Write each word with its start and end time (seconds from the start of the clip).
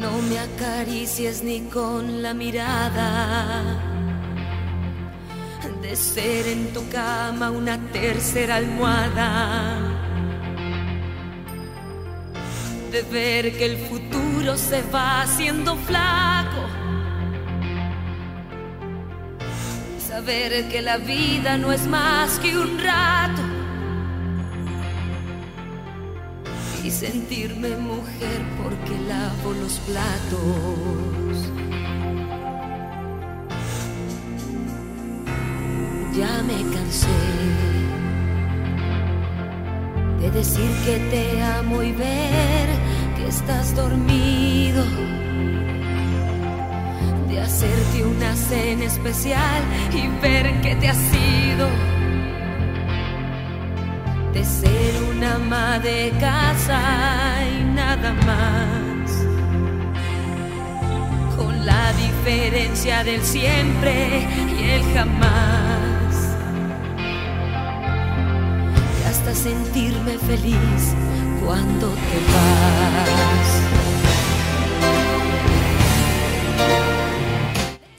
no 0.00 0.22
me 0.22 0.38
acaricies 0.38 1.42
ni 1.42 1.60
con 1.60 2.22
la 2.22 2.32
mirada. 2.32 3.62
De 5.82 5.94
ser 5.94 6.46
en 6.46 6.72
tu 6.72 6.88
cama 6.88 7.50
una 7.50 7.76
tercera 7.92 8.56
almohada. 8.56 9.76
De 12.90 13.02
ver 13.02 13.56
que 13.56 13.66
el 13.66 13.76
futuro 13.88 14.56
se 14.56 14.82
va 14.94 15.22
haciendo 15.22 15.76
flaco. 15.76 16.62
Saber 20.08 20.68
que 20.68 20.80
la 20.82 20.96
vida 20.96 21.56
no 21.58 21.72
es 21.72 21.86
más 21.86 22.38
que 22.40 22.56
un 22.56 22.78
rato 22.78 23.49
sentirme 26.90 27.76
mujer 27.76 28.42
porque 28.62 28.98
lavo 29.08 29.52
los 29.52 29.78
platos. 29.80 31.36
Ya 36.16 36.42
me 36.42 36.58
cansé 36.74 37.08
de 40.20 40.30
decir 40.30 40.70
que 40.84 40.98
te 41.10 41.42
amo 41.42 41.82
y 41.82 41.92
ver 41.92 42.68
que 43.16 43.28
estás 43.28 43.74
dormido. 43.74 44.84
De 47.28 47.40
hacerte 47.40 48.04
una 48.04 48.34
cena 48.34 48.84
especial 48.84 49.62
y 49.92 50.08
ver 50.20 50.60
que 50.60 50.74
te 50.74 50.88
has 50.88 51.14
ido 51.14 51.68
de 54.32 54.44
ser 54.44 54.99
una 55.20 55.34
ama 55.34 55.78
de 55.80 56.12
casa 56.18 56.80
y 57.46 57.62
nada 57.74 58.12
más. 58.24 59.10
Con 61.36 61.66
la 61.66 61.92
diferencia 61.92 63.04
del 63.04 63.20
siempre 63.22 64.26
y 64.58 64.70
el 64.70 64.82
jamás. 64.94 66.36
Y 68.98 69.02
hasta 69.08 69.34
sentirme 69.34 70.16
feliz 70.18 70.94
cuando 71.44 71.88
te 71.90 72.18
vas. 72.32 73.60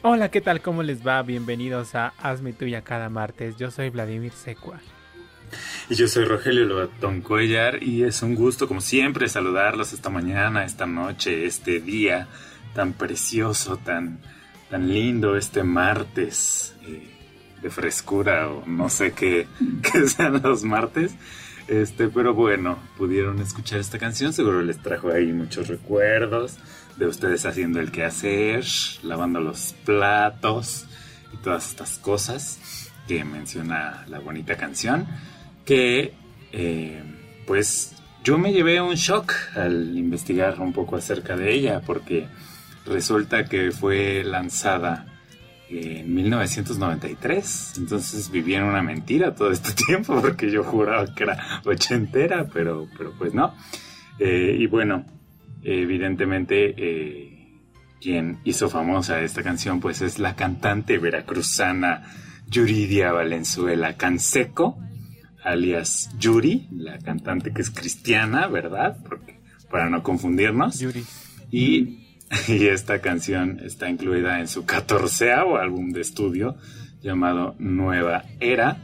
Hola, 0.01 0.31
¿qué 0.31 0.41
tal? 0.41 0.61
¿Cómo 0.61 0.81
les 0.81 1.05
va? 1.05 1.21
Bienvenidos 1.21 1.93
a 1.93 2.13
Hazme 2.17 2.53
Tuya 2.53 2.81
cada 2.81 3.09
martes. 3.09 3.57
Yo 3.57 3.69
soy 3.69 3.91
Vladimir 3.91 4.31
Secua. 4.31 4.79
Y 5.91 5.95
yo 5.95 6.07
soy 6.07 6.23
Rogelio 6.23 6.63
Lobatón 6.63 7.19
Cuellar 7.19 7.83
y 7.83 8.03
es 8.03 8.21
un 8.21 8.33
gusto, 8.33 8.65
como 8.65 8.79
siempre, 8.79 9.27
saludarlos 9.27 9.91
esta 9.91 10.09
mañana, 10.09 10.63
esta 10.63 10.85
noche, 10.85 11.45
este 11.45 11.81
día 11.81 12.29
tan 12.73 12.93
precioso, 12.93 13.75
tan, 13.75 14.19
tan 14.69 14.87
lindo, 14.87 15.35
este 15.35 15.63
martes 15.63 16.73
eh, 16.83 17.09
de 17.61 17.69
frescura 17.69 18.47
o 18.47 18.65
no 18.65 18.87
sé 18.87 19.11
qué, 19.11 19.47
qué 19.91 20.07
sean 20.07 20.41
los 20.41 20.63
martes. 20.63 21.13
Este, 21.67 22.07
pero 22.07 22.33
bueno, 22.33 22.79
pudieron 22.97 23.41
escuchar 23.41 23.81
esta 23.81 23.99
canción, 23.99 24.31
seguro 24.31 24.61
les 24.61 24.81
trajo 24.81 25.09
ahí 25.09 25.33
muchos 25.33 25.67
recuerdos 25.67 26.55
de 26.95 27.07
ustedes 27.07 27.45
haciendo 27.45 27.81
el 27.81 27.91
quehacer, 27.91 28.63
lavando 29.03 29.41
los 29.41 29.75
platos 29.83 30.85
y 31.33 31.37
todas 31.43 31.69
estas 31.69 31.97
cosas 31.97 32.93
que 33.09 33.25
menciona 33.25 34.05
la 34.07 34.19
bonita 34.19 34.55
canción 34.55 35.05
eh, 35.73 37.03
pues 37.45 37.95
yo 38.23 38.37
me 38.37 38.53
llevé 38.53 38.81
un 38.81 38.95
shock 38.95 39.33
al 39.55 39.97
investigar 39.97 40.59
un 40.59 40.73
poco 40.73 40.95
acerca 40.95 41.35
de 41.35 41.53
ella 41.53 41.81
porque 41.85 42.27
resulta 42.85 43.45
que 43.45 43.71
fue 43.71 44.23
lanzada 44.23 45.05
en 45.69 46.13
1993 46.13 47.73
entonces 47.77 48.29
viví 48.29 48.55
en 48.55 48.63
una 48.63 48.83
mentira 48.83 49.33
todo 49.33 49.51
este 49.51 49.71
tiempo 49.85 50.19
porque 50.21 50.51
yo 50.51 50.63
juraba 50.63 51.13
que 51.15 51.23
era 51.23 51.61
ochentera 51.65 52.47
pero, 52.51 52.87
pero 52.97 53.13
pues 53.17 53.33
no. 53.33 53.55
Eh, 54.19 54.55
y 54.59 54.67
bueno 54.67 55.05
evidentemente 55.63 56.73
eh, 56.77 57.59
quien 58.01 58.39
hizo 58.43 58.69
famosa 58.69 59.21
esta 59.21 59.41
canción 59.41 59.79
pues 59.79 60.01
es 60.01 60.19
la 60.19 60.35
cantante 60.35 60.97
veracruzana 60.97 62.03
Yuridia 62.47 63.13
Valenzuela 63.13 63.95
Canseco 63.95 64.77
alias 65.43 66.09
Yuri, 66.19 66.67
la 66.71 66.99
cantante 66.99 67.53
que 67.53 67.61
es 67.61 67.69
cristiana, 67.69 68.47
¿verdad? 68.47 68.97
Porque, 69.07 69.39
para 69.69 69.89
no 69.89 70.03
confundirnos. 70.03 70.79
Yuri. 70.79 71.03
Y, 71.51 72.07
y 72.47 72.67
esta 72.67 72.99
canción 73.01 73.59
está 73.63 73.89
incluida 73.89 74.39
en 74.39 74.47
su 74.47 74.65
catorceavo 74.65 75.57
álbum 75.57 75.91
de 75.91 76.01
estudio 76.01 76.55
llamado 77.01 77.55
Nueva 77.59 78.23
Era 78.39 78.77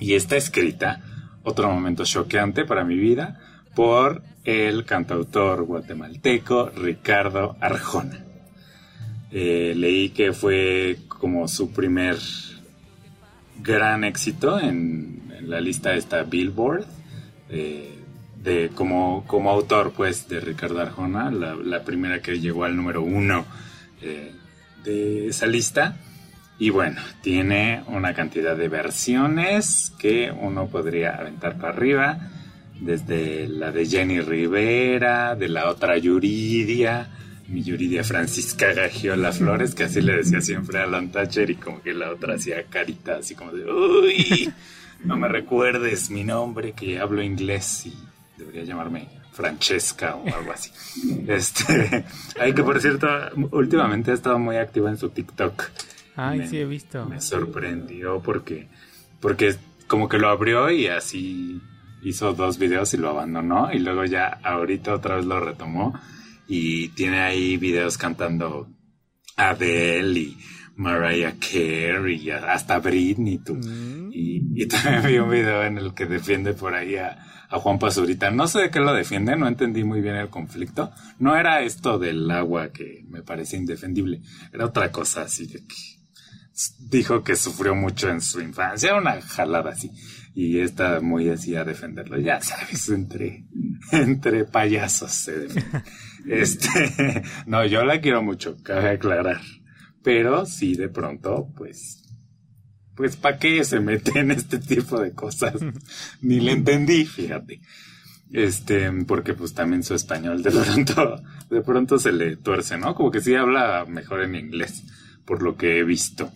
y 0.00 0.14
está 0.14 0.36
escrita, 0.36 1.02
otro 1.42 1.70
momento 1.70 2.04
choqueante 2.04 2.64
para 2.64 2.84
mi 2.84 2.96
vida, 2.96 3.40
por 3.74 4.22
el 4.44 4.84
cantautor 4.84 5.64
guatemalteco 5.64 6.70
Ricardo 6.70 7.56
Arjona. 7.60 8.24
Eh, 9.30 9.74
leí 9.76 10.10
que 10.10 10.32
fue 10.32 10.98
como 11.08 11.48
su 11.48 11.72
primer 11.72 12.18
gran 13.60 14.04
éxito 14.04 14.60
en, 14.60 15.22
en 15.22 15.23
la 15.46 15.60
lista 15.60 15.94
esta 15.94 16.22
Billboard 16.22 16.84
eh, 17.48 17.98
de 18.42 18.70
como, 18.74 19.24
como 19.26 19.50
autor 19.50 19.92
pues 19.96 20.28
de 20.28 20.40
Ricardo 20.40 20.80
Arjona 20.80 21.30
la, 21.30 21.82
primera 21.84 22.20
que 22.20 22.38
llegó 22.40 22.64
al 22.64 22.76
número 22.76 23.02
uno 23.02 23.46
eh, 24.02 24.32
de 24.84 25.28
esa 25.28 25.46
lista. 25.46 25.96
Y 26.58 26.70
bueno 26.70 27.00
tiene 27.20 27.82
una 27.88 28.14
cantidad 28.14 28.56
de 28.56 28.68
versiones 28.68 29.92
que 29.98 30.30
uno 30.30 30.68
podría 30.68 31.16
aventar 31.16 31.58
para 31.58 31.72
arriba 31.72 32.18
desde 32.80 33.48
la 33.48 33.72
de 33.72 33.86
Jenny 33.86 34.20
Rivera 34.20 35.34
de 35.34 35.48
la 35.48 35.68
otra 35.68 35.98
Yuridia 35.98 37.08
mi 37.48 37.62
Yuridia 37.62 38.04
Francisca 38.04 38.72
Gagiola 38.72 39.32
Flores, 39.32 39.74
que 39.74 39.84
así 39.84 40.00
le 40.00 40.16
decía 40.16 40.40
siempre 40.40 40.78
a 40.78 40.84
Alan 40.84 41.10
y 41.48 41.54
como 41.56 41.82
que 41.82 41.92
la 41.92 42.10
otra 42.10 42.34
hacía 42.34 42.64
carita 42.64 43.16
así 43.16 43.34
como 43.34 43.52
de, 43.52 43.70
uy, 43.70 44.50
no 45.04 45.16
me 45.16 45.28
recuerdes 45.28 46.10
mi 46.10 46.24
nombre, 46.24 46.72
que 46.72 46.98
hablo 46.98 47.22
inglés 47.22 47.86
y 47.86 47.94
debería 48.36 48.64
llamarme 48.64 49.08
Francesca 49.32 50.16
o 50.16 50.26
algo 50.26 50.52
así. 50.52 50.70
Este, 51.28 52.04
hay 52.38 52.54
que 52.54 52.62
por 52.62 52.80
cierto, 52.80 53.06
últimamente 53.52 54.10
ha 54.10 54.14
estado 54.14 54.38
muy 54.38 54.56
activa 54.56 54.90
en 54.90 54.96
su 54.96 55.10
TikTok. 55.10 55.70
Ay, 56.16 56.38
me, 56.40 56.48
sí 56.48 56.58
he 56.58 56.64
visto. 56.64 57.04
Me 57.06 57.20
sorprendió 57.20 58.20
porque, 58.20 58.68
porque 59.20 59.56
como 59.86 60.08
que 60.08 60.18
lo 60.18 60.28
abrió 60.28 60.70
y 60.70 60.86
así 60.86 61.60
hizo 62.02 62.34
dos 62.34 62.58
videos 62.58 62.94
y 62.94 62.98
lo 62.98 63.10
abandonó 63.10 63.72
y 63.72 63.78
luego 63.78 64.04
ya 64.04 64.38
ahorita 64.42 64.94
otra 64.94 65.16
vez 65.16 65.24
lo 65.24 65.40
retomó 65.40 65.98
y 66.46 66.88
tiene 66.90 67.20
ahí 67.20 67.56
videos 67.56 67.96
cantando 67.96 68.68
Adele 69.36 70.20
y 70.20 70.38
Mariah 70.76 71.34
Carey 71.38 72.16
y 72.16 72.30
hasta 72.30 72.78
Britney 72.78 73.38
tú. 73.38 73.54
Mm. 73.54 74.10
Y, 74.12 74.62
y, 74.62 74.66
también 74.66 75.02
vi 75.06 75.18
un 75.18 75.30
video 75.30 75.62
en 75.64 75.78
el 75.78 75.94
que 75.94 76.06
defiende 76.06 76.54
por 76.54 76.74
ahí 76.74 76.96
a, 76.96 77.46
a, 77.48 77.58
Juan 77.58 77.78
Pazurita. 77.78 78.30
No 78.30 78.48
sé 78.48 78.62
de 78.62 78.70
qué 78.70 78.80
lo 78.80 78.92
defiende, 78.92 79.36
no 79.36 79.46
entendí 79.46 79.84
muy 79.84 80.00
bien 80.00 80.16
el 80.16 80.30
conflicto. 80.30 80.92
No 81.18 81.36
era 81.36 81.62
esto 81.62 81.98
del 81.98 82.30
agua 82.30 82.72
que 82.72 83.04
me 83.08 83.22
parece 83.22 83.56
indefendible, 83.56 84.22
era 84.52 84.66
otra 84.66 84.90
cosa 84.90 85.22
así 85.22 85.46
de 85.46 85.64
que 85.64 85.74
dijo 86.78 87.24
que 87.24 87.36
sufrió 87.36 87.74
mucho 87.74 88.08
en 88.08 88.20
su 88.20 88.40
infancia, 88.40 88.94
una 88.94 89.20
jalada 89.20 89.70
así. 89.70 89.90
Y 90.34 90.60
está 90.60 91.00
muy 91.00 91.28
así 91.28 91.54
a 91.54 91.64
defenderlo, 91.64 92.18
ya 92.18 92.40
sabes, 92.40 92.88
entre, 92.88 93.44
entre 93.92 94.44
payasos 94.44 95.12
se 95.12 95.38
defiende. 95.38 95.82
Este, 96.26 97.22
no, 97.46 97.66
yo 97.66 97.84
la 97.84 98.00
quiero 98.00 98.22
mucho, 98.22 98.56
cabe 98.62 98.88
aclarar. 98.88 99.42
Pero 100.04 100.44
sí, 100.44 100.74
de 100.76 100.90
pronto, 100.90 101.48
pues, 101.56 102.04
pues, 102.94 103.16
¿para 103.16 103.38
qué 103.38 103.64
se 103.64 103.80
mete 103.80 104.20
en 104.20 104.30
este 104.30 104.58
tipo 104.58 105.00
de 105.00 105.12
cosas? 105.12 105.54
Ni 106.20 106.38
le 106.38 106.52
entendí, 106.52 107.04
fíjate. 107.04 107.60
Este, 108.32 108.90
porque 109.06 109.34
pues 109.34 109.54
también 109.54 109.82
su 109.84 109.94
español 109.94 110.42
de 110.42 110.50
pronto, 110.50 111.22
de 111.50 111.60
pronto 111.60 111.98
se 111.98 112.10
le 112.10 112.36
tuerce, 112.36 112.76
¿no? 112.76 112.94
Como 112.94 113.10
que 113.10 113.20
sí 113.20 113.34
habla 113.34 113.84
mejor 113.86 114.22
en 114.22 114.34
inglés, 114.34 114.82
por 115.24 115.42
lo 115.42 115.56
que 115.56 115.78
he 115.78 115.84
visto. 115.84 116.32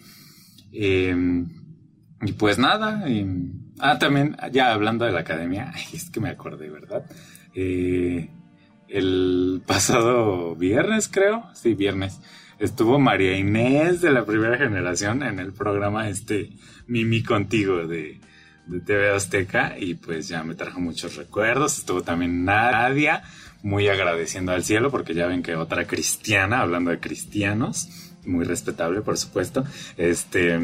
Eh, 0.73 1.15
y 2.23 2.33
pues 2.33 2.59
nada, 2.59 3.09
y, 3.09 3.27
ah, 3.81 3.99
también, 3.99 4.37
ya 4.53 4.73
hablando 4.73 5.05
de 5.05 5.13
la 5.13 5.21
academia, 5.21 5.73
ay, 5.75 5.83
es 5.93 6.11
que 6.11 6.21
me 6.21 6.31
acordé, 6.31 6.71
¿verdad? 6.71 7.05
Eh, 7.55 8.31
el 8.89 9.63
pasado 9.67 10.57
viernes, 10.57 11.09
creo, 11.09 11.45
sí, 11.55 11.75
viernes, 11.75 12.21
estuvo 12.59 12.99
María 12.99 13.37
Inés 13.37 14.01
de 14.01 14.11
la 14.11 14.25
primera 14.25 14.57
generación 14.57 15.23
en 15.23 15.39
el 15.39 15.53
programa 15.53 16.09
este 16.09 16.51
Mimi 16.87 17.23
Contigo 17.23 17.87
de, 17.87 18.21
TV 18.85 19.11
Azteca 19.11 19.77
y 19.79 19.95
pues 19.95 20.29
ya 20.29 20.45
me 20.45 20.55
trajo 20.55 20.81
muchos 20.81 21.17
recuerdos. 21.17 21.79
Estuvo 21.79 22.03
también 22.03 22.45
Nadia, 22.45 23.23
muy 23.63 23.89
agradeciendo 23.89 24.53
al 24.53 24.65
cielo 24.65 24.91
porque 24.91 25.15
ya 25.15 25.27
ven 25.27 25.43
que 25.43 25.57
otra 25.57 25.87
cristiana, 25.87 26.61
hablando 26.61 26.91
de 26.91 27.01
cristianos, 27.01 27.89
muy 28.27 28.45
respetable 28.45 29.01
por 29.01 29.17
supuesto, 29.17 29.65
este... 29.97 30.59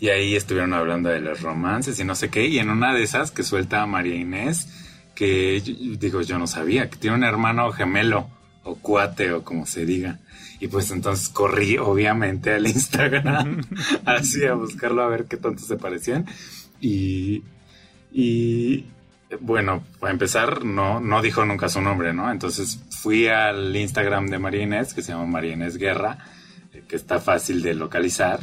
Y 0.00 0.08
ahí 0.08 0.34
estuvieron 0.34 0.74
hablando 0.74 1.10
de 1.10 1.20
los 1.20 1.42
romances 1.42 2.00
y 2.00 2.04
no 2.04 2.16
sé 2.16 2.28
qué. 2.28 2.46
Y 2.46 2.58
en 2.58 2.70
una 2.70 2.92
de 2.92 3.04
esas 3.04 3.30
que 3.30 3.44
suelta 3.44 3.82
a 3.82 3.86
María 3.86 4.16
Inés, 4.16 4.66
que 5.14 5.62
digo, 6.00 6.22
yo 6.22 6.40
no 6.40 6.48
sabía, 6.48 6.90
que 6.90 6.96
tiene 6.96 7.14
un 7.14 7.22
hermano 7.22 7.70
gemelo 7.70 8.28
o 8.64 8.74
cuate 8.74 9.32
o 9.32 9.44
como 9.44 9.64
se 9.64 9.86
diga. 9.86 10.18
Y 10.62 10.68
pues 10.68 10.92
entonces 10.92 11.28
corrí 11.28 11.76
obviamente 11.76 12.54
al 12.54 12.68
Instagram 12.68 13.62
así 14.04 14.44
a 14.44 14.54
buscarlo 14.54 15.02
a 15.02 15.08
ver 15.08 15.24
qué 15.24 15.36
tanto 15.36 15.60
se 15.60 15.76
parecían. 15.76 16.24
Y, 16.80 17.42
y 18.12 18.86
bueno, 19.40 19.82
para 19.98 20.12
empezar, 20.12 20.64
no, 20.64 21.00
no 21.00 21.20
dijo 21.20 21.44
nunca 21.44 21.68
su 21.68 21.80
nombre, 21.80 22.14
¿no? 22.14 22.30
Entonces 22.30 22.78
fui 22.90 23.26
al 23.26 23.74
Instagram 23.74 24.28
de 24.28 24.38
María 24.38 24.62
Inés, 24.62 24.94
que 24.94 25.02
se 25.02 25.10
llama 25.10 25.26
María 25.26 25.54
Inés 25.54 25.78
Guerra, 25.78 26.18
eh, 26.72 26.84
que 26.86 26.94
está 26.94 27.18
fácil 27.18 27.60
de 27.60 27.74
localizar. 27.74 28.38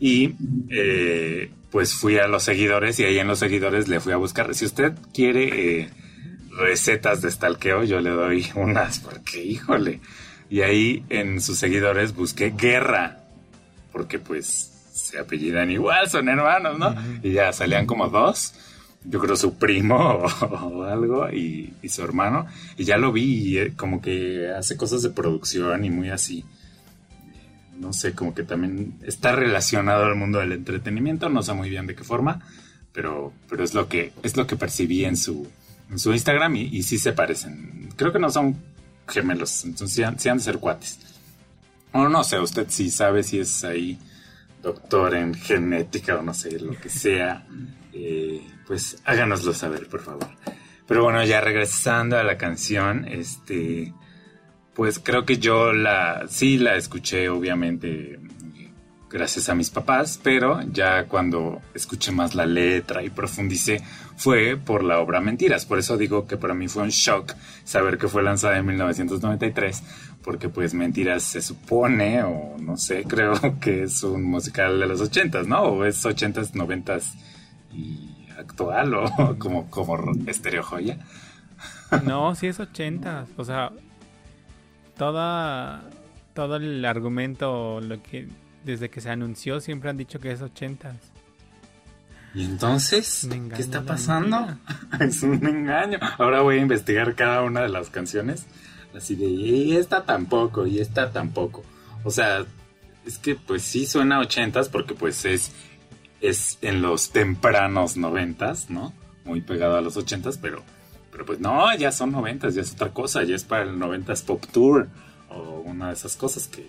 Y 0.00 0.34
eh, 0.70 1.52
pues 1.70 1.94
fui 1.94 2.18
a 2.18 2.26
los 2.26 2.42
seguidores 2.42 2.98
y 2.98 3.04
ahí 3.04 3.20
en 3.20 3.28
los 3.28 3.38
seguidores 3.38 3.86
le 3.86 4.00
fui 4.00 4.12
a 4.12 4.16
buscar. 4.16 4.56
Si 4.56 4.64
usted 4.64 4.94
quiere 5.14 5.82
eh, 5.82 5.90
recetas 6.50 7.22
de 7.22 7.30
stalkeo, 7.30 7.84
yo 7.84 8.00
le 8.00 8.10
doy 8.10 8.44
unas, 8.56 8.98
porque 8.98 9.40
híjole. 9.40 10.00
Y 10.50 10.62
ahí 10.62 11.04
en 11.08 11.40
sus 11.40 11.58
seguidores 11.58 12.12
busqué 12.12 12.50
Guerra, 12.50 13.20
porque 13.92 14.18
pues 14.18 14.70
se 14.92 15.18
apellidan 15.18 15.70
igual, 15.70 16.10
son 16.10 16.28
hermanos, 16.28 16.76
¿no? 16.76 16.92
Y 17.22 17.32
ya 17.32 17.52
salían 17.52 17.86
como 17.86 18.08
dos, 18.08 18.54
yo 19.04 19.20
creo 19.20 19.36
su 19.36 19.56
primo 19.56 19.96
o, 20.50 20.82
algo 20.82 21.30
y, 21.30 21.72
su 21.88 22.02
hermano, 22.02 22.46
y 22.76 22.84
ya 22.84 22.98
lo 22.98 23.12
vi, 23.12 23.22
y, 23.22 23.58
eh, 23.58 23.72
como 23.76 24.02
que 24.02 24.50
hace 24.50 24.76
cosas 24.76 25.02
de 25.02 25.10
producción 25.10 25.84
y 25.84 25.90
muy 25.90 26.10
así. 26.10 26.44
No 27.78 27.92
sé, 27.92 28.12
como 28.12 28.34
que 28.34 28.42
también 28.42 28.94
está 29.04 29.36
relacionado 29.36 30.04
al 30.04 30.16
mundo 30.16 30.40
del 30.40 30.52
entretenimiento, 30.52 31.28
no 31.28 31.42
sé 31.44 31.54
muy 31.54 31.70
bien 31.70 31.86
de 31.86 31.94
qué 31.94 32.02
forma, 32.04 32.40
pero, 32.92 33.32
pero 33.48 33.62
es 33.62 33.72
lo 33.72 33.88
que 33.88 34.12
es 34.24 34.36
lo 34.36 34.48
que 34.48 34.56
percibí 34.56 35.04
en 35.04 35.16
su, 35.16 35.48
en 35.90 35.98
su 35.98 36.12
Instagram 36.12 36.56
y, 36.56 36.62
y 36.62 36.82
sí 36.82 36.98
se 36.98 37.12
parecen. 37.12 37.88
Creo 37.96 38.12
que 38.12 38.18
no 38.18 38.30
son 38.30 38.56
gemelos, 39.10 39.64
entonces 39.64 39.94
sí 40.18 40.28
han, 40.28 40.38
de 40.38 40.42
ser 40.42 40.58
cuates. 40.58 40.98
O 41.92 42.08
no 42.08 42.24
sé, 42.24 42.38
usted 42.38 42.66
sí 42.68 42.90
sabe 42.90 43.22
si 43.22 43.40
es 43.40 43.64
ahí 43.64 43.98
doctor 44.62 45.14
en 45.14 45.34
genética 45.34 46.16
o 46.16 46.22
no 46.22 46.34
sé, 46.34 46.58
lo 46.60 46.78
que 46.78 46.88
sea, 46.88 47.46
eh, 47.92 48.46
pues 48.66 48.98
háganoslo 49.04 49.52
saber, 49.52 49.88
por 49.88 50.00
favor. 50.00 50.28
Pero 50.86 51.04
bueno, 51.04 51.24
ya 51.24 51.40
regresando 51.40 52.18
a 52.18 52.24
la 52.24 52.36
canción, 52.36 53.06
este, 53.06 53.92
pues 54.74 54.98
creo 54.98 55.24
que 55.24 55.38
yo 55.38 55.72
la, 55.72 56.26
sí 56.28 56.58
la 56.58 56.76
escuché 56.76 57.28
obviamente 57.28 58.18
gracias 59.10 59.48
a 59.48 59.54
mis 59.54 59.70
papás, 59.70 60.20
pero 60.22 60.62
ya 60.72 61.06
cuando 61.06 61.60
escuché 61.74 62.12
más 62.12 62.34
la 62.34 62.46
letra 62.46 63.02
y 63.02 63.10
profundicé 63.10 63.82
fue 64.20 64.58
por 64.58 64.84
la 64.84 65.00
obra 65.00 65.22
Mentiras. 65.22 65.64
Por 65.64 65.78
eso 65.78 65.96
digo 65.96 66.26
que 66.26 66.36
para 66.36 66.52
mí 66.52 66.68
fue 66.68 66.82
un 66.82 66.90
shock 66.90 67.32
saber 67.64 67.96
que 67.96 68.06
fue 68.06 68.22
lanzada 68.22 68.58
en 68.58 68.66
1993, 68.66 69.82
porque 70.22 70.50
pues 70.50 70.74
Mentiras 70.74 71.22
se 71.22 71.40
supone, 71.40 72.22
o 72.22 72.58
no 72.58 72.76
sé, 72.76 73.04
creo 73.08 73.58
que 73.60 73.84
es 73.84 74.02
un 74.02 74.24
musical 74.24 74.78
de 74.78 74.86
los 74.86 75.00
80s, 75.00 75.46
¿no? 75.46 75.62
O 75.62 75.84
es 75.86 76.04
80s, 76.04 76.52
90s 76.52 77.14
y 77.72 78.28
actual, 78.38 78.92
o 78.92 79.36
como, 79.38 79.70
como 79.70 79.98
estereo 80.26 80.64
joya. 80.64 80.98
No, 82.04 82.34
sí 82.34 82.46
es 82.46 82.60
80s, 82.60 83.26
o 83.38 83.44
sea, 83.44 83.72
toda, 84.98 85.88
todo 86.34 86.56
el 86.56 86.84
argumento, 86.84 87.80
lo 87.80 88.02
que 88.02 88.28
desde 88.66 88.90
que 88.90 89.00
se 89.00 89.08
anunció 89.08 89.60
siempre 89.60 89.88
han 89.88 89.96
dicho 89.96 90.20
que 90.20 90.30
es 90.30 90.42
80 90.42 90.94
¿Y 92.34 92.44
entonces? 92.44 93.28
¿Qué 93.54 93.62
está 93.62 93.82
pasando? 93.82 94.56
es 95.00 95.22
un 95.22 95.44
engaño. 95.46 95.98
Ahora 96.18 96.42
voy 96.42 96.58
a 96.58 96.62
investigar 96.62 97.14
cada 97.14 97.42
una 97.42 97.62
de 97.62 97.68
las 97.68 97.90
canciones. 97.90 98.46
Así 98.94 99.14
de, 99.14 99.26
y 99.26 99.76
esta 99.76 100.04
tampoco, 100.04 100.66
y 100.66 100.80
esta 100.80 101.12
tampoco. 101.12 101.62
O 102.04 102.10
sea, 102.10 102.44
es 103.06 103.18
que 103.18 103.34
pues 103.34 103.62
sí 103.62 103.86
suena 103.86 104.16
a 104.16 104.20
ochentas 104.20 104.68
porque 104.68 104.94
pues 104.94 105.24
es, 105.24 105.52
es 106.20 106.58
en 106.62 106.82
los 106.82 107.10
tempranos 107.10 107.96
noventas, 107.96 108.70
¿no? 108.70 108.92
Muy 109.24 109.40
pegado 109.40 109.76
a 109.76 109.80
los 109.80 109.96
ochentas, 109.96 110.38
pero, 110.38 110.62
pero 111.12 111.24
pues 111.24 111.40
no, 111.40 111.74
ya 111.76 111.92
son 111.92 112.12
noventas, 112.12 112.54
ya 112.54 112.62
es 112.62 112.72
otra 112.72 112.90
cosa, 112.90 113.22
ya 113.22 113.36
es 113.36 113.44
para 113.44 113.62
el 113.62 113.78
noventas 113.78 114.22
pop 114.22 114.44
tour 114.52 114.88
o 115.28 115.60
una 115.64 115.88
de 115.88 115.94
esas 115.94 116.16
cosas 116.16 116.48
que, 116.48 116.68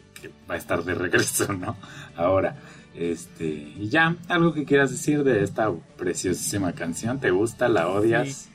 va 0.50 0.54
a 0.54 0.58
estar 0.58 0.84
de 0.84 0.94
regreso, 0.94 1.52
¿no? 1.54 1.76
Ahora, 2.16 2.56
este, 2.96 3.46
y 3.46 3.90
ya, 3.90 4.16
algo 4.28 4.54
que 4.54 4.66
quieras 4.66 4.92
decir 4.92 5.24
de 5.24 5.44
esta 5.44 5.72
preciosísima 5.98 6.74
canción, 6.74 7.20
¿te 7.20 7.32
gusta? 7.32 7.70
¿La 7.70 7.88
odias? 7.88 8.50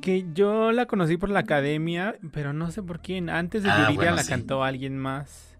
Que 0.00 0.26
yo 0.34 0.72
la 0.72 0.86
conocí 0.86 1.16
por 1.16 1.30
la 1.30 1.40
academia, 1.40 2.16
pero 2.32 2.52
no 2.52 2.70
sé 2.70 2.82
por 2.82 3.00
quién. 3.00 3.28
Antes 3.30 3.62
de 3.62 3.70
ah, 3.70 3.90
la 3.90 4.24
cantó 4.24 4.64
alguien 4.64 4.98
más 4.98 5.56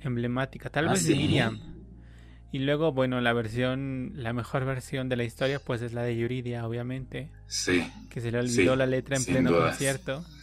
emblemática, 0.00 0.68
tal 0.68 0.88
ah, 0.88 0.92
vez 0.92 1.06
de 1.06 1.14
Miriam. 1.14 1.58
Y 2.54 2.60
luego, 2.60 2.92
bueno, 2.92 3.20
la 3.20 3.32
versión, 3.32 4.12
la 4.14 4.32
mejor 4.32 4.64
versión 4.64 5.08
de 5.08 5.16
la 5.16 5.24
historia, 5.24 5.58
pues 5.58 5.82
es 5.82 5.92
la 5.92 6.02
de 6.02 6.16
Yuridia, 6.16 6.64
obviamente. 6.64 7.28
Sí. 7.48 7.84
Que 8.10 8.20
se 8.20 8.30
le 8.30 8.38
olvidó 8.38 8.76
la 8.76 8.86
letra 8.86 9.16
en 9.16 9.24
pleno 9.24 9.52
concierto. 9.52 10.24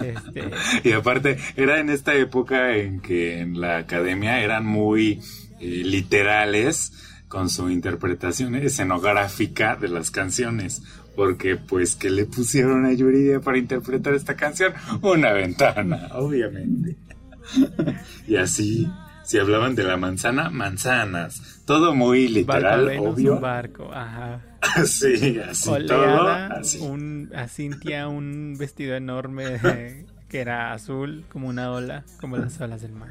Este, 0.00 0.50
y 0.82 0.92
aparte, 0.92 1.38
era 1.56 1.78
en 1.78 1.88
esta 1.88 2.14
época 2.14 2.76
en 2.76 3.00
que 3.00 3.38
en 3.38 3.60
la 3.60 3.76
academia 3.76 4.40
eran 4.40 4.66
muy 4.66 5.20
eh, 5.60 5.82
literales 5.84 6.92
con 7.28 7.50
su 7.50 7.70
interpretación 7.70 8.54
escenográfica 8.54 9.76
de 9.76 9.88
las 9.88 10.10
canciones. 10.10 10.82
Porque, 11.14 11.56
pues, 11.56 11.96
que 11.96 12.10
le 12.10 12.26
pusieron 12.26 12.84
a 12.84 12.92
Yuridia 12.92 13.40
para 13.40 13.56
interpretar 13.56 14.14
esta 14.14 14.36
canción? 14.36 14.74
Una 15.00 15.32
ventana, 15.32 16.08
obviamente. 16.14 16.96
y 18.26 18.36
así 18.36 18.86
si 19.26 19.38
hablaban 19.38 19.74
de 19.74 19.82
la 19.82 19.96
manzana, 19.96 20.50
manzanas. 20.50 21.60
Todo 21.66 21.94
muy 21.94 22.28
literal, 22.28 22.96
obvio. 23.00 23.34
Un 23.34 23.40
barco, 23.40 23.90
ajá. 23.92 24.40
sí, 24.86 25.40
así 25.40 25.70
todo. 25.84 26.28
Así. 26.28 26.78
Un, 26.78 27.32
a 27.34 27.48
Cintia 27.48 28.06
un 28.06 28.54
vestido 28.56 28.94
enorme 28.94 29.58
que 30.28 30.40
era 30.40 30.72
azul, 30.72 31.24
como 31.28 31.48
una 31.48 31.72
ola, 31.72 32.04
como 32.20 32.36
las 32.36 32.60
olas 32.60 32.82
del 32.82 32.92
mar. 32.92 33.10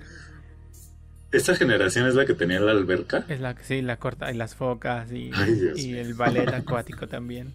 ¿Esta 1.35 1.55
generación 1.55 2.07
es 2.07 2.15
la 2.15 2.25
que 2.25 2.33
tenía 2.33 2.59
la 2.59 2.71
alberca? 2.71 3.25
Es 3.27 3.41
la 3.41 3.55
que 3.55 3.63
sí, 3.63 3.81
la 3.81 3.97
corta, 3.97 4.31
y 4.31 4.35
las 4.35 4.55
focas 4.55 5.11
y, 5.11 5.31
y 5.75 5.95
el 5.95 6.13
ballet 6.13 6.47
acuático 6.53 7.07
también. 7.07 7.53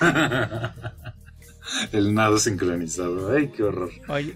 el 1.92 2.14
nado 2.14 2.38
sincronizado. 2.38 3.34
Ay, 3.34 3.48
qué 3.48 3.62
horror. 3.62 3.90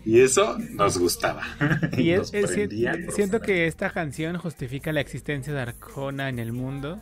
y 0.04 0.20
eso 0.20 0.56
nos 0.70 0.98
gustaba. 0.98 1.42
Y 1.96 2.10
es, 2.12 2.32
siento 3.10 3.40
que 3.40 3.66
esta 3.66 3.90
canción 3.90 4.38
justifica 4.38 4.92
la 4.92 5.00
existencia 5.00 5.52
de 5.52 5.60
Arjona 5.60 6.28
en 6.28 6.38
el 6.38 6.52
mundo. 6.52 7.00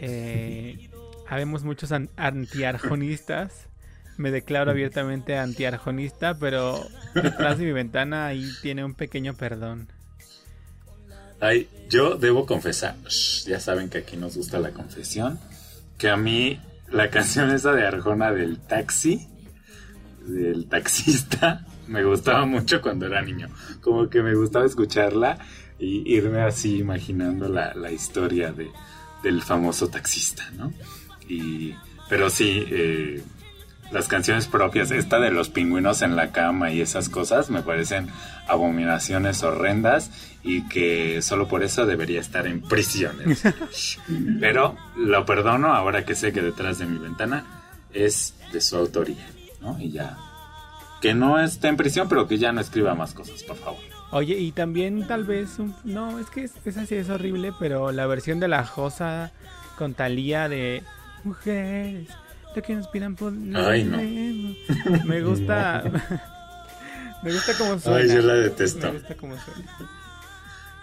Eh, 0.00 0.90
habemos 1.28 1.64
muchos 1.64 1.92
antiarjonistas. 1.92 3.68
Me 4.16 4.30
declaro 4.30 4.70
abiertamente 4.70 5.36
antiarjonista, 5.36 6.38
pero 6.38 6.78
detrás 7.14 7.58
de 7.58 7.64
mi 7.64 7.72
ventana 7.72 8.26
ahí 8.26 8.48
tiene 8.62 8.84
un 8.84 8.94
pequeño 8.94 9.34
perdón. 9.34 9.88
Ay, 11.44 11.68
yo 11.90 12.16
debo 12.16 12.46
confesar, 12.46 12.96
ya 13.44 13.60
saben 13.60 13.90
que 13.90 13.98
aquí 13.98 14.16
nos 14.16 14.34
gusta 14.34 14.58
la 14.60 14.70
confesión, 14.70 15.38
que 15.98 16.08
a 16.08 16.16
mí 16.16 16.58
la 16.90 17.10
canción 17.16 17.50
esa 17.50 17.72
de 17.72 17.86
Arjona 17.86 18.32
del 18.32 18.58
taxi, 18.60 19.28
del 20.26 20.66
taxista, 20.70 21.66
me 21.86 22.02
gustaba 22.02 22.46
mucho 22.46 22.80
cuando 22.80 23.04
era 23.04 23.20
niño. 23.20 23.48
Como 23.82 24.08
que 24.08 24.22
me 24.22 24.34
gustaba 24.34 24.64
escucharla 24.64 25.36
y 25.78 26.10
irme 26.16 26.40
así 26.40 26.78
imaginando 26.78 27.50
la, 27.50 27.92
historia 27.92 28.50
de, 28.50 28.70
del 29.22 29.42
famoso 29.42 29.88
taxista, 29.88 30.50
¿no? 30.56 30.72
Y, 31.28 31.74
pero 32.08 32.30
sí, 32.30 32.64
eh, 32.70 33.22
las 33.90 34.08
canciones 34.08 34.46
propias, 34.46 34.90
esta 34.90 35.20
de 35.20 35.30
los 35.30 35.50
pingüinos 35.50 36.00
en 36.00 36.16
la 36.16 36.32
cama 36.32 36.72
y 36.72 36.80
esas 36.80 37.10
cosas, 37.10 37.50
me 37.50 37.60
parecen 37.60 38.08
abominaciones 38.48 39.42
horrendas 39.42 40.10
y 40.42 40.62
que 40.68 41.22
solo 41.22 41.48
por 41.48 41.62
eso 41.62 41.86
debería 41.86 42.20
estar 42.20 42.46
en 42.46 42.60
prisiones. 42.60 43.42
Pero 44.40 44.76
lo 44.96 45.24
perdono 45.24 45.74
ahora 45.74 46.04
que 46.04 46.14
sé 46.14 46.32
que 46.32 46.42
detrás 46.42 46.78
de 46.78 46.86
mi 46.86 46.98
ventana 46.98 47.44
es 47.92 48.34
de 48.52 48.60
su 48.60 48.76
autoría, 48.76 49.26
¿no? 49.60 49.78
Y 49.80 49.90
ya. 49.90 50.16
Que 51.00 51.14
no 51.14 51.40
esté 51.40 51.68
en 51.68 51.76
prisión, 51.76 52.08
pero 52.08 52.26
que 52.26 52.38
ya 52.38 52.50
no 52.52 52.62
escriba 52.62 52.94
más 52.94 53.12
cosas, 53.12 53.42
por 53.42 53.56
favor. 53.56 53.80
Oye, 54.10 54.38
y 54.38 54.52
también 54.52 55.06
tal 55.06 55.24
vez, 55.24 55.58
no, 55.84 56.18
es 56.18 56.30
que 56.30 56.48
esa 56.64 56.86
sí 56.86 56.94
es 56.94 57.10
horrible, 57.10 57.52
pero 57.58 57.92
la 57.92 58.06
versión 58.06 58.40
de 58.40 58.48
la 58.48 58.64
Josa 58.64 59.32
con 59.76 59.92
Talía 59.92 60.48
de 60.48 60.82
mujeres 61.24 62.08
lo 62.54 62.62
que 62.62 62.72
inspiran 62.72 63.16
por 63.16 63.32
Ay, 63.54 63.84
no. 63.84 63.98
me 65.04 65.22
gusta 65.22 65.82
me 67.24 67.32
gusta 67.32 67.54
como 67.58 67.78
suena 67.80 67.98
Ay, 67.98 68.08
yo 68.08 68.22
la 68.22 68.34
detesto. 68.34 68.86
me 68.92 68.98
gusta 68.98 69.16
como 69.16 69.34
suena 69.38 69.78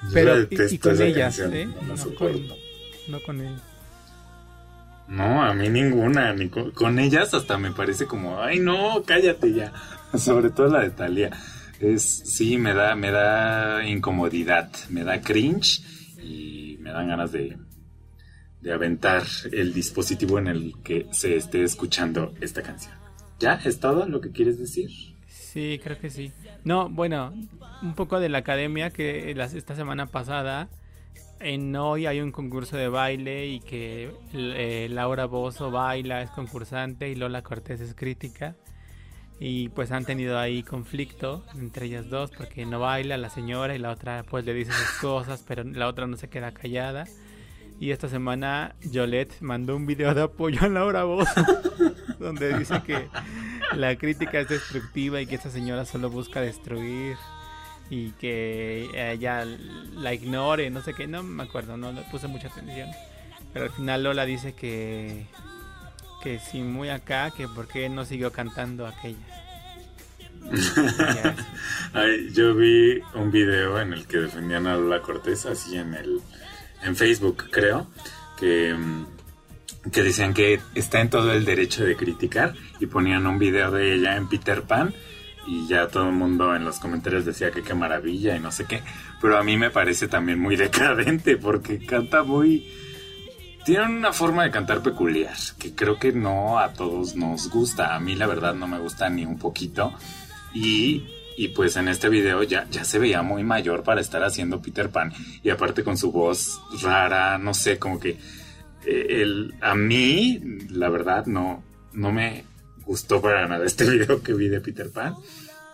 Yo 0.03 0.09
pero 0.13 0.33
la 0.35 0.39
y- 0.39 0.43
y, 0.43 0.47
detesto 0.47 0.79
con 0.89 0.93
esa 0.95 1.05
ellas 1.05 1.37
canción, 1.37 1.53
¿eh? 1.55 1.65
no 1.65 1.95
no, 1.95 2.15
con, 2.15 2.47
no 3.07 3.21
con 3.23 3.41
ellas 3.41 3.61
No, 5.07 5.43
a 5.43 5.53
mí 5.53 5.69
ninguna, 5.69 6.33
ni 6.33 6.49
con, 6.49 6.71
con 6.71 6.97
ellas 6.99 7.33
hasta 7.33 7.57
me 7.57 7.71
parece 7.71 8.05
como, 8.07 8.41
ay 8.41 8.59
no, 8.59 9.03
cállate 9.05 9.53
ya. 9.53 9.73
Sobre 10.17 10.49
todo 10.49 10.67
la 10.67 10.81
de 10.81 10.89
Thalía. 10.91 11.31
Es, 11.79 12.03
sí, 12.03 12.57
me 12.57 12.73
da, 12.73 12.95
me 12.95 13.11
da 13.11 13.85
incomodidad, 13.87 14.69
me 14.89 15.03
da 15.03 15.19
cringe 15.21 15.81
y 16.21 16.77
me 16.79 16.91
dan 16.91 17.07
ganas 17.07 17.31
de, 17.31 17.57
de 18.61 18.71
aventar 18.73 19.23
el 19.51 19.73
dispositivo 19.73 20.37
en 20.37 20.47
el 20.47 20.75
que 20.83 21.07
se 21.11 21.35
esté 21.35 21.63
escuchando 21.63 22.33
esta 22.39 22.61
canción. 22.61 22.93
¿Ya? 23.39 23.55
¿Es 23.65 23.79
todo 23.79 24.05
lo 24.05 24.21
que 24.21 24.31
quieres 24.31 24.59
decir? 24.59 24.91
Sí, 25.51 25.79
creo 25.83 25.97
que 25.99 26.09
sí. 26.09 26.31
No, 26.63 26.87
bueno, 26.89 27.33
un 27.81 27.93
poco 27.95 28.19
de 28.19 28.29
la 28.29 28.37
academia 28.39 28.89
que 28.89 29.33
las- 29.35 29.53
esta 29.53 29.75
semana 29.75 30.05
pasada 30.05 30.69
en 31.41 31.75
hoy 31.75 32.05
hay 32.05 32.21
un 32.21 32.31
concurso 32.31 32.77
de 32.77 32.87
baile 32.87 33.47
y 33.47 33.59
que 33.59 34.11
eh, 34.33 34.87
Laura 34.89 35.25
Bozo 35.25 35.71
baila, 35.71 36.21
es 36.21 36.29
concursante 36.29 37.09
y 37.09 37.15
Lola 37.15 37.41
Cortés 37.41 37.81
es 37.81 37.93
crítica. 37.95 38.55
Y 39.39 39.69
pues 39.69 39.91
han 39.91 40.05
tenido 40.05 40.37
ahí 40.37 40.61
conflicto 40.61 41.43
entre 41.55 41.87
ellas 41.87 42.09
dos 42.09 42.29
porque 42.31 42.63
no 42.65 42.79
baila 42.79 43.17
la 43.17 43.29
señora 43.31 43.75
y 43.75 43.79
la 43.79 43.89
otra 43.89 44.23
pues 44.29 44.45
le 44.45 44.53
dice 44.53 44.71
sus 44.71 44.99
cosas, 45.01 45.43
pero 45.47 45.63
la 45.63 45.87
otra 45.87 46.05
no 46.07 46.15
se 46.15 46.29
queda 46.29 46.51
callada. 46.51 47.05
Y 47.79 47.89
esta 47.89 48.07
semana 48.07 48.75
Yolette 48.91 49.41
mandó 49.41 49.75
un 49.75 49.87
video 49.87 50.13
de 50.13 50.21
apoyo 50.21 50.59
a 50.61 50.67
Laura 50.69 51.03
Bozo 51.05 51.31
donde 52.21 52.57
dice 52.57 52.81
que 52.85 53.07
la 53.75 53.95
crítica 53.95 54.39
es 54.39 54.47
destructiva 54.47 55.21
y 55.21 55.27
que 55.27 55.35
esta 55.35 55.49
señora 55.49 55.85
solo 55.85 56.09
busca 56.09 56.41
destruir 56.41 57.17
y 57.89 58.11
que 58.11 58.89
ella 58.93 59.45
la 59.95 60.13
ignore, 60.13 60.69
no 60.69 60.81
sé 60.81 60.93
qué, 60.93 61.07
no 61.07 61.23
me 61.23 61.43
acuerdo, 61.43 61.75
no 61.75 61.91
le 61.91 62.01
puse 62.03 62.27
mucha 62.27 62.47
atención. 62.47 62.89
Pero 63.53 63.65
al 63.65 63.71
final 63.71 64.03
Lola 64.03 64.25
dice 64.25 64.53
que 64.53 65.25
que 66.21 66.39
sí, 66.39 66.61
muy 66.61 66.89
acá, 66.89 67.31
que 67.35 67.47
por 67.47 67.67
qué 67.67 67.89
no 67.89 68.05
siguió 68.05 68.31
cantando 68.31 68.85
aquella. 68.85 69.17
Yo 72.33 72.55
vi 72.55 72.99
un 73.15 73.31
video 73.31 73.79
en 73.79 73.93
el 73.93 74.05
que 74.07 74.17
defendían 74.17 74.67
a 74.67 74.75
Lola 74.75 75.01
Cortés, 75.01 75.45
así 75.45 75.77
en 75.77 75.93
el 75.95 76.21
en 76.83 76.95
Facebook, 76.95 77.49
creo, 77.51 77.87
que, 78.39 78.73
mm, 78.73 79.05
que 79.91 80.03
decían 80.03 80.33
que 80.33 80.59
está 80.75 81.01
en 81.01 81.09
todo 81.09 81.31
el 81.33 81.45
derecho 81.45 81.83
de 81.83 81.95
criticar 81.95 82.53
y 82.79 82.85
ponían 82.85 83.27
un 83.27 83.39
video 83.39 83.71
de 83.71 83.95
ella 83.95 84.15
en 84.15 84.27
Peter 84.27 84.63
Pan 84.63 84.93
y 85.47 85.67
ya 85.67 85.87
todo 85.87 86.09
el 86.09 86.15
mundo 86.15 86.55
en 86.55 86.63
los 86.63 86.79
comentarios 86.79 87.25
decía 87.25 87.51
que 87.51 87.63
qué 87.63 87.73
maravilla 87.73 88.35
y 88.35 88.39
no 88.39 88.51
sé 88.51 88.65
qué, 88.65 88.83
pero 89.21 89.37
a 89.37 89.43
mí 89.43 89.57
me 89.57 89.71
parece 89.71 90.07
también 90.07 90.39
muy 90.39 90.55
decadente 90.57 91.37
porque 91.37 91.83
canta 91.85 92.23
muy 92.23 92.67
tiene 93.65 93.85
una 93.85 94.11
forma 94.11 94.43
de 94.43 94.51
cantar 94.51 94.81
peculiar 94.81 95.35
que 95.59 95.75
creo 95.75 95.99
que 95.99 96.11
no 96.11 96.57
a 96.57 96.73
todos 96.73 97.15
nos 97.15 97.49
gusta, 97.49 97.95
a 97.95 97.99
mí 97.99 98.15
la 98.15 98.25
verdad 98.25 98.55
no 98.55 98.67
me 98.67 98.79
gusta 98.79 99.09
ni 99.09 99.25
un 99.25 99.37
poquito. 99.37 99.93
Y, 100.53 101.05
y 101.37 101.49
pues 101.49 101.75
en 101.75 101.87
este 101.87 102.09
video 102.09 102.43
ya, 102.43 102.67
ya 102.69 102.83
se 102.83 102.99
veía 102.99 103.21
muy 103.21 103.43
mayor 103.43 103.83
para 103.83 104.01
estar 104.01 104.23
haciendo 104.23 104.61
Peter 104.61 104.89
Pan. 104.89 105.13
Y 105.43 105.49
aparte 105.49 105.83
con 105.83 105.97
su 105.97 106.11
voz 106.11 106.59
rara, 106.81 107.37
no 107.37 107.53
sé, 107.53 107.77
como 107.77 107.99
que 107.99 108.17
el, 108.85 109.53
a 109.61 109.75
mí, 109.75 110.39
la 110.69 110.89
verdad, 110.89 111.25
no, 111.25 111.63
no 111.93 112.11
me 112.11 112.43
gustó 112.85 113.21
para 113.21 113.47
nada 113.47 113.65
este 113.65 113.89
video 113.89 114.21
que 114.21 114.33
vi 114.33 114.47
de 114.47 114.61
Peter 114.61 114.89
Pan. 114.91 115.15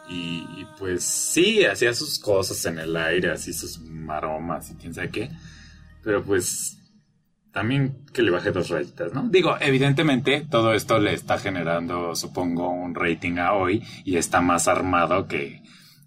Y, 0.10 0.66
pues 0.80 1.04
sí, 1.04 1.66
hacía 1.66 1.94
sus 1.94 2.18
cosas 2.18 2.66
en 2.66 2.80
el 2.80 2.96
aire, 2.96 3.32
así 3.32 3.52
sus 3.52 3.80
maromas 3.80 4.72
y 4.72 4.76
quién 4.76 4.94
sabe 4.94 5.10
qué. 5.10 5.30
Pero 6.02 6.24
pues 6.24 6.78
también 7.52 8.06
que 8.14 8.22
le 8.22 8.32
baje 8.32 8.52
dos 8.52 8.70
rayitas, 8.70 9.14
¿no? 9.14 9.28
Digo, 9.30 9.58
evidentemente 9.60 10.46
todo 10.50 10.74
esto 10.74 11.00
le 11.00 11.14
está 11.14 11.40
generando, 11.40 12.16
supongo, 12.16 12.70
un 12.70 12.96
rating 12.96 13.38
a 13.40 13.54
hoy 13.54 13.84
y 14.06 14.16
está 14.16 14.40
más 14.40 14.70
armado 14.70 15.28
que, 15.28 15.62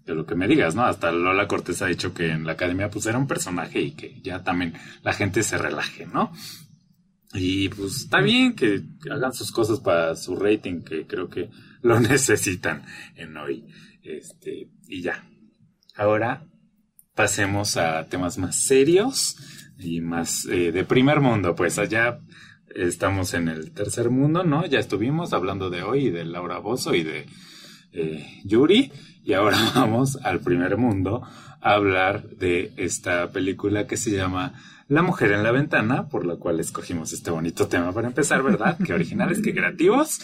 que 0.05 0.13
lo 0.13 0.25
que 0.25 0.33
me 0.33 0.47
digas, 0.47 0.73
¿no? 0.73 0.85
Hasta 0.85 1.11
Lola 1.11 1.47
Cortés 1.47 1.81
ha 1.81 1.87
dicho 1.87 2.13
que 2.13 2.31
en 2.31 2.45
la 2.45 2.53
academia 2.53 2.89
pues 2.89 3.05
era 3.05 3.17
un 3.17 3.27
personaje 3.27 3.81
y 3.81 3.91
que 3.91 4.19
ya 4.21 4.43
también 4.43 4.73
la 5.03 5.13
gente 5.13 5.43
se 5.43 5.57
relaje, 5.57 6.07
¿no? 6.07 6.31
Y 7.33 7.69
pues 7.69 7.95
está 7.97 8.19
bien 8.19 8.55
que 8.55 8.83
hagan 9.09 9.33
sus 9.33 9.51
cosas 9.51 9.79
para 9.79 10.15
su 10.15 10.35
rating, 10.35 10.81
que 10.81 11.07
creo 11.07 11.29
que 11.29 11.49
lo 11.81 11.99
necesitan 11.99 12.83
en 13.15 13.37
hoy. 13.37 13.65
Este, 14.03 14.69
y 14.87 15.01
ya. 15.01 15.27
Ahora 15.95 16.45
pasemos 17.15 17.77
a 17.77 18.07
temas 18.07 18.37
más 18.37 18.63
serios 18.63 19.37
y 19.77 20.01
más 20.01 20.45
eh, 20.45 20.71
de 20.71 20.83
primer 20.83 21.19
mundo, 21.19 21.55
pues 21.55 21.77
allá 21.77 22.19
estamos 22.75 23.33
en 23.33 23.47
el 23.47 23.71
tercer 23.73 24.09
mundo, 24.09 24.43
¿no? 24.43 24.65
Ya 24.65 24.79
estuvimos 24.79 25.33
hablando 25.33 25.69
de 25.69 25.83
hoy 25.83 26.09
de 26.09 26.25
Laura 26.25 26.59
Bozo 26.59 26.95
y 26.95 27.03
de 27.03 27.25
eh, 27.91 28.41
Yuri 28.45 28.91
y 29.23 29.33
ahora 29.33 29.57
vamos 29.75 30.17
al 30.23 30.39
primer 30.39 30.77
mundo 30.77 31.21
a 31.61 31.73
hablar 31.73 32.29
de 32.29 32.71
esta 32.77 33.31
película 33.31 33.87
que 33.87 33.97
se 33.97 34.11
llama 34.11 34.53
La 34.91 35.03
mujer 35.03 35.31
en 35.31 35.41
la 35.41 35.53
ventana, 35.53 36.09
por 36.09 36.25
la 36.25 36.35
cual 36.35 36.59
escogimos 36.59 37.13
este 37.13 37.31
bonito 37.31 37.69
tema 37.69 37.93
para 37.93 38.09
empezar, 38.09 38.43
¿verdad? 38.43 38.77
Qué 38.85 38.93
originales, 38.93 39.41
qué 39.41 39.53
creativos. 39.53 40.19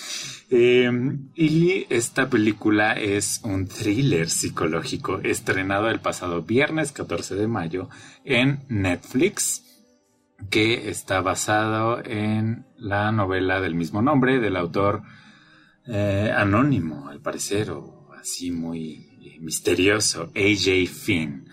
Eh, 0.49 0.91
y 1.35 1.85
esta 1.89 2.29
película 2.29 2.91
es 2.91 3.39
un 3.45 3.69
thriller 3.69 4.29
psicológico 4.29 5.19
estrenado 5.19 5.89
el 5.89 6.01
pasado 6.01 6.41
viernes 6.41 6.91
14 6.91 7.35
de 7.35 7.47
mayo 7.47 7.87
en 8.25 8.65
Netflix 8.67 9.63
que 10.49 10.89
está 10.89 11.21
basado 11.21 12.03
en 12.03 12.65
la 12.75 13.13
novela 13.13 13.61
del 13.61 13.73
mismo 13.73 14.01
nombre 14.01 14.41
del 14.41 14.57
autor 14.57 15.01
eh, 15.85 16.29
anónimo, 16.35 17.07
al 17.07 17.21
parecer, 17.21 17.71
o 17.71 18.09
así 18.19 18.51
muy 18.51 19.39
misterioso, 19.39 20.23
AJ 20.35 20.89
Finn. 20.89 21.46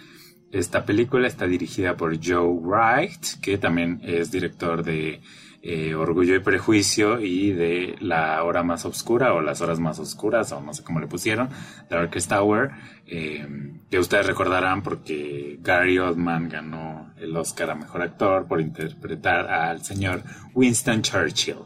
Esta 0.54 0.84
película 0.84 1.26
está 1.26 1.48
dirigida 1.48 1.96
por 1.96 2.16
Joe 2.24 2.46
Wright, 2.46 3.40
que 3.42 3.58
también 3.58 4.00
es 4.04 4.30
director 4.30 4.84
de 4.84 5.20
eh, 5.62 5.96
Orgullo 5.96 6.36
y 6.36 6.38
Prejuicio 6.38 7.18
y 7.18 7.50
de 7.50 7.96
La 7.98 8.40
Hora 8.44 8.62
Más 8.62 8.84
Oscura 8.84 9.34
o 9.34 9.40
Las 9.40 9.60
Horas 9.62 9.80
Más 9.80 9.98
Oscuras, 9.98 10.52
o 10.52 10.60
no 10.60 10.72
sé 10.72 10.84
cómo 10.84 11.00
le 11.00 11.08
pusieron, 11.08 11.48
Darkest 11.90 12.30
Hour, 12.30 12.70
eh, 13.04 13.44
que 13.90 13.98
ustedes 13.98 14.28
recordarán 14.28 14.84
porque 14.84 15.58
Gary 15.60 15.98
Oldman 15.98 16.48
ganó 16.48 17.12
el 17.16 17.36
Oscar 17.36 17.70
a 17.70 17.74
Mejor 17.74 18.02
Actor 18.02 18.46
por 18.46 18.60
interpretar 18.60 19.50
al 19.50 19.82
señor 19.82 20.22
Winston 20.54 21.02
Churchill. 21.02 21.64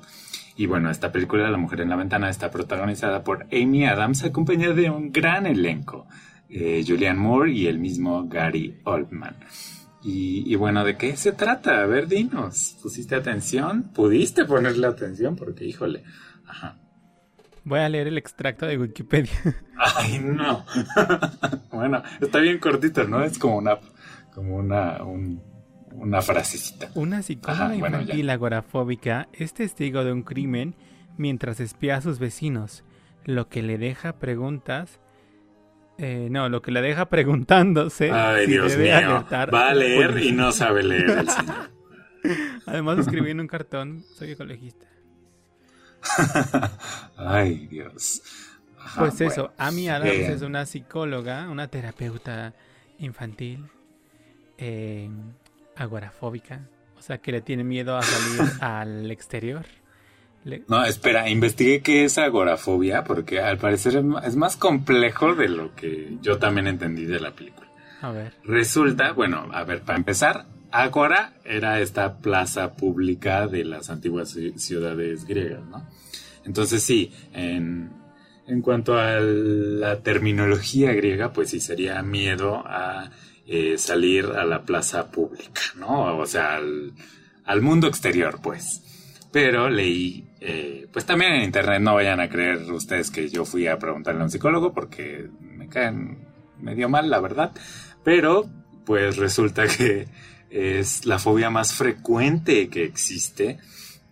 Y 0.57 0.65
bueno, 0.65 0.91
esta 0.91 1.13
película, 1.13 1.51
La 1.51 1.59
Mujer 1.59 1.83
en 1.83 1.91
la 1.91 1.97
Ventana, 1.97 2.31
está 2.31 2.51
protagonizada 2.51 3.23
por 3.23 3.47
Amy 3.53 3.85
Adams, 3.85 4.25
acompañada 4.25 4.73
de 4.73 4.89
un 4.89 5.13
gran 5.13 5.45
elenco. 5.45 6.09
Eh, 6.51 6.85
Julianne 6.87 7.19
Moore 7.21 7.53
y 7.53 7.67
el 7.67 7.79
mismo 7.79 8.27
Gary 8.29 8.81
Oldman. 8.85 9.37
Y, 10.03 10.51
y, 10.51 10.55
bueno, 10.57 10.85
¿de 10.85 10.97
qué 10.97 11.17
se 11.17 11.33
trata? 11.33 11.83
A 11.83 11.87
ver, 11.87 12.07
dinos. 12.07 12.79
¿Pusiste 12.83 13.15
atención? 13.17 13.91
¿Pudiste 13.93 14.45
ponerle 14.45 14.87
atención? 14.87 15.35
Porque, 15.37 15.65
híjole. 15.65 16.05
Ajá. 16.47 16.79
Voy 17.65 17.81
a 17.81 17.89
leer 17.89 18.07
el 18.07 18.17
extracto 18.17 18.65
de 18.65 18.79
Wikipedia. 18.79 19.33
Ay, 19.77 20.21
no. 20.21 20.65
bueno, 21.73 22.03
está 22.21 22.39
bien 22.39 22.59
cortito, 22.59 23.05
¿no? 23.05 23.23
Es 23.23 23.39
como 23.39 23.59
una, 23.59 23.79
como 24.35 24.57
una, 24.57 25.03
un, 25.03 25.43
una 25.93 26.23
frasecita. 26.23 26.91
Una 26.95 27.21
psicóloga 27.23 27.67
Ajá, 27.67 27.75
bueno, 27.77 28.01
infantil 28.01 28.27
ya. 28.27 28.33
agorafóbica 28.33 29.29
es 29.33 29.53
testigo 29.53 30.05
de 30.05 30.13
un 30.13 30.23
crimen 30.23 30.77
mientras 31.19 31.61
espía 31.61 31.97
a 31.97 32.01
sus 32.01 32.19
vecinos, 32.21 32.85
lo 33.25 33.49
que 33.49 33.63
le 33.63 33.77
deja 33.77 34.15
preguntas. 34.19 35.01
Eh, 35.99 36.29
no, 36.31 36.49
lo 36.49 36.63
que 36.63 36.71
le 36.71 36.81
deja 36.81 37.09
preguntándose 37.09 38.13
Ay, 38.13 38.47
si 38.47 38.53
Dios 38.53 38.71
debe 38.73 38.97
mío. 39.01 39.27
Va 39.31 39.43
a 39.43 39.47
la 39.47 39.75
leer 39.75 40.19
y 40.23 40.33
no 40.33 40.53
sabe 40.53 40.83
leer 40.85 41.11
el 41.11 41.29
señor. 41.29 41.71
Además 42.67 42.99
escribí 43.01 43.31
en 43.31 43.41
un 43.41 43.49
cartón, 43.49 44.05
soy 44.15 44.33
ecologista. 44.33 44.87
Ay, 47.17 47.67
Dios. 47.67 48.23
Ajá, 48.79 49.01
Pues 49.01 49.17
bueno. 49.17 49.33
eso, 49.33 49.53
Amy 49.59 49.89
Adams 49.89 50.11
Eh, 50.13 50.33
es 50.33 50.43
una 50.43 50.65
psicóloga, 50.67 51.49
una 51.49 51.69
terapeuta 51.69 52.55
infantil, 52.99 53.67
eh, 54.57 55.09
agorafóbica, 55.77 56.69
o 56.97 57.03
sea 57.03 57.19
que 57.19 57.33
le 57.33 57.41
tiene 57.41 57.65
miedo 57.65 57.97
a 57.97 58.03
salir 58.03 58.53
al 58.61 59.11
exterior. 59.11 59.67
Le- 60.45 60.65
No, 60.69 60.85
espera, 60.85 61.29
investigué 61.29 61.81
qué 61.83 62.05
es 62.05 62.17
agorafobia 62.19 63.05
porque 63.05 63.41
al 63.41 63.59
parecer 63.59 64.03
es 64.25 64.37
más 64.37 64.57
complejo 64.57 65.35
de 65.35 65.49
lo 65.49 65.75
que 65.75 66.17
yo 66.23 66.39
también 66.39 66.67
entendí 66.67 67.05
de 67.05 67.21
la 67.21 67.33
película. 67.33 67.69
a 68.01 68.11
ver, 68.13 68.33
Resulta, 68.45 69.13
bueno, 69.13 69.49
a 69.53 69.65
ver, 69.65 69.83
para 69.83 69.99
empezar, 69.99 70.47
Ágora 70.71 71.33
era 71.45 71.81
esta 71.81 72.19
plaza 72.19 72.75
pública 72.75 73.47
de 73.47 73.65
las 73.65 73.91
antiguas 73.91 74.37
ciudades 74.57 75.25
griegas, 75.27 75.65
¿no? 75.67 75.87
Entonces 76.45 76.83
sí, 76.83 77.13
en, 77.33 77.91
en 78.47 78.63
cuanto 78.63 78.99
a 78.99 79.19
la 79.21 80.01
terminología 80.03 80.93
griega, 80.93 81.33
pues 81.33 81.51
sí 81.51 81.61
sería 81.61 82.03
miedo 82.03 82.63
a 82.67 83.11
eh, 83.47 83.77
salir 83.79 84.27
a 84.27 84.45
la 84.45 84.63
plaza 84.63 85.11
pública, 85.11 85.61
¿no? 85.77 86.17
O 86.19 86.27
sea, 86.27 86.57
al, 86.57 86.93
al 87.45 87.61
mundo 87.63 87.87
exterior, 87.87 88.41
pues. 88.43 88.83
Pero 89.33 89.69
leí, 89.71 90.28
eh, 90.41 90.87
pues 90.93 91.05
también 91.05 91.33
en 91.33 91.43
internet, 91.43 91.81
no 91.81 91.95
vayan 91.95 92.21
a 92.21 92.29
creer 92.29 92.71
ustedes 92.73 93.11
que 93.11 93.29
yo 93.29 93.45
fui 93.45 93.67
a 93.67 93.79
preguntarle 93.79 94.21
a 94.21 94.25
un 94.25 94.31
psicólogo 94.31 94.73
porque 94.73 95.29
me 95.41 95.69
caen 95.69 96.19
medio 96.61 96.89
mal, 96.89 97.11
la 97.11 97.21
verdad. 97.21 97.53
Pero, 98.05 98.49
pues 98.85 99.17
resulta 99.17 99.67
que 99.67 100.09
es 100.51 101.05
la 101.05 101.19
fobia 101.19 101.51
más 101.51 101.75
frecuente 101.75 102.69
que 102.69 102.85
existe 102.85 103.59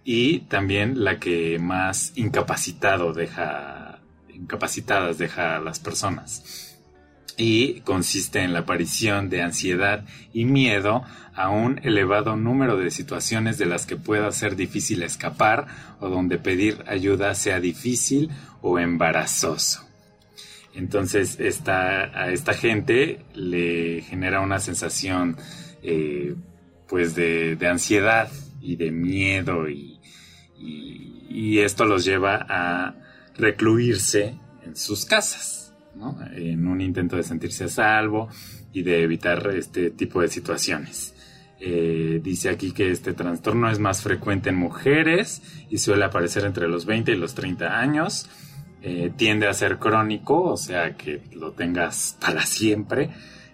y 0.05 0.41
también 0.41 1.03
la 1.05 1.19
que 1.19 1.59
más 1.59 2.13
incapacitado 2.17 3.13
deja, 3.13 4.01
incapacitadas 4.33 5.19
deja 5.19 5.57
a 5.57 5.61
las 5.61 5.81
personas 5.81 6.66
y 7.37 7.81
consiste 7.81 8.41
en 8.43 8.53
la 8.53 8.61
aparición 8.61 9.29
de 9.29 9.43
ansiedad 9.43 10.05
y 10.33 10.45
miedo 10.45 11.05
a 11.35 11.51
un 11.51 11.81
elevado 11.85 12.37
número 12.37 12.79
de 12.79 12.91
situaciones 12.91 13.59
de 13.59 13.67
las 13.67 13.85
que 13.85 13.97
pueda 13.97 14.33
ser 14.33 14.57
difícil 14.57 15.03
escapar 15.03 15.67
o 16.01 16.09
donde 16.09 16.39
pedir 16.39 16.83
ayuda 16.87 17.35
sea 17.35 17.61
difícil 17.61 18.31
o 18.63 18.79
embarazoso. 18.79 19.87
Entonces 20.75 21.39
esta, 21.39 22.05
a 22.19 22.31
esta 22.31 22.55
gente 22.55 23.25
le 23.35 24.03
genera 24.03 24.41
una 24.41 24.59
sensación 24.59 25.37
eh, 25.83 26.35
pues 26.89 27.15
de, 27.15 27.59
ansiedad 27.69 28.31
y 28.63 28.77
de 28.77 28.91
miedo 28.91 29.69
y, 29.69 30.01
y 30.59 31.59
esto 31.59 31.85
los 31.85 32.05
lleva 32.05 32.47
a 32.49 32.95
recluirse 33.37 34.39
en 34.65 34.75
sus 34.75 35.05
casas 35.05 35.66
en 36.35 36.67
un 36.67 36.81
intento 36.81 37.17
de 37.17 37.23
sentirse 37.23 37.65
a 37.65 37.69
salvo 37.69 38.29
y 38.73 38.83
de 38.83 39.03
evitar 39.03 39.47
este 39.55 39.91
tipo 39.91 40.21
de 40.21 40.29
situaciones. 40.29 41.15
Eh, 41.59 42.21
dice 42.23 42.51
aquí 42.51 42.73
que 42.73 42.91
este 42.91 43.15
trastorno 43.15 43.71
es 43.71 43.79
más 43.79 44.03
frecuente 44.03 44.51
en 44.51 44.57
mujeres 44.57 45.43
y 45.71 45.79
suele 45.79 46.05
aparecer 46.05 46.45
entre 46.45 46.69
los 46.69 46.85
20 46.85 47.13
y 47.13 47.17
los 47.17 47.35
30 47.35 47.79
años. 47.79 48.29
Eh, 48.83 49.11
tiende 49.17 49.49
a 49.49 49.55
ser 49.55 49.79
crónico, 49.79 50.43
o 50.43 50.57
sea 50.57 50.97
que 50.97 51.23
lo 51.33 51.53
tengas 51.53 52.17
para 52.21 52.43
siempre 52.43 53.11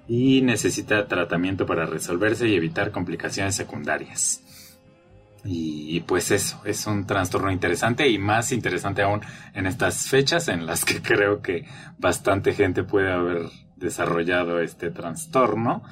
y 0.09 0.43
necesita 0.43 1.07
tratamiento 1.07 1.65
para 1.65 1.87
resolverse 1.87 2.49
y 2.49 2.55
evitar 2.55 2.91
complicaciones 2.91 3.55
secundarias. 3.55 4.43
Y, 5.45 6.01
pues 6.01 6.31
eso, 6.31 6.61
es 6.65 6.87
un 6.87 7.05
trastorno 7.05 7.51
interesante 7.51 8.09
y 8.09 8.17
más 8.17 8.53
interesante 8.53 9.03
aún 9.03 9.23
en 9.55 9.67
estas 9.67 10.09
fechas 10.09 10.47
en 10.49 10.67
las 10.67 10.85
que 10.85 11.03
creo 11.03 11.43
que 11.43 11.67
bastante 11.99 12.53
gente 12.53 12.85
puede 12.85 13.11
haber 13.13 13.47
desarrollado 13.77 14.61
este 14.61 14.91
trastorno. 14.91 15.83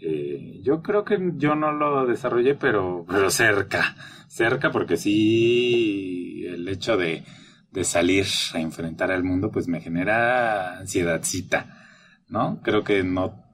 Eh, 0.00 0.60
yo 0.62 0.82
creo 0.82 1.04
que 1.04 1.18
yo 1.36 1.54
no 1.54 1.72
lo 1.72 2.06
desarrollé, 2.06 2.54
pero, 2.54 3.04
pero 3.08 3.30
cerca, 3.30 3.96
cerca 4.28 4.70
porque 4.70 4.96
sí, 4.96 6.44
el 6.46 6.68
hecho 6.68 6.96
de, 6.96 7.24
de 7.72 7.84
salir 7.84 8.26
a 8.54 8.60
enfrentar 8.60 9.10
al 9.10 9.24
mundo 9.24 9.50
pues 9.50 9.68
me 9.68 9.80
genera 9.80 10.78
ansiedadcita, 10.78 11.86
¿no? 12.28 12.60
Creo 12.62 12.84
que 12.84 13.02
no 13.02 13.47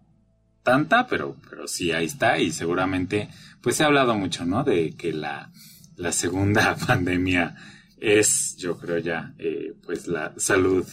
tanta, 0.64 1.06
pero, 1.06 1.36
pero 1.48 1.68
sí, 1.68 1.92
ahí 1.92 2.06
está 2.06 2.40
y 2.40 2.50
seguramente, 2.50 3.28
pues 3.60 3.76
se 3.76 3.84
ha 3.84 3.86
hablado 3.86 4.16
mucho, 4.16 4.44
¿no? 4.44 4.64
De 4.64 4.96
que 4.96 5.12
la, 5.12 5.52
la 5.96 6.10
segunda 6.10 6.74
pandemia 6.86 7.54
es, 7.98 8.56
yo 8.56 8.76
creo 8.78 8.98
ya, 8.98 9.34
eh, 9.38 9.74
pues 9.84 10.08
la 10.08 10.32
salud, 10.36 10.84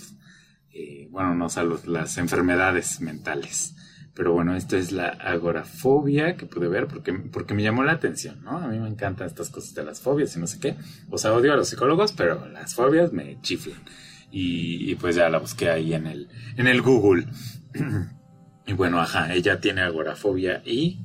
eh, 0.72 1.08
bueno, 1.10 1.34
no 1.34 1.50
salud, 1.50 1.84
las 1.86 2.18
enfermedades 2.20 3.02
mentales. 3.02 3.76
Pero 4.14 4.34
bueno, 4.34 4.58
esta 4.58 4.78
es 4.78 4.92
la 4.92 5.08
agorafobia 5.08 6.36
que 6.36 6.46
pude 6.46 6.68
ver 6.68 6.88
porque, 6.88 7.14
porque 7.14 7.54
me 7.54 7.64
llamó 7.64 7.84
la 7.84 7.94
atención, 7.94 8.44
¿no? 8.44 8.58
A 8.58 8.68
mí 8.68 8.78
me 8.78 8.90
encantan 8.90 9.26
estas 9.26 9.50
cosas 9.50 9.74
de 9.74 9.86
las 9.86 10.02
fobias 10.02 10.36
y 10.36 10.40
no 10.40 10.48
sé 10.48 10.60
qué. 10.60 10.76
O 11.10 11.18
sea, 11.18 11.34
odio 11.34 11.54
a 11.54 11.56
los 11.56 11.70
psicólogos, 11.70 12.12
pero 12.12 12.46
las 12.50 12.76
fobias 12.76 13.14
me 13.14 13.40
chiflan. 13.42 13.82
Y, 14.30 14.92
y 14.92 14.96
pues 14.96 15.16
ya 15.16 15.30
la 15.30 15.40
busqué 15.40 15.70
ahí 15.70 15.94
en 15.94 16.08
el, 16.08 16.28
en 16.58 16.68
el 16.68 16.82
Google. 16.82 17.26
Y 18.66 18.74
bueno, 18.74 19.00
ajá, 19.00 19.34
ella 19.34 19.60
tiene 19.60 19.82
agorafobia 19.82 20.62
y... 20.66 21.00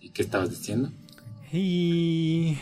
¿Y 0.00 0.10
qué 0.10 0.22
estabas 0.22 0.50
diciendo? 0.50 0.90
Y 1.52 2.58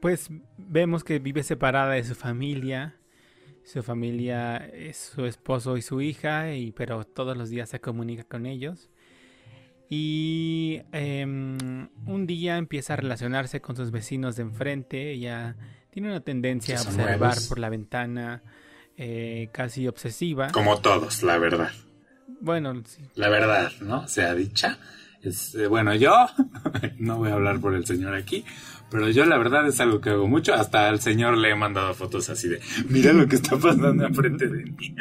pues 0.00 0.28
vemos 0.58 1.04
que 1.04 1.18
vive 1.18 1.42
separada 1.42 1.92
de 1.94 2.04
su 2.04 2.14
familia. 2.14 2.96
Su 3.64 3.82
familia 3.82 4.56
es 4.56 4.96
su 5.14 5.26
esposo 5.26 5.76
y 5.76 5.82
su 5.82 6.00
hija, 6.00 6.52
y, 6.54 6.72
pero 6.72 7.04
todos 7.04 7.36
los 7.36 7.50
días 7.50 7.68
se 7.68 7.80
comunica 7.80 8.24
con 8.24 8.46
ellos. 8.46 8.90
Y 9.88 10.82
em, 10.92 11.88
un 12.06 12.26
día 12.26 12.56
empieza 12.56 12.94
a 12.94 12.96
relacionarse 12.96 13.60
con 13.60 13.76
sus 13.76 13.90
vecinos 13.90 14.36
de 14.36 14.42
enfrente. 14.42 15.12
Ella 15.12 15.56
tiene 15.90 16.08
una 16.08 16.20
tendencia 16.20 16.78
a 16.78 16.82
observar 16.82 17.36
por 17.48 17.58
la 17.58 17.68
ventana, 17.68 18.42
eh, 18.96 19.48
casi 19.52 19.86
obsesiva. 19.86 20.50
Como 20.52 20.80
todos, 20.80 21.22
la 21.22 21.38
verdad. 21.38 21.70
Bueno, 22.40 22.82
sí. 22.84 23.02
La 23.14 23.28
verdad, 23.28 23.72
¿no? 23.80 24.06
Sea 24.08 24.34
dicha. 24.34 24.78
Eh, 25.22 25.66
bueno, 25.66 25.94
yo 25.94 26.12
no 26.98 27.18
voy 27.18 27.30
a 27.30 27.34
hablar 27.34 27.60
por 27.60 27.74
el 27.74 27.84
señor 27.84 28.14
aquí, 28.14 28.44
pero 28.90 29.08
yo 29.10 29.24
la 29.26 29.36
verdad 29.38 29.66
es 29.66 29.80
algo 29.80 30.00
que 30.00 30.10
hago 30.10 30.28
mucho. 30.28 30.54
Hasta 30.54 30.88
al 30.88 31.00
señor 31.00 31.36
le 31.36 31.50
he 31.50 31.54
mandado 31.54 31.94
fotos 31.94 32.28
así 32.30 32.48
de, 32.48 32.60
mira 32.88 33.12
lo 33.12 33.26
que 33.26 33.36
está 33.36 33.56
pasando 33.56 34.04
enfrente 34.04 34.46
de 34.46 34.64
mí. 34.64 34.94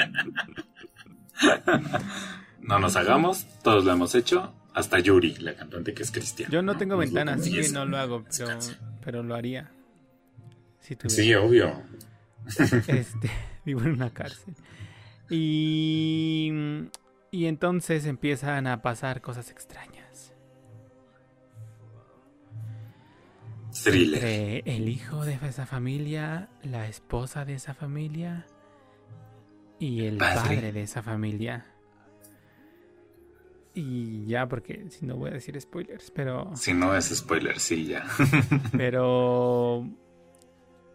no 2.62 2.80
nos 2.80 2.96
hagamos, 2.96 3.46
todos 3.64 3.86
lo 3.86 3.92
hemos 3.92 4.16
hecho. 4.16 4.54
Hasta 4.74 5.00
Yuri, 5.00 5.36
la 5.36 5.56
cantante 5.56 5.94
que 5.94 6.04
es 6.04 6.12
cristiana. 6.12 6.52
Yo 6.52 6.62
no 6.62 6.76
tengo 6.76 6.98
ventana, 6.98 7.36
así 7.36 7.54
que 7.54 7.70
no 7.70 7.86
lo 7.86 7.98
hago, 7.98 8.26
pero, 8.38 8.60
pero 9.04 9.24
lo 9.24 9.36
haría. 9.36 9.72
sí, 11.08 11.34
obvio. 11.34 11.82
Este, 12.88 13.32
vivo 13.66 13.82
en 13.82 13.92
una 13.92 14.10
cárcel. 14.10 14.54
Y 15.30 16.52
y 17.36 17.48
entonces 17.48 18.06
empiezan 18.06 18.66
a 18.66 18.82
pasar 18.82 19.20
cosas 19.20 19.52
extrañas. 19.52 20.34
Thriller. 23.84 24.64
el 24.66 24.88
hijo 24.88 25.26
de 25.26 25.38
esa 25.44 25.66
familia, 25.66 26.48
la 26.64 26.88
esposa 26.88 27.44
de 27.44 27.56
esa 27.56 27.74
familia 27.74 28.46
y 29.80 30.06
el 30.06 30.18
padre, 30.18 30.72
de 30.72 30.84
esa 30.84 31.04
familia. 31.04 31.66
Y 33.74 34.26
ya, 34.28 34.48
porque 34.48 34.86
si 34.90 35.06
no 35.06 35.18
voy 35.18 35.32
a 35.32 35.34
decir 35.34 35.60
spoilers, 35.60 36.12
pero. 36.12 36.56
Si 36.56 36.74
no 36.74 36.96
es 36.96 37.14
spoiler, 37.14 37.60
sí, 37.60 37.88
ya. 37.88 38.06
pero. 38.78 39.86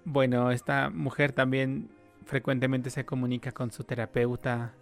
Bueno, 0.07 0.51
esta 0.51 0.89
mujer 0.89 1.33
también 1.33 1.91
frecuentemente 2.25 2.89
se 2.89 3.05
comunica 3.05 3.53
con 3.53 3.71
su 3.71 3.85
terapeuta 3.85 4.75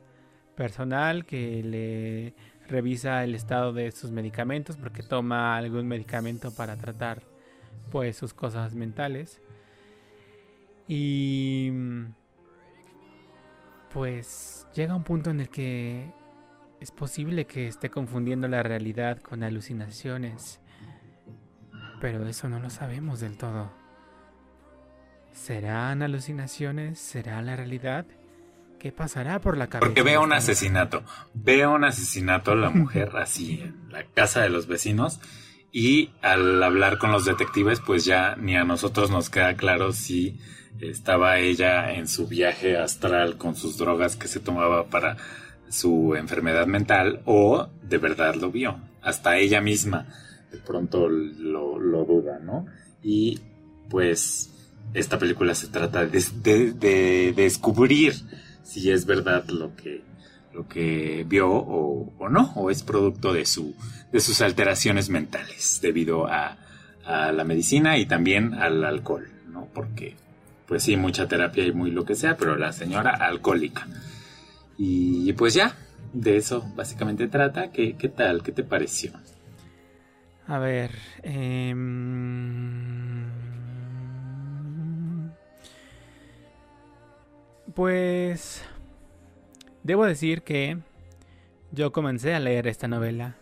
personal 0.59 1.25
que 1.25 1.63
le 1.63 2.35
revisa 2.69 3.23
el 3.23 3.37
estado 3.37 3.73
de 3.73 3.93
sus 3.93 4.11
medicamentos 4.11 4.77
porque 4.77 5.05
toma 5.05 5.57
algún 5.57 5.87
medicamento 5.87 6.51
para 6.51 6.77
tratar 6.77 7.23
pues 7.93 8.17
sus 8.17 8.35
cosas 8.35 8.75
mentales 8.75 9.41
y 10.89 11.71
pues 13.95 14.67
llega 14.75 14.97
un 14.97 15.05
punto 15.05 15.31
en 15.31 15.41
el 15.41 15.49
que 15.49 16.13
es 16.81 16.91
posible 16.91 17.47
que 17.47 17.69
esté 17.69 17.89
confundiendo 17.89 18.49
la 18.49 18.65
realidad 18.65 19.19
con 19.21 19.45
alucinaciones 19.45 20.61
pero 22.01 22.27
eso 22.27 22.49
no 22.49 22.59
lo 22.59 22.69
sabemos 22.69 23.21
del 23.21 23.39
todo 23.39 23.71
¿Serán 25.33 26.03
alucinaciones? 26.03 26.99
¿Será 26.99 27.41
la 27.43 27.55
realidad? 27.55 28.07
¿Qué 28.79 28.93
pasará 28.93 29.41
por 29.41 29.57
la 29.57 29.67
cabeza? 29.67 29.87
Porque 29.87 30.03
veo 30.03 30.23
un 30.23 30.33
asesinato. 30.33 31.03
Veo 31.35 31.75
un 31.75 31.85
asesinato 31.85 32.53
a 32.53 32.57
la 32.57 32.71
mujer 32.71 33.11
así 33.17 33.61
en 33.61 33.91
la 33.91 34.05
casa 34.05 34.43
de 34.43 34.51
los 34.51 34.67
vecinos. 34.67 35.21
Y 35.73 36.11
al 36.23 36.63
hablar 36.63 36.99
con 36.99 37.13
los 37.13 37.25
detectives, 37.25 37.81
pues 37.81 38.05
ya 38.05 38.37
ni 38.37 38.57
a 38.57 38.65
nosotros 38.65 39.11
nos 39.11 39.31
queda 39.31 39.55
claro 39.55 39.93
si 39.93 40.39
estaba 40.81 41.39
ella 41.39 41.93
en 41.93 42.07
su 42.07 42.29
viaje 42.29 42.77
astral 42.77 43.37
con 43.37 43.57
sus 43.57 43.79
drogas 43.79 44.17
que 44.17 44.29
se 44.29 44.41
tomaba 44.41 44.87
para 44.87 45.17
su 45.69 46.15
enfermedad 46.15 46.67
mental 46.67 47.21
o 47.25 47.69
de 47.83 47.99
verdad 47.99 48.37
lo 48.37 48.51
vio. 48.51 48.79
Hasta 49.03 49.39
ella 49.39 49.61
misma 49.61 50.07
de 50.53 50.59
pronto 50.59 51.09
lo, 51.09 52.05
duda, 52.05 52.39
¿no? 52.39 52.67
Y 53.03 53.41
pues 53.91 54.51
esta 54.95 55.19
película 55.19 55.55
se 55.55 55.67
trata 55.67 56.07
de, 56.07 56.73
de 56.73 57.33
descubrir 57.35 58.15
si 58.69 58.91
es 58.91 59.07
verdad 59.07 59.49
lo 59.49 59.75
que, 59.75 60.03
lo 60.53 60.69
que 60.69 61.25
vio 61.27 61.51
o, 61.51 62.29
no, 62.29 62.53
o 62.55 62.71
es 62.71 62.83
producto 62.83 63.33
de, 63.33 63.47
su, 63.47 63.75
de 64.13 64.21
sus 64.21 64.43
alteraciones 64.43 65.09
mentales 65.09 65.79
debido 65.81 66.27
a, 66.27 66.59
a 67.07 67.33
la 67.33 67.45
medicina 67.45 67.97
y 67.97 68.05
también 68.05 68.53
al 68.53 68.85
alcohol, 68.85 69.27
¿no? 69.51 69.69
Porque, 69.73 70.17
pues 70.67 70.83
sí, 70.83 70.99
mucha 70.99 71.27
terapia 71.27 71.65
y 71.65 71.73
muy 71.73 71.91
lo 71.91 72.05
que 72.05 72.15
sea, 72.15 72.37
pero 72.37 72.57
la 72.57 72.73
señora 72.73 73.13
alcohólica. 73.13 73.87
Y 74.77 75.33
pues 75.33 75.55
ya, 75.55 75.75
de 76.13 76.37
eso 76.37 76.71
básicamente 76.77 77.27
trata. 77.27 77.73
¿Qué, 77.73 77.97
qué 77.97 78.11
tal? 78.11 78.43
¿Qué 78.43 78.53
te 78.53 78.65
pareció? 78.65 79.13
A 80.47 80.59
ver, 80.59 80.91
eh... 81.23 81.75
pues 87.79 88.65
debo 89.85 90.05
decir 90.05 90.43
que 90.43 90.79
yo 91.71 91.93
comencé 91.93 92.35
a 92.35 92.41
leer 92.41 92.67
esta 92.67 92.89
novela 92.89 93.37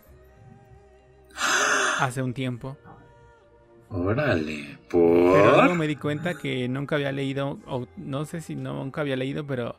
hace 2.00 2.20
un 2.20 2.34
tiempo. 2.34 2.76
Órale, 3.88 4.76
por. 4.90 5.32
Pero 5.32 5.56
luego 5.56 5.74
me 5.74 5.86
di 5.86 5.96
cuenta 5.96 6.34
que 6.34 6.68
nunca 6.68 6.96
había 6.96 7.12
leído, 7.12 7.58
o 7.66 7.86
no 7.96 8.26
sé 8.26 8.42
si 8.42 8.56
no, 8.56 8.74
nunca 8.74 9.00
había 9.00 9.16
leído, 9.16 9.46
pero 9.46 9.76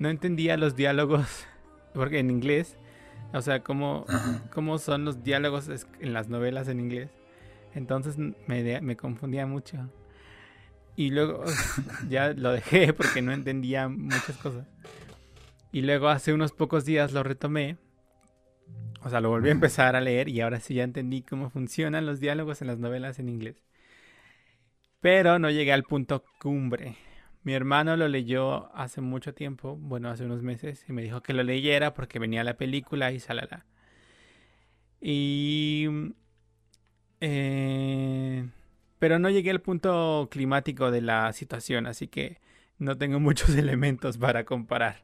no 0.00 0.08
entendía 0.08 0.56
los 0.56 0.74
diálogos, 0.74 1.46
porque 1.94 2.18
en 2.18 2.30
inglés, 2.30 2.76
o 3.32 3.40
sea, 3.40 3.62
cómo, 3.62 4.04
cómo 4.52 4.78
son 4.78 5.04
los 5.04 5.22
diálogos 5.22 5.68
en 6.00 6.12
las 6.12 6.28
novelas 6.28 6.66
en 6.66 6.80
inglés. 6.80 7.10
Entonces 7.72 8.18
me, 8.18 8.80
me 8.80 8.96
confundía 8.96 9.46
mucho. 9.46 9.88
Y 10.96 11.10
luego 11.10 11.44
ya 12.08 12.32
lo 12.32 12.52
dejé 12.52 12.92
porque 12.94 13.22
no 13.22 13.32
entendía 13.32 13.88
muchas 13.88 14.36
cosas. 14.36 14.66
Y 15.72 15.82
luego 15.82 16.08
hace 16.08 16.32
unos 16.32 16.52
pocos 16.52 16.84
días 16.84 17.12
lo 17.12 17.22
retomé 17.22 17.78
o 19.04 19.10
sea, 19.10 19.20
lo 19.20 19.30
volví 19.30 19.48
a 19.48 19.52
empezar 19.52 19.96
a 19.96 20.00
leer 20.00 20.28
y 20.28 20.40
ahora 20.40 20.60
sí 20.60 20.74
ya 20.74 20.84
entendí 20.84 21.22
cómo 21.22 21.50
funcionan 21.50 22.06
los 22.06 22.20
diálogos 22.20 22.62
en 22.62 22.68
las 22.68 22.78
novelas 22.78 23.18
en 23.18 23.28
inglés. 23.28 23.62
Pero 25.00 25.38
no 25.38 25.50
llegué 25.50 25.72
al 25.72 25.82
punto 25.82 26.24
cumbre. 26.40 26.96
Mi 27.42 27.54
hermano 27.54 27.96
lo 27.96 28.06
leyó 28.06 28.72
hace 28.76 29.00
mucho 29.00 29.34
tiempo, 29.34 29.76
bueno, 29.76 30.08
hace 30.10 30.24
unos 30.24 30.42
meses, 30.42 30.84
y 30.88 30.92
me 30.92 31.02
dijo 31.02 31.22
que 31.22 31.32
lo 31.32 31.42
leyera 31.42 31.92
porque 31.94 32.20
venía 32.20 32.44
la 32.44 32.56
película 32.56 33.10
y 33.10 33.18
salala. 33.18 33.66
Y... 35.00 35.88
Eh, 37.20 38.48
pero 39.02 39.18
no 39.18 39.30
llegué 39.30 39.50
al 39.50 39.60
punto 39.60 40.28
climático 40.30 40.92
de 40.92 41.00
la 41.00 41.32
situación, 41.32 41.88
así 41.88 42.06
que 42.06 42.38
no 42.78 42.96
tengo 42.96 43.18
muchos 43.28 43.50
elementos 43.56 44.16
para 44.16 44.44
comparar. 44.44 45.02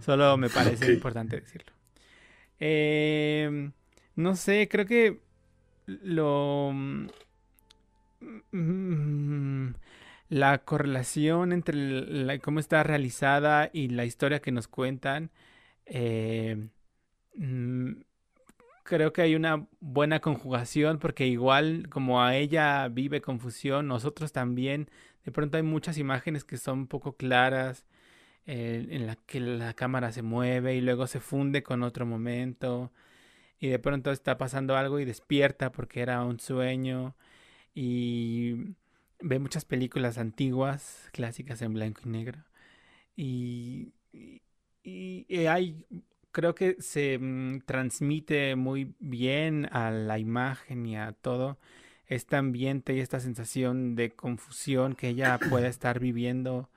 Solo 0.00 0.38
me 0.38 0.48
parece 0.48 0.94
importante 0.94 1.38
decirlo. 1.38 1.74
Eh, 2.58 3.70
no 4.16 4.34
sé, 4.34 4.66
creo 4.66 4.86
que 4.86 5.20
lo... 5.84 6.72
Mm, 8.50 9.74
la 10.30 10.58
correlación 10.64 11.52
entre 11.52 12.40
cómo 12.40 12.60
está 12.60 12.82
realizada 12.82 13.68
y 13.74 13.88
la 13.88 14.06
historia 14.06 14.40
que 14.40 14.52
nos 14.52 14.68
cuentan, 14.68 15.30
eh, 15.84 16.70
mm, 17.34 17.92
creo 18.82 19.12
que 19.12 19.22
hay 19.22 19.34
una 19.34 19.66
buena 19.80 20.20
conjugación 20.20 20.98
porque 20.98 21.26
igual 21.26 21.88
como 21.90 22.22
a 22.22 22.36
ella 22.36 22.88
vive 22.88 23.20
confusión, 23.20 23.88
nosotros 23.88 24.32
también, 24.32 24.90
de 25.24 25.32
pronto 25.32 25.56
hay 25.56 25.62
muchas 25.62 25.98
imágenes 25.98 26.44
que 26.44 26.56
son 26.58 26.86
poco 26.86 27.16
claras, 27.16 27.86
en 28.46 29.06
la 29.06 29.16
que 29.16 29.40
la 29.40 29.74
cámara 29.74 30.12
se 30.12 30.22
mueve 30.22 30.74
y 30.76 30.80
luego 30.80 31.06
se 31.06 31.20
funde 31.20 31.62
con 31.62 31.82
otro 31.82 32.06
momento 32.06 32.92
y 33.60 33.68
de 33.68 33.78
pronto 33.78 34.10
está 34.12 34.38
pasando 34.38 34.76
algo 34.76 34.98
y 35.00 35.04
despierta 35.04 35.72
porque 35.72 36.00
era 36.02 36.24
un 36.24 36.40
sueño 36.40 37.16
y 37.74 38.74
ve 39.20 39.38
muchas 39.38 39.64
películas 39.64 40.18
antiguas, 40.18 41.08
clásicas 41.12 41.62
en 41.62 41.74
blanco 41.74 42.02
y 42.04 42.08
negro 42.08 42.44
y, 43.16 43.92
hay 45.48 45.84
creo 46.32 46.54
que 46.54 46.76
se 46.80 47.18
mm, 47.18 47.60
transmite 47.66 48.56
muy 48.56 48.94
bien 48.98 49.68
a 49.70 49.90
la 49.90 50.18
imagen 50.18 50.86
y 50.86 50.96
a 50.96 51.12
todo 51.12 51.58
este 52.06 52.36
ambiente 52.36 52.94
y 52.94 53.00
esta 53.00 53.20
sensación 53.20 53.94
de 53.94 54.10
confusión 54.10 54.94
que 54.94 55.08
ella 55.08 55.38
puede 55.50 55.68
estar 55.68 56.00
viviendo 56.00 56.68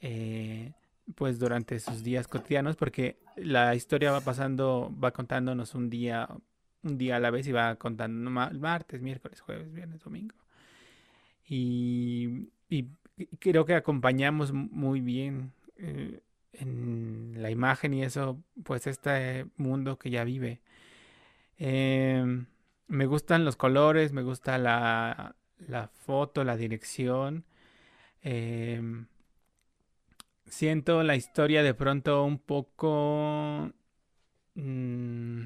eh, 0.00 0.72
pues 1.14 1.38
durante 1.38 1.78
sus 1.80 2.02
días 2.02 2.28
cotidianos 2.28 2.76
porque 2.76 3.18
la 3.36 3.74
historia 3.74 4.12
va 4.12 4.20
pasando, 4.20 4.92
va 5.02 5.12
contándonos 5.12 5.74
un 5.74 5.90
día, 5.90 6.28
un 6.82 6.98
día 6.98 7.16
a 7.16 7.20
la 7.20 7.30
vez 7.30 7.46
y 7.46 7.52
va 7.52 7.76
contando 7.76 8.30
martes, 8.30 9.02
miércoles, 9.02 9.40
jueves, 9.40 9.72
viernes, 9.72 10.00
domingo. 10.00 10.34
Y, 11.46 12.48
creo 13.38 13.64
que 13.64 13.74
acompañamos 13.74 14.52
muy 14.52 15.00
bien 15.00 15.52
eh, 15.76 16.20
en 16.60 17.34
la 17.38 17.50
imagen 17.50 17.94
y 17.94 18.02
eso, 18.04 18.42
pues 18.64 18.86
este 18.86 19.46
mundo 19.56 19.98
que 19.98 20.10
ya 20.10 20.24
vive. 20.24 20.60
Em, 21.58 22.46
me 22.88 23.06
gustan 23.06 23.44
los 23.44 23.56
colores, 23.56 24.12
me 24.12 24.22
gusta 24.22 24.58
la, 24.58 25.36
la 25.58 25.88
foto, 25.88 26.44
la 26.44 26.56
dirección. 26.56 27.44
Eh, 28.22 28.80
siento 30.46 31.02
la 31.02 31.16
historia 31.16 31.62
de 31.62 31.74
pronto 31.74 32.24
un 32.24 32.38
poco 32.38 33.72
mm, 34.54 35.42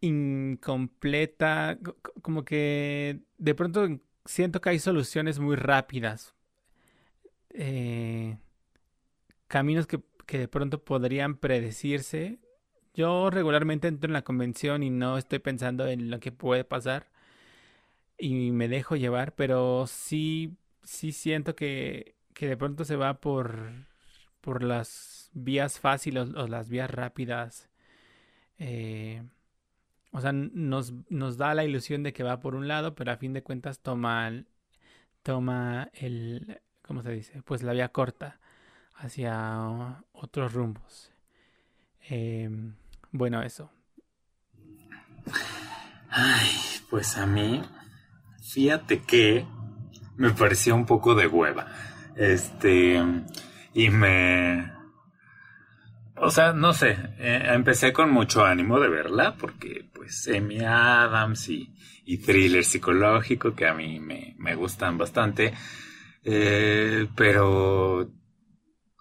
incompleta, 0.00 1.78
como 2.22 2.44
que 2.44 3.20
de 3.38 3.54
pronto 3.54 3.88
siento 4.24 4.60
que 4.60 4.70
hay 4.70 4.78
soluciones 4.78 5.38
muy 5.38 5.56
rápidas, 5.56 6.34
eh, 7.50 8.38
caminos 9.48 9.86
que, 9.86 10.00
que 10.26 10.38
de 10.38 10.48
pronto 10.48 10.84
podrían 10.84 11.36
predecirse. 11.36 12.38
Yo 12.94 13.30
regularmente 13.30 13.88
entro 13.88 14.08
en 14.08 14.14
la 14.14 14.22
convención 14.22 14.82
y 14.82 14.90
no 14.90 15.18
estoy 15.18 15.40
pensando 15.40 15.86
en 15.88 16.10
lo 16.10 16.20
que 16.20 16.32
puede 16.32 16.64
pasar 16.64 17.08
y 18.18 18.50
me 18.52 18.68
dejo 18.68 18.96
llevar, 18.96 19.34
pero 19.34 19.86
sí, 19.86 20.56
sí 20.82 21.12
siento 21.12 21.54
que 21.54 22.18
que 22.38 22.46
de 22.48 22.56
pronto 22.56 22.84
se 22.84 22.94
va 22.94 23.20
por, 23.20 23.72
por 24.40 24.62
las 24.62 25.28
vías 25.34 25.80
fáciles 25.80 26.30
o, 26.36 26.46
las 26.46 26.68
vías 26.68 26.88
rápidas. 26.88 27.68
Eh, 28.58 29.24
o 30.12 30.20
sea, 30.20 30.32
nos, 30.32 30.94
nos, 31.10 31.36
da 31.36 31.52
la 31.54 31.64
ilusión 31.64 32.04
de 32.04 32.12
que 32.12 32.22
va 32.22 32.38
por 32.38 32.54
un 32.54 32.68
lado, 32.68 32.94
pero 32.94 33.10
a 33.10 33.16
fin 33.16 33.32
de 33.32 33.42
cuentas 33.42 33.80
toma, 33.80 34.44
toma 35.24 35.90
el, 35.94 36.60
¿cómo 36.82 37.02
se 37.02 37.10
dice? 37.10 37.42
Pues 37.42 37.64
la 37.64 37.72
vía 37.72 37.88
corta 37.88 38.38
hacia 38.98 40.02
otros 40.12 40.52
rumbos. 40.52 41.10
Em, 42.08 42.74
bueno, 43.12 43.42
eso. 43.42 43.70
Ay, 46.10 46.48
pues 46.90 47.16
a 47.16 47.26
mí, 47.26 47.62
fíjate 48.52 49.02
que 49.02 49.46
me 50.16 50.30
pareció 50.30 50.74
un 50.74 50.86
poco 50.86 51.14
de 51.14 51.26
hueva. 51.26 51.66
Este, 52.16 53.00
y 53.74 53.90
me... 53.90 54.72
O 56.20 56.30
sea, 56.30 56.52
no 56.52 56.72
sé, 56.72 56.98
eh, 57.18 57.42
empecé 57.52 57.92
con 57.92 58.10
mucho 58.10 58.44
ánimo 58.44 58.80
de 58.80 58.88
verla 58.88 59.36
porque 59.36 59.88
pues 59.94 60.28
Amy 60.34 60.64
Adams 60.64 61.48
y, 61.48 61.72
y 62.04 62.18
thriller 62.18 62.64
psicológico 62.64 63.54
que 63.54 63.68
a 63.68 63.74
mí 63.74 64.00
me, 64.00 64.34
me 64.36 64.56
gustan 64.56 64.98
bastante, 64.98 65.54
eh, 66.24 67.06
pero 67.14 68.10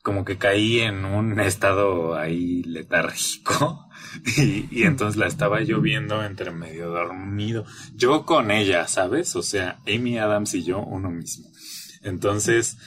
como 0.07 0.23
que 0.23 0.37
caí 0.37 0.79
en 0.79 1.03
un 1.03 1.37
estado 1.41 2.15
ahí 2.15 2.63
letárgico 2.63 3.89
y, 4.37 4.65
y, 4.71 4.83
entonces 4.83 5.17
la 5.17 5.27
estaba 5.27 5.61
yo 5.63 5.81
viendo 5.81 6.23
entre 6.23 6.51
medio 6.51 6.91
dormido. 6.91 7.65
Yo 7.93 8.25
con 8.25 8.49
ella, 8.49 8.87
¿sabes? 8.87 9.35
O 9.35 9.43
sea, 9.43 9.81
Amy 9.85 10.17
Adams 10.17 10.53
y 10.53 10.63
yo 10.63 10.79
uno 10.79 11.11
mismo. 11.11 11.49
Entonces, 12.03 12.77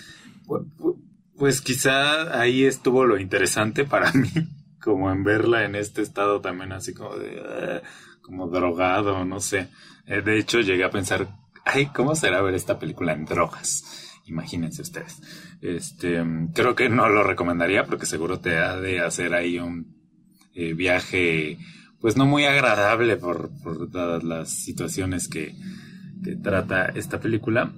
pues 1.36 1.60
quizá 1.60 2.40
ahí 2.40 2.64
estuvo 2.64 3.04
lo 3.04 3.20
interesante 3.20 3.84
para 3.84 4.10
mí, 4.14 4.30
como 4.80 5.12
en 5.12 5.22
verla 5.22 5.66
en 5.66 5.74
este 5.74 6.00
estado 6.00 6.40
también 6.40 6.72
así 6.72 6.94
como 6.94 7.16
de, 7.16 7.38
ah, 7.38 7.82
como 8.22 8.48
drogado, 8.48 9.26
no 9.26 9.40
sé. 9.40 9.68
Eh, 10.06 10.22
de 10.22 10.38
hecho, 10.38 10.60
llegué 10.60 10.84
a 10.84 10.90
pensar, 10.90 11.28
ay, 11.66 11.90
¿cómo 11.94 12.14
será 12.14 12.40
ver 12.40 12.54
esta 12.54 12.78
película 12.78 13.12
en 13.12 13.26
drogas? 13.26 14.09
Imagínense 14.30 14.82
ustedes. 14.82 15.20
Este, 15.60 16.24
creo 16.54 16.74
que 16.74 16.88
no 16.88 17.08
lo 17.08 17.22
recomendaría 17.22 17.84
porque 17.84 18.06
seguro 18.06 18.40
te 18.40 18.56
ha 18.56 18.76
de 18.76 19.00
hacer 19.00 19.34
ahí 19.34 19.58
un 19.58 19.94
eh, 20.54 20.72
viaje, 20.72 21.58
pues 22.00 22.16
no 22.16 22.26
muy 22.26 22.44
agradable 22.44 23.16
por, 23.16 23.50
por 23.62 23.90
todas 23.90 24.22
las 24.24 24.50
situaciones 24.50 25.28
que, 25.28 25.54
que 26.24 26.36
trata 26.36 26.86
esta 26.86 27.20
película. 27.20 27.72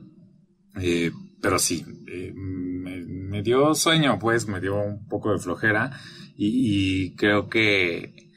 Eh, 0.81 1.11
pero 1.41 1.59
sí, 1.59 1.85
me 3.33 3.43
dio 3.43 3.75
sueño, 3.75 4.19
pues 4.19 4.47
me 4.47 4.61
dio 4.61 4.77
un 4.77 5.07
poco 5.09 5.33
de 5.33 5.39
flojera 5.39 5.99
y, 6.37 7.15
creo 7.17 7.49
que 7.49 8.31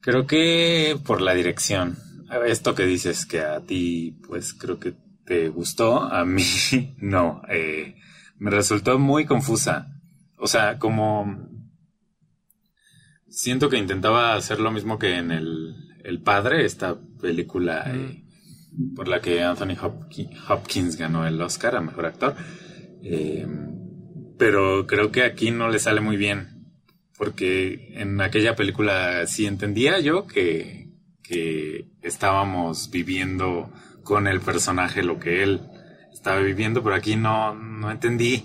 creo 0.00 0.26
que 0.26 0.98
por 1.04 1.20
la 1.20 1.34
dirección. 1.34 1.96
Esto 2.46 2.74
que 2.74 2.84
dices 2.84 3.26
que 3.26 3.40
a 3.40 3.60
ti, 3.60 4.16
pues 4.26 4.54
creo 4.54 4.78
que 4.78 4.94
te 5.30 5.48
gustó, 5.48 6.02
a 6.02 6.24
mí 6.24 6.42
no. 6.98 7.42
Eh, 7.48 7.94
me 8.38 8.50
resultó 8.50 8.98
muy 8.98 9.26
confusa. 9.26 9.86
O 10.36 10.48
sea, 10.48 10.76
como 10.76 11.48
siento 13.28 13.68
que 13.68 13.78
intentaba 13.78 14.34
hacer 14.34 14.58
lo 14.58 14.72
mismo 14.72 14.98
que 14.98 15.18
en 15.18 15.30
El, 15.30 15.76
el 16.02 16.20
Padre, 16.20 16.64
esta 16.64 16.98
película 17.20 17.84
eh, 17.94 18.24
por 18.96 19.06
la 19.06 19.20
que 19.20 19.40
Anthony 19.44 19.76
Hopkins 20.48 20.96
ganó 20.96 21.24
el 21.24 21.40
Oscar 21.40 21.76
a 21.76 21.80
Mejor 21.80 22.06
Actor. 22.06 22.34
Eh, 23.04 23.46
pero 24.36 24.84
creo 24.88 25.12
que 25.12 25.22
aquí 25.22 25.52
no 25.52 25.68
le 25.68 25.78
sale 25.78 26.00
muy 26.00 26.16
bien, 26.16 26.72
porque 27.16 27.92
en 27.94 28.20
aquella 28.20 28.56
película 28.56 29.24
sí 29.28 29.46
entendía 29.46 30.00
yo 30.00 30.26
que, 30.26 30.88
que 31.22 31.88
estábamos 32.02 32.90
viviendo 32.90 33.70
con 34.10 34.26
el 34.26 34.40
personaje 34.40 35.04
lo 35.04 35.20
que 35.20 35.44
él 35.44 35.60
estaba 36.12 36.40
viviendo, 36.40 36.82
pero 36.82 36.96
aquí 36.96 37.14
no, 37.14 37.54
no 37.54 37.92
entendí. 37.92 38.44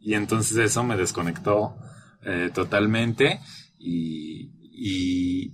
Y 0.00 0.14
entonces 0.14 0.56
eso 0.56 0.82
me 0.82 0.96
desconectó 0.96 1.76
eh, 2.22 2.50
totalmente 2.54 3.38
y, 3.78 4.50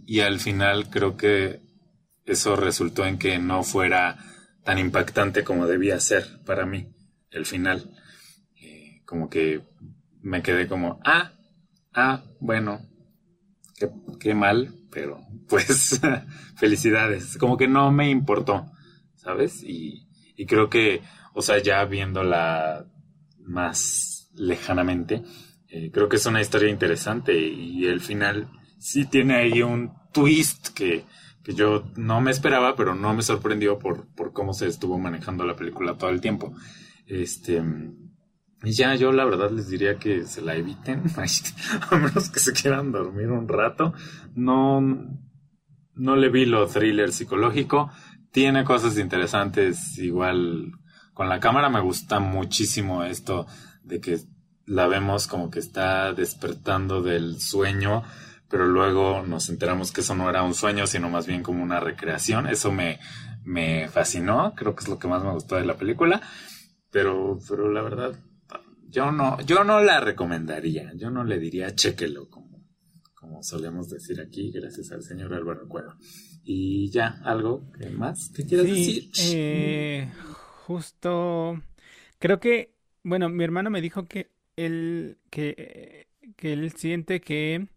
y, 0.07 0.21
al 0.21 0.39
final 0.39 0.89
creo 0.89 1.17
que 1.17 1.63
eso 2.27 2.55
resultó 2.55 3.05
en 3.05 3.19
que 3.19 3.41
no 3.41 3.65
fuera 3.65 4.19
tan 4.63 4.79
impactante 4.79 5.43
como 5.43 5.67
debía 5.67 5.99
ser 5.99 6.45
para 6.47 6.65
mí 6.65 6.87
el 7.33 7.45
final. 7.45 7.91
Eh, 8.63 9.03
como 9.05 9.29
que 9.29 9.63
me 10.23 10.43
quedé 10.43 10.69
como, 10.69 11.01
ah, 11.05 11.33
ah, 11.93 12.23
bueno, 12.39 12.89
qué 14.21 14.33
mal, 14.33 14.77
pero 14.93 15.19
pues 15.49 16.01
felicidades. 16.57 17.37
Como 17.37 17.57
que 17.57 17.67
no 17.67 17.91
me 17.91 18.11
importó, 18.11 18.71
¿sabes? 19.31 19.63
Y, 19.63 20.09
y 20.37 20.47
creo 20.47 20.69
que, 20.69 21.03
o 21.35 21.43
sea, 21.43 21.59
ya 21.59 21.85
viéndola 21.85 22.87
más 23.39 24.31
lejanamente, 24.35 25.23
eh, 25.69 25.91
creo 25.93 26.09
que 26.09 26.17
es 26.17 26.27
una 26.27 26.41
historia 26.41 26.69
interesante 26.69 27.39
y 27.39 27.87
el 27.87 28.01
final 28.01 28.49
sí 28.79 29.07
tiene 29.07 29.37
ahí 29.37 29.63
un 29.63 29.93
twist 30.13 30.69
que 30.75 31.05
que 31.43 31.55
yo 31.55 31.85
no 31.97 32.21
me 32.21 32.31
esperaba, 32.31 32.77
pero 32.77 32.95
no 32.95 33.15
me 33.15 33.23
sorprendió 33.23 33.79
por, 33.79 34.07
por 34.15 34.33
cómo 34.33 34.53
se 34.53 34.67
estuvo 34.67 34.99
manejando 34.99 35.45
la 35.45 35.57
película 35.57 35.97
todo 35.97 36.11
el 36.11 36.21
tiempo. 36.21 36.55
Este, 37.07 37.63
y 38.63 38.73
ya 38.73 38.95
yo 38.95 39.11
la 39.13 39.25
verdad 39.25 39.51
les 39.51 39.69
diría 39.69 39.99
que 39.99 40.25
se 40.27 40.43
la 40.43 40.55
eviten, 40.57 41.05
a 41.91 41.97
menos 41.97 42.29
que 42.31 42.41
se 42.41 42.53
quieran 42.53 42.93
dormir 42.93 43.31
un 43.31 43.49
rato. 43.49 43.95
No, 44.35 44.81
no 45.95 46.17
le 46.17 46.29
vi 46.29 46.45
lo 46.45 46.67
thriller 46.67 47.13
psicológico. 47.13 47.91
Tiene 48.31 48.65
cosas 48.65 48.99
interesantes, 48.99 49.99
igual 49.99 50.73
con 51.15 51.29
la 51.29 51.41
cámara 51.41 51.69
me 51.69 51.81
gusta 51.81 52.21
muchísimo 52.21 53.05
esto 53.05 53.47
de 53.83 54.01
que 54.01 54.19
la 54.67 54.87
vemos 54.87 55.27
como 55.27 55.51
que 55.51 55.59
está 55.59 56.13
despertando 56.13 57.03
del 57.03 57.41
sueño 57.41 58.05
pero 58.51 58.67
luego 58.67 59.23
nos 59.23 59.49
enteramos 59.49 59.93
que 59.93 60.01
eso 60.01 60.17
no 60.17 60.29
era 60.29 60.43
un 60.43 60.55
sueño, 60.55 60.87
sino 60.89 61.09
más 61.09 61.27
bien 61.27 61.43
como 61.43 61.63
una 61.63 61.79
recreación. 61.79 62.49
Eso 62.49 62.73
me, 62.73 62.99
me 63.45 63.89
fascinó, 63.89 64.55
creo 64.57 64.75
que 64.75 64.83
es 64.83 64.89
lo 64.89 64.99
que 64.99 65.07
más 65.07 65.23
me 65.23 65.31
gustó 65.31 65.55
de 65.55 65.65
la 65.65 65.77
película, 65.77 66.21
pero, 66.91 67.39
pero 67.49 67.71
la 67.71 67.81
verdad, 67.81 68.19
yo 68.89 69.13
no, 69.13 69.41
yo 69.43 69.63
no 69.63 69.81
la 69.81 70.01
recomendaría, 70.01 70.93
yo 70.97 71.11
no 71.11 71.23
le 71.23 71.39
diría 71.39 71.77
chéquelo, 71.77 72.29
como, 72.29 72.67
como 73.15 73.41
solemos 73.45 73.89
decir 73.89 74.21
aquí, 74.21 74.51
gracias 74.51 74.91
al 74.91 75.05
señor 75.05 75.33
Álvaro 75.33 75.69
Cueva. 75.69 75.97
Y 76.45 76.91
ya, 76.91 77.21
¿algo 77.25 77.65
más 77.93 78.31
que 78.31 78.45
quieras 78.45 78.67
decir? 78.67 79.11
Eh, 79.23 80.09
justo, 80.67 81.61
creo 82.19 82.41
que, 82.41 82.75
bueno, 83.03 83.29
mi 83.29 83.45
hermano 83.45 83.71
me 83.71 83.81
dijo 83.81 84.07
que 84.09 84.31
él, 84.57 85.19
que, 85.31 86.09
que 86.37 86.53
él 86.53 86.73
siente 86.73 87.21
que 87.21 87.69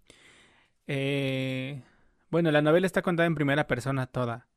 eh, 0.88 1.82
bueno, 2.30 2.52
la 2.52 2.62
novela 2.62 2.88
está 2.88 3.02
contada 3.02 3.28
en 3.28 3.36
primera 3.36 3.68
persona 3.68 4.08
toda. 4.08 4.48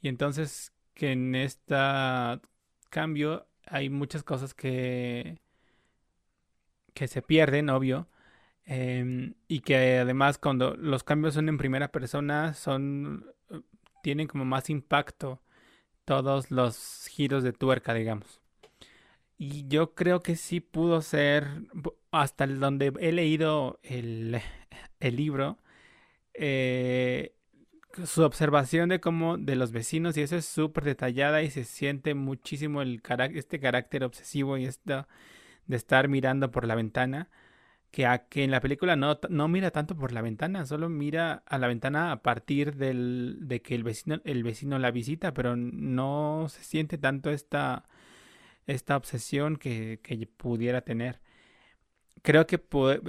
Y 0.00 0.08
entonces 0.08 0.72
que 0.94 1.12
en 1.12 1.34
este 1.34 1.74
cambio 2.90 3.46
hay 3.66 3.88
muchas 3.90 4.22
cosas 4.22 4.54
que, 4.54 5.38
que 6.94 7.08
se 7.08 7.22
pierden, 7.22 7.70
obvio. 7.70 8.08
Em, 8.64 9.34
y 9.48 9.60
que 9.60 9.98
además 9.98 10.38
cuando 10.38 10.76
los 10.76 11.02
cambios 11.04 11.34
son 11.34 11.48
en 11.48 11.58
primera 11.58 11.88
persona 11.88 12.54
son 12.54 13.26
tienen 14.02 14.26
como 14.26 14.44
más 14.44 14.70
impacto 14.70 15.40
todos 16.04 16.50
los 16.50 17.06
giros 17.08 17.42
de 17.44 17.52
tuerca, 17.52 17.94
digamos. 17.94 18.40
Y 19.38 19.66
yo 19.68 19.94
creo 19.94 20.22
que 20.22 20.36
sí 20.36 20.60
pudo 20.60 21.02
ser, 21.02 21.48
hasta 22.10 22.46
donde 22.46 22.92
he 23.00 23.12
leído 23.12 23.80
el, 23.82 24.40
el 25.00 25.16
libro, 25.16 25.58
eh, 26.34 27.34
su 28.04 28.22
observación 28.22 28.88
de 28.88 29.00
cómo 29.00 29.36
de 29.38 29.56
los 29.56 29.72
vecinos 29.72 30.16
y 30.16 30.22
eso 30.22 30.36
es 30.36 30.46
súper 30.46 30.84
detallada 30.84 31.42
y 31.42 31.50
se 31.50 31.64
siente 31.64 32.14
muchísimo 32.14 32.82
el 32.82 33.02
este 33.34 33.60
carácter 33.60 34.04
obsesivo 34.04 34.56
y 34.56 34.64
esto 34.64 35.06
de 35.66 35.76
estar 35.76 36.08
mirando 36.08 36.50
por 36.50 36.66
la 36.66 36.74
ventana 36.74 37.28
que, 37.92 38.06
a, 38.06 38.26
que 38.28 38.44
en 38.44 38.50
la 38.50 38.60
película 38.60 38.96
no, 38.96 39.20
no 39.28 39.48
mira 39.48 39.70
tanto 39.70 39.96
por 39.96 40.12
la 40.12 40.22
ventana, 40.22 40.66
solo 40.66 40.88
mira 40.88 41.44
a 41.46 41.58
la 41.58 41.68
ventana 41.68 42.12
a 42.12 42.22
partir 42.22 42.76
del, 42.76 43.38
de 43.42 43.62
que 43.62 43.74
el 43.76 43.84
vecino, 43.84 44.20
el 44.24 44.42
vecino 44.42 44.78
la 44.78 44.90
visita, 44.90 45.34
pero 45.34 45.56
no 45.56 46.46
se 46.48 46.64
siente 46.64 46.98
tanto 46.98 47.30
esta, 47.30 47.84
esta 48.66 48.96
obsesión 48.96 49.56
que, 49.56 50.00
que 50.02 50.26
pudiera 50.26 50.82
tener. 50.82 51.20
Creo 52.22 52.46
que 52.46 52.62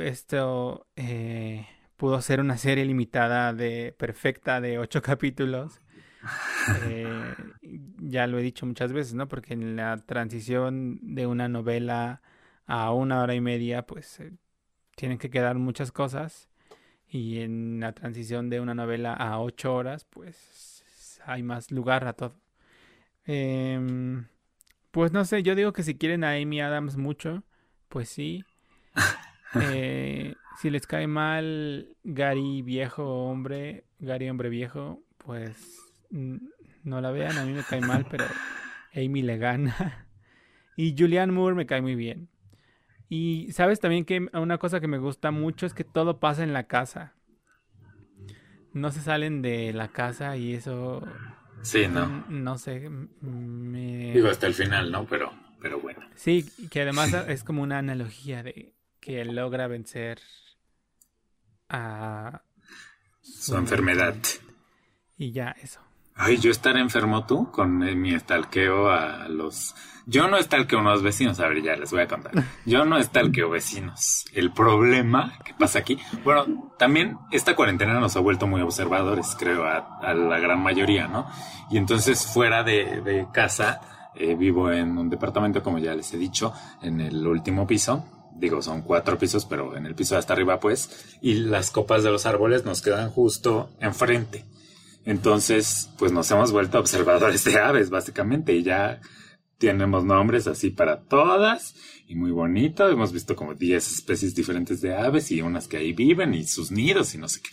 esto 0.04 0.88
eh, 0.96 1.68
pudo 1.98 2.22
ser 2.22 2.40
una 2.42 2.58
serie 2.58 2.86
limitada 2.86 3.54
de 3.54 3.96
perfecta 3.98 4.60
de 4.62 4.80
ocho 4.80 5.02
capítulos. 5.04 5.80
Eh, 6.86 7.36
ya 8.00 8.28
lo 8.28 8.40
he 8.40 8.44
dicho 8.44 8.66
muchas 8.66 8.94
veces, 8.94 9.14
¿no? 9.14 9.28
Porque 9.28 9.54
en 9.54 9.76
la 9.76 9.98
transición 9.98 11.00
de 11.02 11.28
una 11.28 11.48
novela 11.50 12.22
a 12.66 12.92
una 12.94 13.22
hora 13.22 13.36
y 13.36 13.42
media, 13.42 13.86
pues 13.86 14.20
eh, 14.20 14.34
tienen 14.96 15.18
que 15.18 15.30
quedar 15.30 15.58
muchas 15.58 15.92
cosas. 15.92 16.50
Y 17.10 17.40
en 17.40 17.80
la 17.80 17.94
transición 17.94 18.50
de 18.50 18.60
una 18.60 18.74
novela 18.74 19.14
a 19.14 19.40
ocho 19.40 19.76
horas, 19.76 20.06
pues 20.06 20.84
hay 21.26 21.44
más 21.44 21.72
lugar 21.72 22.08
a 22.08 22.14
todo. 22.14 22.36
Em, 23.26 24.26
pues 24.92 25.12
no 25.12 25.24
sé, 25.26 25.44
yo 25.44 25.56
digo 25.56 25.74
que 25.74 25.84
si 25.84 25.96
quieren 25.96 26.24
a 26.24 26.32
Amy 26.34 26.62
Adams 26.62 26.98
mucho, 26.98 27.44
pues 27.90 28.10
sí. 28.10 28.44
Eh, 29.56 30.34
si 30.60 30.72
les 30.72 30.88
cae 30.88 31.06
mal 31.06 31.96
Gary 32.04 32.64
viejo 32.64 33.28
hombre, 33.28 33.84
Gary 34.00 34.28
hombre 34.28 34.50
viejo, 34.50 35.04
pues 35.20 35.94
no 36.10 37.02
la 37.02 37.12
vean, 37.12 37.38
a 37.38 37.46
mí 37.46 37.54
me 37.54 37.62
cae 37.62 37.80
mal, 37.80 38.08
pero 38.10 38.26
Amy 38.96 39.22
le 39.22 39.38
gana. 39.38 40.08
Y 40.76 40.96
Julianne 40.98 41.34
Moore 41.34 41.56
me 41.56 41.68
cae 41.68 41.84
muy 41.84 41.94
bien. 41.94 42.30
Y 43.10 43.52
sabes 43.52 43.80
también 43.80 44.06
que 44.06 44.28
una 44.34 44.58
cosa 44.58 44.80
que 44.80 44.88
me 44.88 44.98
gusta 44.98 45.32
mucho 45.32 45.66
es 45.66 45.74
que 45.74 45.84
todo 45.84 46.20
pasa 46.20 46.44
en 46.44 46.54
la 46.54 46.68
casa. 46.68 47.14
No 48.74 48.92
se 48.92 49.02
salen 49.02 49.42
de 49.42 49.72
la 49.74 49.90
casa 49.90 50.36
y 50.36 50.54
eso... 50.54 51.04
Sí, 51.62 51.88
no. 51.88 52.26
No 52.28 52.58
sé, 52.58 52.90
me... 52.90 54.14
Digo 54.14 54.30
hasta 54.30 54.48
el 54.48 54.54
final, 54.54 54.92
¿no? 54.92 55.06
Pero, 55.06 55.32
pero 55.62 55.80
bueno. 55.80 56.02
Sí, 56.16 56.46
que 56.72 56.82
además 56.82 57.14
es 57.28 57.44
como 57.44 57.62
una 57.62 57.78
analogía 57.78 58.44
de 58.44 58.74
que 59.00 59.24
logra 59.26 59.68
vencer 59.68 60.20
a 61.70 62.42
su, 63.22 63.56
enfermedad. 63.56 64.16
Y 65.18 65.32
ya, 65.32 65.56
eso. 65.62 65.82
Ay, 66.16 66.38
yo 66.38 66.52
estar 66.52 66.78
enfermo 66.78 67.26
tú 67.26 67.52
con 67.52 67.80
mi 68.02 68.14
estalqueo 68.14 68.90
a 68.90 69.28
los... 69.30 69.76
Yo 70.06 70.28
no 70.28 70.38
estalqueo 70.38 70.80
a 70.80 70.82
unos 70.82 71.02
vecinos, 71.02 71.40
a 71.40 71.48
ver, 71.48 71.64
ya 71.64 71.76
les 71.76 71.92
voy 71.92 72.02
a 72.02 72.08
contar. 72.08 72.34
Yo 72.66 72.86
no 72.86 72.98
estalqueo 72.98 73.50
vecinos. 73.50 74.26
El 74.34 74.52
problema 74.52 75.40
que 75.44 75.54
pasa 75.54 75.80
aquí... 75.80 75.98
Bueno, 76.24 76.74
también 76.78 77.18
esta 77.32 77.56
cuarentena 77.56 78.00
nos 78.00 78.16
ha 78.16 78.20
vuelto 78.20 78.46
muy 78.46 78.62
observadores, 78.62 79.36
creo, 79.40 79.66
a, 79.66 80.14
la 80.14 80.40
gran 80.40 80.62
mayoría, 80.62 81.08
¿no? 81.08 81.28
Y 81.72 81.78
entonces 81.78 82.28
fuera 82.28 82.64
de, 82.64 83.28
casa, 83.34 84.12
eh, 84.16 84.36
vivo 84.36 84.72
en 84.72 84.98
un 84.98 85.10
departamento, 85.10 85.64
como 85.64 85.80
ya 85.80 85.96
les 85.96 86.14
he 86.14 86.18
dicho, 86.18 86.54
en 86.82 87.02
el 87.02 87.26
último 87.26 87.66
piso 87.66 88.06
digo, 88.36 88.64
son 88.64 88.82
cuatro 88.82 89.18
pisos, 89.20 89.46
pero 89.46 89.78
en 89.78 89.86
el 89.86 89.94
piso 89.94 90.18
hasta 90.18 90.34
arriba, 90.34 90.60
pues, 90.60 91.18
y 91.22 91.36
las 91.36 91.70
copas 91.70 92.04
de 92.04 92.10
los 92.10 92.26
árboles 92.26 92.66
nos 92.66 92.82
quedan 92.82 93.12
justo 93.12 93.70
enfrente. 93.80 94.44
Entonces, 95.06 95.90
pues 95.98 96.12
nos 96.12 96.30
hemos 96.32 96.52
vuelto 96.52 96.80
observadores 96.80 97.44
de 97.44 97.60
aves, 97.60 97.90
básicamente, 97.90 98.54
y 98.54 98.64
ya 98.64 99.02
tenemos 99.58 100.06
nombres 100.06 100.48
así 100.48 100.70
para 100.70 101.04
todas 101.04 101.76
y 102.08 102.16
muy 102.16 102.32
bonito. 102.32 102.90
Hemos 102.90 103.12
visto 103.12 103.36
como 103.36 103.54
10 103.54 103.92
especies 103.92 104.36
diferentes 104.36 104.82
de 104.82 104.96
aves 104.96 105.32
y 105.32 105.42
unas 105.42 105.68
que 105.68 105.78
ahí 105.78 105.94
viven 105.94 106.34
y 106.34 106.46
sus 106.46 106.72
nidos 106.72 107.16
y 107.16 107.18
no 107.18 107.28
sé 107.28 107.42
qué. 107.42 107.50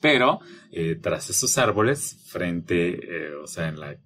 Pero 0.00 0.40
eh, 0.70 0.96
tras 1.00 1.30
esos 1.30 1.56
árboles, 1.58 2.24
frente, 2.26 2.90
eh, 2.90 3.34
o 3.34 3.46
sea, 3.46 3.68
en 3.68 3.80
la, 3.80 3.96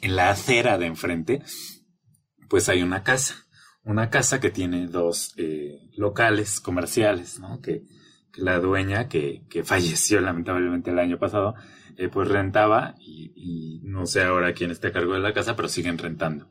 en 0.00 0.16
la 0.16 0.30
acera 0.30 0.78
de 0.78 0.86
enfrente, 0.86 1.42
pues 2.48 2.68
hay 2.68 2.82
una 2.82 3.02
casa. 3.02 3.46
Una 3.84 4.10
casa 4.10 4.40
que 4.40 4.50
tiene 4.50 4.86
dos 4.86 5.34
eh, 5.36 5.78
locales 5.96 6.60
comerciales, 6.60 7.38
¿no? 7.38 7.60
Que, 7.60 7.82
que 8.32 8.42
la 8.42 8.58
dueña, 8.58 9.08
que, 9.08 9.44
que, 9.48 9.64
falleció 9.64 10.20
lamentablemente 10.20 10.90
el 10.90 10.98
año 10.98 11.18
pasado, 11.18 11.54
pues 12.12 12.28
rentaba 12.28 12.94
y, 13.00 13.32
y, 13.34 13.80
no 13.82 14.06
sé 14.06 14.22
ahora 14.22 14.52
quién 14.52 14.70
está 14.70 14.88
a 14.88 14.92
cargo 14.92 15.14
de 15.14 15.20
la 15.20 15.32
casa, 15.32 15.56
pero 15.56 15.68
siguen 15.68 15.98
rentando. 15.98 16.48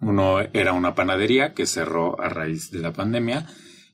uno 0.00 0.40
era 0.52 0.72
una 0.72 0.94
panadería 0.94 1.54
que 1.54 1.66
cerró 1.66 2.20
a 2.20 2.28
raíz 2.28 2.70
de 2.70 2.78
la 2.78 2.92
pandemia 2.92 3.46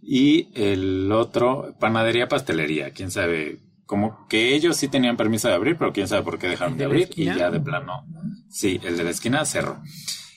y 0.02 0.48
el 0.54 1.10
otro, 1.12 1.74
panadería, 1.78 2.28
pastelería. 2.28 2.90
Quién 2.90 3.10
sabe, 3.10 3.60
como 3.86 4.26
que 4.28 4.54
ellos 4.54 4.76
sí 4.76 4.88
tenían 4.88 5.16
permiso 5.16 5.48
de 5.48 5.54
abrir, 5.54 5.76
pero 5.76 5.92
quién 5.92 6.08
sabe 6.08 6.22
por 6.22 6.38
qué 6.38 6.48
dejaron 6.48 6.76
de, 6.76 6.84
abrir 6.84 7.10
y 7.16 7.24
ya 7.24 7.50
de 7.50 7.60
plano. 7.60 8.06
Sí, 8.48 8.80
el 8.82 8.96
de 8.96 9.04
la 9.04 9.10
esquina 9.10 9.44
cerró. 9.44 9.82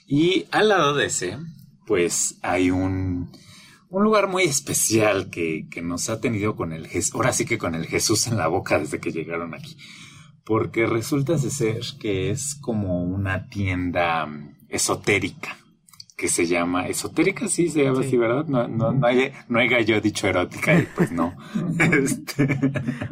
Y 0.08 0.46
al 0.52 0.70
lado 0.70 0.94
de 0.94 1.06
ese, 1.06 1.38
pues 1.86 2.38
hay 2.42 2.72
un, 2.72 3.32
un 3.94 4.04
lugar 4.04 4.28
muy 4.28 4.44
especial 4.44 5.30
que, 5.30 5.68
que 5.70 5.84
nos 5.84 6.10
ha 6.10 6.20
tenido 6.20 6.56
con 6.56 6.74
el 6.74 6.88
Jesús, 6.88 7.14
ahora 7.14 7.32
sí 7.32 7.46
que 7.46 7.60
con 7.60 7.76
el 7.76 7.86
Jesús 7.86 8.26
en 8.26 8.38
la 8.38 8.48
boca 8.48 8.80
desde 8.80 9.00
que 9.00 9.12
llegaron 9.12 9.54
aquí. 9.54 9.78
Porque 10.44 10.88
resulta 10.88 11.34
de 11.34 11.52
ser 11.52 11.82
que 12.00 12.32
es 12.32 12.56
como 12.56 13.04
una 13.04 13.50
tienda 13.50 14.28
esotérica 14.68 15.58
que 16.24 16.30
se 16.30 16.48
llama 16.48 16.88
esotérica, 16.88 17.50
sí 17.50 17.68
se 17.68 17.84
llama 17.84 18.00
así, 18.00 18.16
¿verdad? 18.16 18.46
No, 18.46 18.66
no, 18.66 18.94
no, 18.94 19.08
hay, 19.08 19.34
no 19.50 19.60
haya 19.60 19.82
yo 19.82 20.00
dicho 20.00 20.26
erótica 20.26 20.74
y 20.74 20.84
pues 20.84 21.12
no. 21.12 21.36
este, 21.92 22.48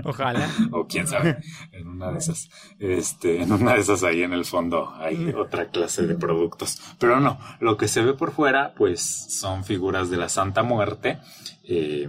Ojalá. 0.06 0.50
O 0.71 0.88
quién 0.88 1.06
sabe, 1.08 1.39
en 1.74 1.89
una 1.89 2.10
de 2.13 2.19
esas, 2.19 2.50
este, 2.80 3.41
en 3.41 3.52
una 3.52 3.74
de 3.74 3.82
esas 3.82 4.06
ahí 4.06 4.24
en 4.24 4.32
el 4.32 4.45
fondo 4.45 4.93
hay 4.95 5.34
otra 5.38 5.65
clase 5.71 6.08
de 6.08 6.15
productos. 6.15 6.82
Pero 7.00 7.19
no, 7.19 7.38
lo 7.60 7.76
que 7.76 7.89
se 7.89 8.02
ve 8.02 8.13
por 8.13 8.32
fuera, 8.32 8.74
pues 8.76 9.02
son 9.02 9.65
figuras 9.65 10.10
de 10.10 10.15
la 10.15 10.30
Santa 10.30 10.63
Muerte, 10.63 11.19
eh, 11.65 12.08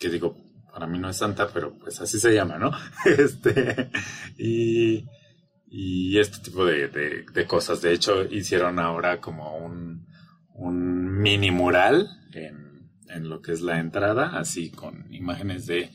que 0.00 0.08
digo, 0.08 0.34
para 0.72 0.88
mí 0.88 0.98
no 0.98 1.08
es 1.08 1.16
santa, 1.16 1.46
pero 1.54 1.78
pues 1.78 2.00
así 2.00 2.18
se 2.18 2.34
llama, 2.34 2.58
¿no? 2.58 2.72
Este, 3.04 3.88
y 4.36 5.04
y 5.70 6.18
este 6.18 6.38
tipo 6.38 6.64
de, 6.64 6.88
de, 6.88 7.46
cosas. 7.46 7.80
De 7.80 7.92
hecho, 7.92 8.24
hicieron 8.24 8.80
ahora 8.80 9.20
como 9.20 9.56
un, 9.56 10.04
un 10.52 11.20
mini 11.20 11.52
mural 11.52 12.08
en, 12.32 12.90
en, 13.08 13.28
lo 13.28 13.40
que 13.40 13.52
es 13.52 13.60
la 13.60 13.78
entrada, 13.78 14.36
así 14.36 14.70
con 14.70 15.06
imágenes 15.14 15.66
de 15.66 15.92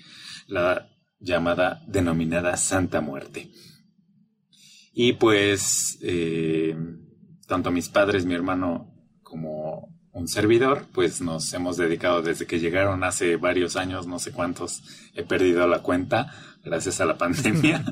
la 0.47 0.89
llamada 1.19 1.83
denominada 1.87 2.55
Santa 2.55 3.01
Muerte. 3.01 3.51
Y 4.93 5.13
pues, 5.13 5.99
eh, 6.01 6.73
tanto 7.45 7.69
mis 7.69 7.89
padres, 7.89 8.25
mi 8.25 8.33
hermano, 8.33 8.93
como 9.23 9.93
un 10.13 10.29
servidor, 10.29 10.85
pues 10.93 11.19
nos 11.19 11.51
hemos 11.53 11.75
dedicado 11.75 12.21
desde 12.21 12.45
que 12.45 12.61
llegaron 12.61 13.03
hace 13.03 13.35
varios 13.35 13.75
años, 13.75 14.07
no 14.07 14.19
sé 14.19 14.31
cuántos, 14.31 14.83
he 15.13 15.23
perdido 15.23 15.67
la 15.67 15.79
cuenta 15.79 16.31
gracias 16.63 17.01
a 17.01 17.05
la 17.05 17.17
pandemia. 17.17 17.83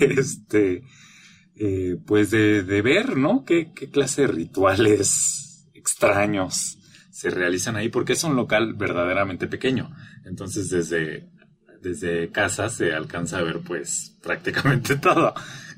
este, 0.00 0.84
eh, 1.60 1.96
pues 2.06 2.30
de, 2.30 2.62
de, 2.62 2.82
ver, 2.82 3.16
¿no? 3.16 3.44
¿Qué, 3.44 3.72
¿Qué, 3.74 3.90
clase 3.90 4.22
de 4.22 4.28
rituales 4.28 5.68
extraños 5.74 6.78
se 7.10 7.30
realizan 7.30 7.74
ahí, 7.74 7.88
porque 7.88 8.12
es 8.12 8.22
un 8.22 8.36
local 8.36 8.74
verdaderamente 8.74 9.48
pequeño. 9.48 9.90
Entonces, 10.24 10.70
desde, 10.70 11.28
desde 11.82 12.30
casa 12.30 12.68
se 12.68 12.92
alcanza 12.92 13.38
a 13.38 13.42
ver, 13.42 13.60
pues, 13.66 14.16
prácticamente 14.22 14.96
todo. 14.96 15.34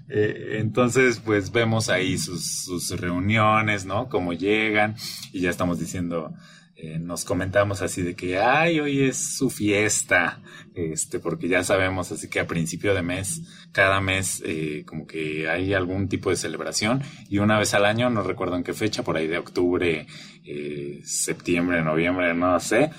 Eh, 0.08 0.58
entonces, 0.58 1.20
pues 1.24 1.52
vemos 1.52 1.88
ahí 1.88 2.18
sus, 2.18 2.64
sus 2.64 2.90
reuniones, 2.90 3.86
¿no? 3.86 4.08
Cómo 4.08 4.32
llegan 4.32 4.96
y 5.32 5.40
ya 5.40 5.50
estamos 5.50 5.78
diciendo, 5.78 6.34
eh, 6.82 6.98
nos 6.98 7.26
comentamos 7.26 7.82
así 7.82 8.00
de 8.00 8.16
que, 8.16 8.38
ay, 8.38 8.80
hoy 8.80 9.02
es 9.02 9.18
su 9.18 9.50
fiesta, 9.50 10.40
este, 10.74 11.18
porque 11.18 11.46
ya 11.46 11.62
sabemos 11.62 12.10
así 12.10 12.30
que 12.30 12.40
a 12.40 12.46
principio 12.46 12.94
de 12.94 13.02
mes, 13.02 13.42
cada 13.70 14.00
mes, 14.00 14.42
eh, 14.46 14.84
como 14.86 15.06
que 15.06 15.46
hay 15.46 15.74
algún 15.74 16.08
tipo 16.08 16.30
de 16.30 16.36
celebración 16.36 17.02
y 17.28 17.36
una 17.36 17.58
vez 17.58 17.74
al 17.74 17.84
año, 17.84 18.08
no 18.08 18.22
recuerdo 18.22 18.56
en 18.56 18.64
qué 18.64 18.72
fecha, 18.72 19.02
por 19.02 19.18
ahí 19.18 19.26
de 19.26 19.36
octubre, 19.36 20.06
eh, 20.42 21.02
septiembre, 21.04 21.82
noviembre, 21.82 22.32
no 22.32 22.58
sé, 22.60 22.90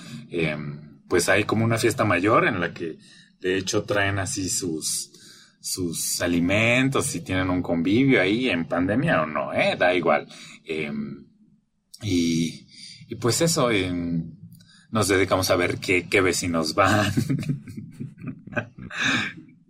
pues 1.08 1.28
hay 1.28 1.42
como 1.42 1.64
una 1.64 1.76
fiesta 1.76 2.04
mayor 2.04 2.46
en 2.46 2.60
la 2.60 2.72
que 2.72 2.98
de 3.40 3.56
hecho 3.56 3.82
traen 3.82 4.20
así 4.20 4.48
sus, 4.48 5.10
sus 5.60 6.20
alimentos, 6.20 7.06
si 7.06 7.22
tienen 7.22 7.50
un 7.50 7.62
convivio 7.62 8.20
ahí 8.20 8.48
en 8.48 8.64
pandemia 8.64 9.22
o 9.22 9.26
no, 9.26 9.50
da 9.76 9.92
igual. 9.92 10.28
y, 12.04 12.61
y 13.12 13.16
pues 13.16 13.42
eso, 13.42 13.68
nos 14.90 15.08
dedicamos 15.08 15.50
a 15.50 15.56
ver 15.56 15.76
qué, 15.76 16.08
qué 16.08 16.22
vecinos 16.22 16.74
van, 16.74 17.12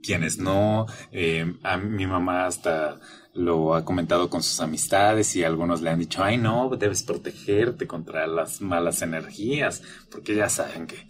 quienes 0.01 0.39
no. 0.39 0.87
Eh, 1.11 1.57
a 1.65 1.77
mi 1.77 2.07
mamá 2.07 2.47
hasta 2.47 3.01
lo 3.35 3.75
ha 3.75 3.85
comentado 3.85 4.31
con 4.31 4.45
sus 4.45 4.61
amistades 4.61 5.35
y 5.35 5.43
algunos 5.43 5.83
le 5.83 5.91
han 5.91 5.99
dicho, 5.99 6.23
ay 6.23 6.39
no, 6.39 6.71
debes 6.77 7.03
protegerte 7.03 7.89
contra 7.89 8.29
las 8.29 8.61
malas 8.61 9.03
energías, 9.03 9.83
porque 10.09 10.37
ya 10.37 10.49
saben 10.49 10.87
que, 10.87 11.09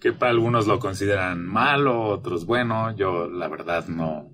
que 0.00 0.12
para 0.12 0.30
algunos 0.30 0.68
lo 0.68 0.78
consideran 0.78 1.44
malo, 1.44 2.04
otros 2.04 2.46
bueno, 2.46 2.94
yo 2.94 3.28
la 3.28 3.48
verdad 3.48 3.88
no, 3.88 4.30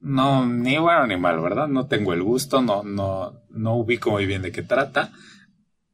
no, 0.00 0.46
ni 0.46 0.78
bueno 0.78 1.06
ni 1.06 1.18
mal, 1.18 1.38
¿verdad? 1.38 1.68
No 1.68 1.86
tengo 1.86 2.14
el 2.14 2.22
gusto, 2.22 2.62
no, 2.62 2.82
no, 2.82 3.42
no 3.50 3.76
ubico 3.76 4.10
muy 4.10 4.24
bien 4.24 4.40
de 4.40 4.52
qué 4.52 4.62
trata, 4.62 5.12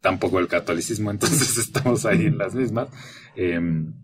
tampoco 0.04 0.38
el 0.38 0.48
catolicismo, 0.48 1.10
entonces 1.16 1.56
estamos 1.56 2.04
ahí 2.04 2.26
en 2.26 2.36
las 2.36 2.54
mismas. 2.54 2.88
Em, 3.34 3.94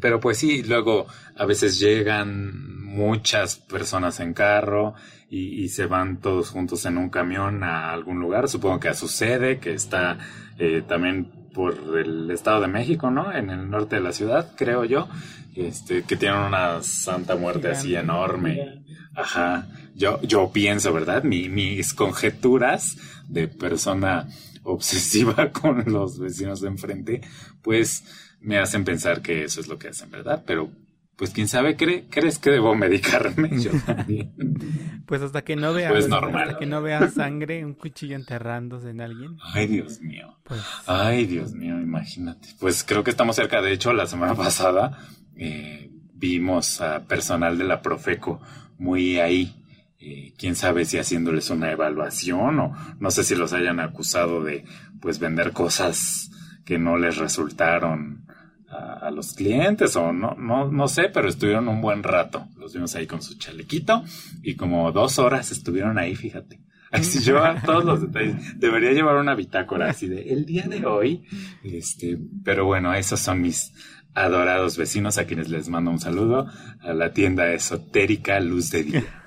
pero 0.00 0.18
pues 0.18 0.38
sí, 0.38 0.62
luego 0.62 1.06
a 1.36 1.44
veces 1.44 1.78
llegan 1.78 2.82
muchas 2.82 3.56
personas 3.56 4.20
en 4.20 4.32
carro 4.32 4.94
y, 5.28 5.68
se 5.68 5.86
van 5.86 6.20
todos 6.20 6.50
juntos 6.50 6.86
en 6.86 6.96
un 6.96 7.10
camión 7.10 7.64
a 7.64 7.92
algún 7.92 8.20
lugar, 8.20 8.48
supongo 8.48 8.78
que 8.78 8.88
a 8.88 8.94
su 8.94 9.08
sede, 9.08 9.58
que 9.58 9.74
está 9.74 10.16
eh, 10.58 10.82
también 10.86 11.50
por 11.52 11.98
el 11.98 12.30
Estado 12.30 12.60
de 12.60 12.68
México, 12.68 13.10
¿no? 13.10 13.32
En 13.32 13.50
el 13.50 13.68
norte 13.68 13.96
de 13.96 14.02
la 14.02 14.12
ciudad, 14.12 14.52
creo 14.56 14.84
yo, 14.84 15.08
este, 15.56 16.04
que 16.04 16.16
tienen 16.16 16.38
una 16.38 16.82
Santa 16.82 17.34
Muerte 17.34 17.68
así 17.68 17.96
enorme. 17.96 18.84
Ajá, 19.16 19.66
yo, 19.96 20.20
yo 20.22 20.52
pienso, 20.52 20.92
¿verdad? 20.92 21.24
mis 21.24 21.94
conjeturas 21.94 22.96
de 23.28 23.48
persona 23.48 24.28
obsesiva 24.64 25.50
con 25.52 25.84
los 25.86 26.18
vecinos 26.18 26.60
de 26.60 26.68
enfrente, 26.68 27.20
pues 27.62 28.04
me 28.40 28.58
hacen 28.58 28.84
pensar 28.84 29.22
que 29.22 29.44
eso 29.44 29.60
es 29.60 29.68
lo 29.68 29.78
que 29.78 29.88
hacen, 29.88 30.10
¿verdad? 30.10 30.42
Pero 30.46 30.70
pues 31.16 31.30
quién 31.30 31.46
sabe, 31.46 31.76
¿cree, 31.76 32.06
¿crees 32.10 32.38
que 32.38 32.50
debo 32.50 32.74
medicarme? 32.74 33.50
Yo 33.60 33.70
también. 33.86 35.04
pues 35.06 35.22
hasta 35.22 35.42
que 35.42 35.54
no 35.54 35.72
vea, 35.72 35.90
pues 35.90 36.10
hasta 36.10 36.58
que 36.58 36.66
no 36.66 36.82
vea 36.82 37.08
sangre, 37.08 37.64
un 37.64 37.74
cuchillo 37.74 38.16
enterrándose 38.16 38.90
en 38.90 39.00
alguien. 39.00 39.36
Ay, 39.52 39.68
Dios 39.68 40.00
mío. 40.00 40.36
Pues... 40.42 40.60
Ay, 40.86 41.26
Dios 41.26 41.52
mío, 41.52 41.80
imagínate. 41.80 42.48
Pues 42.58 42.82
creo 42.82 43.04
que 43.04 43.10
estamos 43.10 43.36
cerca. 43.36 43.62
De 43.62 43.72
hecho, 43.72 43.92
la 43.92 44.06
semana 44.06 44.34
pasada 44.36 44.98
eh, 45.36 45.90
vimos 46.14 46.80
a 46.80 47.04
personal 47.04 47.58
de 47.58 47.64
la 47.64 47.80
Profeco 47.80 48.40
muy 48.78 49.20
ahí 49.20 49.63
eh, 50.06 50.34
quién 50.36 50.54
sabe 50.54 50.84
si 50.84 50.98
haciéndoles 50.98 51.48
una 51.48 51.72
evaluación 51.72 52.58
o 52.60 52.76
no 53.00 53.10
sé 53.10 53.24
si 53.24 53.34
los 53.34 53.54
hayan 53.54 53.80
acusado 53.80 54.44
de 54.44 54.66
pues 55.00 55.18
vender 55.18 55.52
cosas 55.52 56.30
que 56.66 56.78
no 56.78 56.98
les 56.98 57.16
resultaron 57.16 58.26
a, 58.68 59.10
los 59.10 59.32
clientes 59.32 59.96
o 59.96 60.12
no, 60.12 60.34
no, 60.34 60.70
no 60.70 60.88
sé, 60.88 61.04
pero 61.08 61.28
estuvieron 61.28 61.68
un 61.68 61.80
buen 61.80 62.02
rato. 62.02 62.48
Los 62.58 62.74
vimos 62.74 62.94
ahí 62.96 63.06
con 63.06 63.22
su 63.22 63.38
chalequito 63.38 64.04
y 64.42 64.56
como 64.56 64.92
dos 64.92 65.18
horas 65.18 65.50
estuvieron 65.52 65.96
ahí, 65.98 66.14
fíjate. 66.14 66.60
Así 66.90 67.20
yo 67.20 67.42
a 67.42 67.62
todos 67.62 67.84
los 67.84 68.02
detalles. 68.02 68.60
Debería 68.60 68.92
llevar 68.92 69.16
una 69.16 69.34
bitácora 69.34 69.88
así 69.88 70.06
de 70.06 70.32
el 70.32 70.44
día 70.44 70.64
de 70.68 70.84
hoy. 70.86 71.24
Este, 71.64 72.18
pero 72.44 72.66
bueno, 72.66 72.92
esos 72.94 73.18
son 73.20 73.40
mis 73.40 73.72
adorados 74.14 74.76
vecinos 74.76 75.18
a 75.18 75.24
quienes 75.24 75.48
les 75.48 75.68
mando 75.68 75.90
un 75.90 75.98
saludo 75.98 76.46
a 76.80 76.92
la 76.92 77.12
tienda 77.12 77.52
esotérica 77.52 78.38
Luz 78.38 78.70
de 78.70 78.84
Día. 78.84 79.23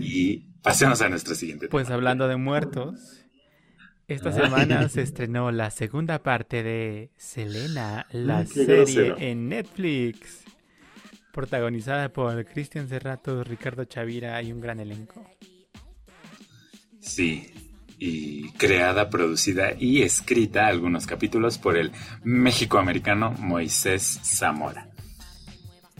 Y 0.00 0.38
pasemos 0.62 1.00
a 1.02 1.08
nuestro 1.08 1.34
siguiente 1.34 1.68
pues 1.68 1.86
tema. 1.86 1.88
Pues 1.88 1.94
hablando 1.94 2.28
de 2.28 2.36
muertos, 2.36 3.24
esta 4.08 4.32
semana 4.32 4.88
se 4.88 5.02
estrenó 5.02 5.50
la 5.50 5.70
segunda 5.70 6.22
parte 6.22 6.62
de 6.62 7.10
Selena, 7.16 8.06
la 8.12 8.44
serie 8.46 9.14
en 9.18 9.48
Netflix, 9.48 10.44
protagonizada 11.32 12.10
por 12.10 12.44
Cristian 12.44 12.88
Cerrato, 12.88 13.42
Ricardo 13.44 13.84
Chavira 13.84 14.40
y 14.42 14.52
un 14.52 14.60
gran 14.60 14.80
elenco. 14.80 15.24
Sí, 17.00 17.52
y 17.98 18.50
creada, 18.52 19.10
producida 19.10 19.72
y 19.78 20.02
escrita 20.02 20.66
algunos 20.66 21.06
capítulos 21.06 21.58
por 21.58 21.76
el 21.76 21.92
México-americano 22.22 23.32
Moisés 23.38 24.20
Zamora. 24.22 24.93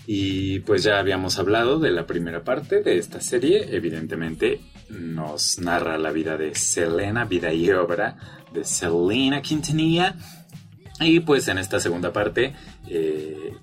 Y 0.07 0.61
pues 0.61 0.83
ya 0.83 0.99
habíamos 0.99 1.39
hablado 1.39 1.79
de 1.79 1.91
la 1.91 2.07
primera 2.07 2.45
parte 2.45 2.83
de 2.83 2.99
esta 2.99 3.21
serie, 3.21 3.75
evidentemente 3.75 4.61
nos 4.91 5.59
narra 5.59 5.97
la 5.99 6.11
vida 6.11 6.37
de 6.37 6.55
Selena, 6.55 7.25
vida 7.25 7.53
y 7.53 7.71
obra 7.71 8.17
de 8.53 8.65
Selena 8.65 9.41
Quintanilla. 9.41 10.15
Y 11.01 11.21
pues 11.21 11.49
en 11.49 11.59
esta 11.59 11.81
segunda 11.81 12.13
parte 12.13 12.55
eh, 12.89 13.57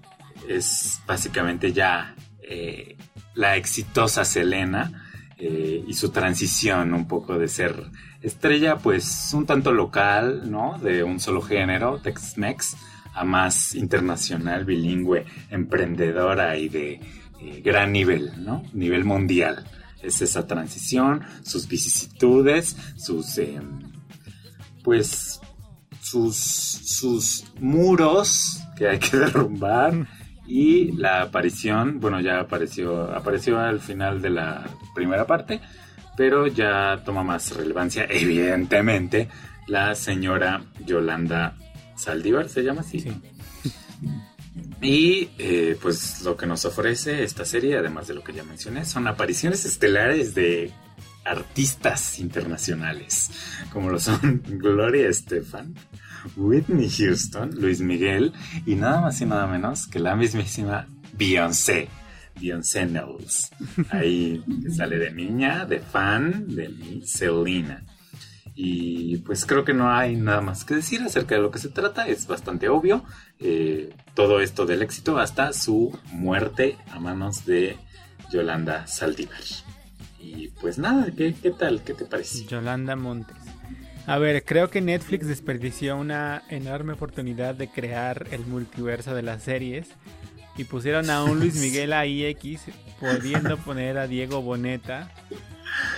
es 0.48 1.00
básicamente 1.06 1.72
ya 1.72 2.16
eh, 2.42 2.98
la 3.36 3.56
exitosa 3.56 4.26
Selena 4.26 5.08
eh, 5.38 5.84
y 5.88 5.94
su 5.94 6.10
transición 6.10 6.94
un 6.94 7.08
poco 7.08 7.38
de 7.38 7.48
ser 7.48 7.76
estrella 8.22 8.78
pues 8.78 9.32
un 9.34 9.46
tanto 9.46 9.72
local, 9.72 10.52
¿no? 10.52 10.78
De 10.80 11.04
un 11.04 11.20
solo 11.20 11.42
género, 11.42 12.00
Tex-Mex, 12.00 12.76
a 13.14 13.24
más 13.24 13.76
internacional, 13.76 14.66
bilingüe, 14.66 15.26
emprendedora 15.49 16.57
y 16.57 16.70
de 16.70 16.99
gran 17.64 17.91
nivel, 17.91 18.32
¿no? 18.43 18.64
Nivel 18.74 19.03
mundial 19.03 19.66
es 20.01 20.22
esa 20.22 20.47
transición, 20.47 21.22
sus 21.43 21.68
vicisitudes, 21.68 22.76
sus, 22.97 23.38
em, 23.38 23.80
pues, 24.84 25.39
sus, 26.01 26.38
sus 26.38 27.45
muros 27.59 28.62
que 28.76 28.88
hay 28.88 28.99
que 28.99 29.18
derrumbar 29.18 30.07
y 30.47 30.91
la 30.93 31.22
aparición, 31.22 31.99
bueno, 31.99 32.20
ya 32.20 32.39
apareció, 32.39 33.12
apareció 33.16 33.59
al 33.59 33.80
final 33.80 34.22
de 34.22 34.32
la 34.32 34.68
primera 34.93 35.26
parte, 35.26 35.62
pero 36.18 36.47
ya 36.47 37.01
toma 37.05 37.24
más 37.24 37.55
relevancia, 37.55 38.05
evidentemente, 38.09 39.30
la 39.68 39.95
señora 39.95 40.62
Yolanda 40.86 41.55
Saldívar, 42.02 42.49
¿se 42.49 42.64
llama 42.64 42.82
así? 42.82 42.99
Sí. 42.99 43.22
Y 44.82 45.30
eh, 45.38 45.78
pues 45.82 46.24
lo 46.24 46.36
que 46.36 46.47
nos 46.47 46.66
ofrece 46.66 47.24
esta 47.24 47.45
serie, 47.45 47.78
además 47.78 48.08
de 48.08 48.16
lo 48.16 48.24
que 48.24 48.34
ya 48.34 48.43
mencioné, 48.43 48.84
son 48.86 49.08
apariciones 49.08 49.64
estelares 49.66 50.34
de 50.34 50.72
artistas 51.24 52.18
internacionales, 52.18 53.30
como 53.72 53.91
lo 53.91 53.99
son 53.99 54.41
Gloria 54.47 55.08
Estefan, 55.08 55.76
Whitney 56.36 56.89
Houston, 56.89 57.52
Luis 57.60 57.80
Miguel 57.82 58.34
y 58.66 58.74
nada 58.74 59.02
más 59.02 59.22
y 59.22 59.26
nada 59.26 59.45
menos 59.45 59.86
que 59.86 59.99
la 59.99 60.16
mismísima 60.16 60.88
Beyoncé. 61.14 61.88
Beyoncé 62.39 62.88
Knowles. 62.88 63.52
Ahí 63.89 64.43
sale 64.76 64.97
de 64.97 65.12
niña, 65.12 65.66
de 65.66 65.80
fan 65.80 66.47
de 66.47 66.70
mi 66.70 67.06
Selena. 67.06 67.84
Y 68.56 69.18
pues 69.20 69.45
creo 69.45 69.64
que 69.64 69.74
no 69.74 69.91
hay 69.91 70.16
nada 70.16 70.41
más 70.41 70.66
que 70.66 70.76
decir 70.76 71.02
acerca 71.02 71.36
de 71.36 71.41
lo 71.41 71.52
que 71.52 71.60
se 71.60 71.70
trata, 71.70 72.08
es 72.08 72.28
bastante 72.28 72.70
obvio. 72.70 73.04
Eh, 73.39 73.93
todo 74.14 74.41
esto 74.41 74.66
del 74.66 74.82
éxito 74.82 75.18
hasta 75.18 75.54
su 75.54 75.97
muerte 76.12 76.78
a 76.91 76.99
manos 76.99 77.45
de 77.45 77.78
Yolanda 78.32 78.88
Saldívar. 78.88 79.39
Y 80.20 80.49
pues 80.49 80.78
nada, 80.78 81.08
¿qué, 81.16 81.34
qué 81.34 81.52
tal? 81.52 81.82
¿Qué 81.84 81.93
te 81.93 82.06
parece? 82.06 82.45
Yolanda 82.45 82.95
Montes. 82.95 83.38
A 84.08 84.18
ver, 84.18 84.43
creo 84.43 84.70
que 84.70 84.82
Netflix 84.82 85.28
desperdició 85.28 85.95
una 85.95 86.43
enorme 86.49 86.93
oportunidad 86.93 87.56
de 87.56 87.70
crear 87.70 88.28
el 88.32 88.45
multiverso 88.45 89.14
de 89.14 89.22
las 89.22 89.43
series 89.43 89.88
y 90.58 90.64
pusieron 90.64 91.10
a 91.10 91.24
un 91.24 91.39
Luis 91.39 91.56
Miguel 91.62 91.93
AIX 91.93 92.62
pudiendo 92.99 93.58
poner 93.58 93.97
a 93.97 94.08
Diego 94.08 94.41
Boneta 94.41 95.12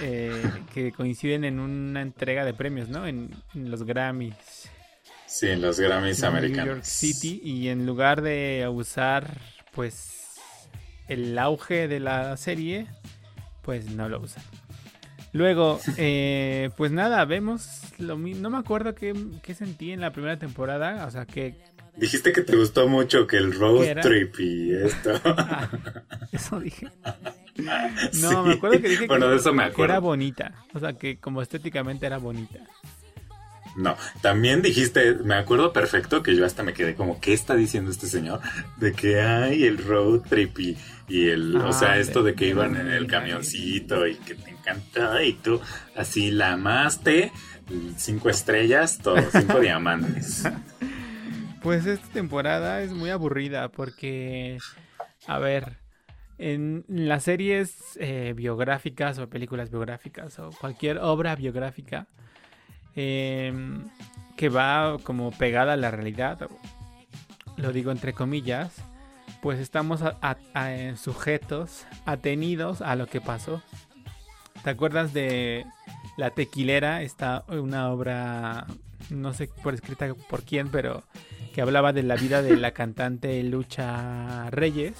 eh, 0.01 0.43
que 0.73 0.91
coinciden 0.91 1.43
en 1.43 1.59
una 1.59 2.01
entrega 2.01 2.45
de 2.45 2.53
premios, 2.53 2.89
¿no? 2.89 3.07
En, 3.07 3.31
los 3.53 3.83
Grammys. 3.83 4.69
Sí, 5.25 5.47
en 5.47 5.61
los 5.61 5.79
Grammys 5.79 6.23
americanos. 6.23 6.65
New 6.65 6.75
York 6.75 6.83
City 6.85 7.41
y 7.43 7.69
en 7.69 7.85
lugar 7.85 8.21
de 8.21 8.67
usar, 8.71 9.39
pues, 9.71 10.35
el 11.07 11.37
auge 11.37 11.87
de 11.87 11.99
la 11.99 12.37
serie, 12.37 12.87
pues 13.61 13.85
no 13.91 14.09
lo 14.09 14.21
usan. 14.21 14.43
Luego, 15.31 15.79
eh, 15.97 16.69
pues 16.77 16.91
nada, 16.91 17.25
vemos 17.25 17.81
lo 17.97 18.17
No 18.17 18.49
me 18.49 18.57
acuerdo 18.57 18.95
qué, 18.95 19.13
qué, 19.41 19.53
sentí 19.53 19.91
en 19.91 20.01
la 20.01 20.11
primera 20.11 20.37
temporada. 20.37 21.05
O 21.05 21.11
sea, 21.11 21.25
que. 21.25 21.72
Dijiste 21.95 22.31
que 22.33 22.41
te 22.41 22.55
gustó 22.55 22.87
mucho 22.87 23.27
que 23.27 23.37
el 23.37 23.53
road 23.53 24.01
trip 24.01 24.39
y 24.39 24.73
esto. 24.73 25.11
Ah, 25.25 25.69
eso 26.31 26.59
dije. 26.59 26.87
No, 28.19 28.43
me 28.43 28.53
acuerdo 28.53 28.81
que 28.81 28.89
dije 28.89 29.07
que, 29.07 29.83
era 29.83 29.99
bonita. 29.99 30.65
O 30.73 30.79
sea, 30.79 30.93
que 30.93 31.17
como 31.17 31.39
estéticamente 31.39 32.07
era 32.07 32.17
bonita. 32.17 32.59
No, 33.75 33.95
también 34.21 34.61
dijiste, 34.61 35.15
me 35.23 35.35
acuerdo 35.35 35.73
perfecto 35.73 36.21
que 36.21 36.35
yo 36.35 36.45
hasta 36.45 36.63
me 36.63 36.73
quedé 36.73 36.95
como, 36.95 37.19
¿qué 37.19 37.33
está 37.33 37.55
diciendo 37.55 37.91
este 37.91 38.07
señor? 38.07 38.39
De 38.77 38.93
que 38.93 39.21
hay 39.21 39.63
el 39.63 39.77
road 39.77 40.21
trip 40.21 40.59
y, 40.59 40.77
el, 41.09 41.55
o 41.57 41.73
sea, 41.73 41.91
ah, 41.91 41.97
esto 41.97 42.23
de 42.23 42.33
que 42.33 42.47
iban 42.47 42.75
en 42.75 42.89
el 42.89 43.07
camioncito 43.07 44.07
y 44.07 44.15
que 44.15 44.35
te 44.35 44.51
encantó 44.51 45.21
y 45.21 45.33
tú 45.33 45.59
así 45.95 46.31
la 46.31 46.53
amaste, 46.53 47.31
cinco 47.97 48.29
estrellas, 48.29 48.99
todo, 49.01 49.17
cinco 49.31 49.59
diamantes. 49.61 50.43
Pues 51.63 51.85
esta 51.85 52.07
temporada 52.09 52.81
es 52.81 52.91
muy 52.91 53.09
aburrida 53.09 53.69
porque, 53.69 54.57
a 55.27 55.39
ver, 55.39 55.77
en 56.37 56.83
las 56.89 57.23
series 57.23 57.97
eh, 58.01 58.33
biográficas 58.35 59.17
o 59.17 59.29
películas 59.29 59.69
biográficas 59.69 60.37
o 60.39 60.49
cualquier 60.59 60.97
obra 60.97 61.37
biográfica 61.37 62.07
em, 62.97 63.85
que 64.35 64.49
va 64.49 64.97
como 65.03 65.31
pegada 65.31 65.71
a 65.73 65.77
la 65.77 65.89
realidad, 65.89 66.49
lo 67.55 67.71
digo 67.71 67.91
entre 67.91 68.11
comillas, 68.11 68.75
pues 69.41 69.57
estamos 69.57 70.01
sujetos, 70.97 71.85
atenidos 72.05 72.81
a 72.81 72.97
lo 72.97 73.07
que 73.07 73.21
pasó. 73.21 73.63
¿Te 74.65 74.69
acuerdas 74.69 75.13
de 75.13 75.65
La 76.17 76.31
Tequilera? 76.31 77.03
Está 77.03 77.45
una 77.47 77.89
obra, 77.89 78.67
no 79.09 79.33
sé 79.33 79.47
por 79.47 79.73
escrita 79.73 80.13
por 80.29 80.43
quién, 80.43 80.67
pero 80.67 81.03
que 81.53 81.61
hablaba 81.61 81.93
de 81.93 82.03
la 82.03 82.15
vida 82.15 82.41
de 82.41 82.57
la 82.57 82.71
cantante 82.71 83.41
Lucha 83.43 84.49
Reyes 84.49 84.95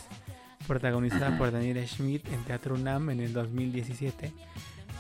protagonizada 0.68 1.38
por 1.38 1.52
Daniel 1.52 1.86
Schmidt 1.88 2.28
en 2.32 2.44
Teatro 2.44 2.76
UNAM 2.76 3.10
en 3.10 3.20
el 3.20 3.34
2017. 3.34 4.32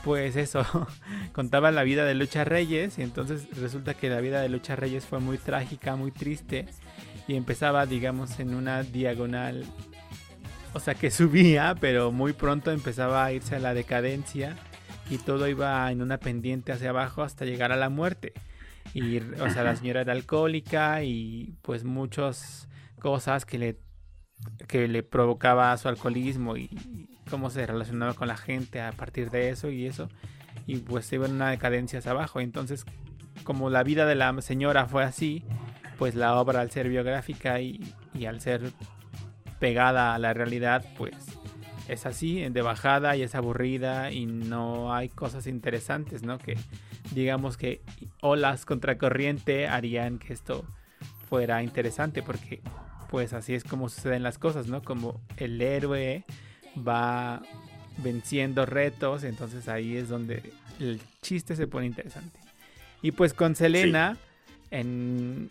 Pues 0.04 0.36
eso, 0.36 0.66
contaba 1.32 1.72
la 1.72 1.84
vida 1.84 2.06
de 2.06 2.16
Lucha 2.16 2.44
Reyes 2.44 2.98
y 2.98 3.04
entonces 3.04 3.48
resulta 3.56 3.94
que 3.94 4.10
la 4.10 4.20
vida 4.20 4.42
de 4.42 4.50
Lucha 4.50 4.76
Reyes 4.76 5.06
fue 5.06 5.20
muy 5.20 5.38
trágica, 5.38 5.96
muy 5.96 6.12
triste 6.12 6.66
y 7.28 7.36
empezaba, 7.36 7.86
digamos, 7.86 8.40
en 8.40 8.56
una 8.56 8.84
diagonal, 8.84 9.64
o 10.74 10.80
sea, 10.80 10.96
que 10.96 11.12
subía, 11.12 11.76
pero 11.80 12.12
muy 12.12 12.34
pronto 12.34 12.72
empezaba 12.72 13.24
a 13.24 13.32
irse 13.32 13.56
a 13.56 13.60
la 13.60 13.74
decadencia 13.74 14.58
y 15.10 15.20
todo 15.20 15.48
iba 15.48 15.90
en 15.92 16.02
una 16.02 16.18
pendiente 16.18 16.72
hacia 16.72 16.90
abajo 16.90 17.22
hasta 17.22 17.46
llegar 17.46 17.72
a 17.72 17.78
la 17.78 17.90
muerte. 17.90 18.34
Y, 18.94 19.18
o 19.18 19.50
sea, 19.50 19.64
la 19.64 19.76
señora 19.76 20.02
era 20.02 20.14
alcohólica 20.14 21.04
y 21.04 21.56
pues 21.62 21.84
muchas 21.84 22.70
cosas 23.00 23.46
que 23.46 23.58
le 23.58 23.80
que 24.68 24.88
le 24.88 25.04
provocaba 25.04 25.76
su 25.78 25.88
alcoholismo 25.88 26.58
y 26.58 26.70
cómo 27.30 27.50
se 27.50 27.66
relacionaba 27.66 28.14
con 28.14 28.28
la 28.28 28.38
gente 28.38 28.82
a 28.82 28.92
partir 28.92 29.30
de 29.32 29.50
eso 29.50 29.70
y 29.70 29.86
eso. 29.86 30.10
Y 30.66 30.78
pues 30.78 31.06
se 31.06 31.16
iba 31.16 31.26
en 31.26 31.34
una 31.34 31.50
decadencia 31.50 32.00
hacia 32.00 32.12
abajo. 32.12 32.40
Entonces, 32.40 32.86
como 33.44 33.70
la 33.70 33.84
vida 33.84 34.06
de 34.06 34.16
la 34.16 34.42
señora 34.42 34.86
fue 34.86 35.04
así, 35.04 35.44
pues 35.98 36.16
la 36.16 36.36
obra 36.40 36.62
al 36.62 36.72
ser 36.72 36.90
biográfica 36.90 37.60
y, 37.60 37.80
al 38.28 38.42
ser 38.42 38.72
pegada 39.60 40.14
a 40.14 40.20
la 40.20 40.34
realidad, 40.34 40.86
pues 40.98 41.16
es 41.88 42.06
así, 42.06 42.42
de 42.50 42.62
bajada 42.62 43.16
y 43.16 43.24
es 43.24 43.36
aburrida 43.36 44.12
y 44.12 44.26
no 44.26 44.94
hay 44.94 45.10
cosas 45.10 45.48
interesantes, 45.48 46.24
¿no? 46.24 46.38
Que 46.38 46.58
digamos 47.14 47.58
que 47.58 47.82
olas 48.22 48.66
contracorriente 48.66 49.68
harían 49.68 50.20
que 50.20 50.34
esto 50.34 50.66
fuera 51.30 51.64
interesante 51.64 52.22
porque 52.22 52.62
pues 53.10 53.34
así 53.34 53.54
es 53.54 53.64
como 53.64 53.90
suceden 53.90 54.24
las 54.24 54.38
cosas, 54.38 54.68
¿no? 54.68 54.82
Como 54.82 55.22
el 55.38 55.62
héroe 55.62 56.24
va 56.76 57.42
venciendo 57.98 58.66
retos, 58.66 59.24
entonces 59.24 59.68
ahí 59.68 59.96
es 59.98 60.10
donde 60.10 60.42
el 60.80 61.00
chiste 61.22 61.56
se 61.56 61.68
pone 61.68 61.86
interesante. 61.86 62.40
Y 63.02 63.12
pues 63.12 63.34
con 63.34 63.56
Selena, 63.56 64.18
en 64.72 65.50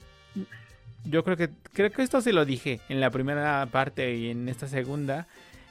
yo 1.04 1.24
creo 1.24 1.36
que 1.36 1.50
creo 1.72 1.90
que 1.90 2.02
esto 2.02 2.20
se 2.20 2.32
lo 2.32 2.44
dije 2.44 2.80
en 2.88 3.00
la 3.00 3.10
primera 3.10 3.66
parte 3.70 4.14
y 4.14 4.30
en 4.30 4.48
esta 4.48 4.66
segunda 4.68 5.26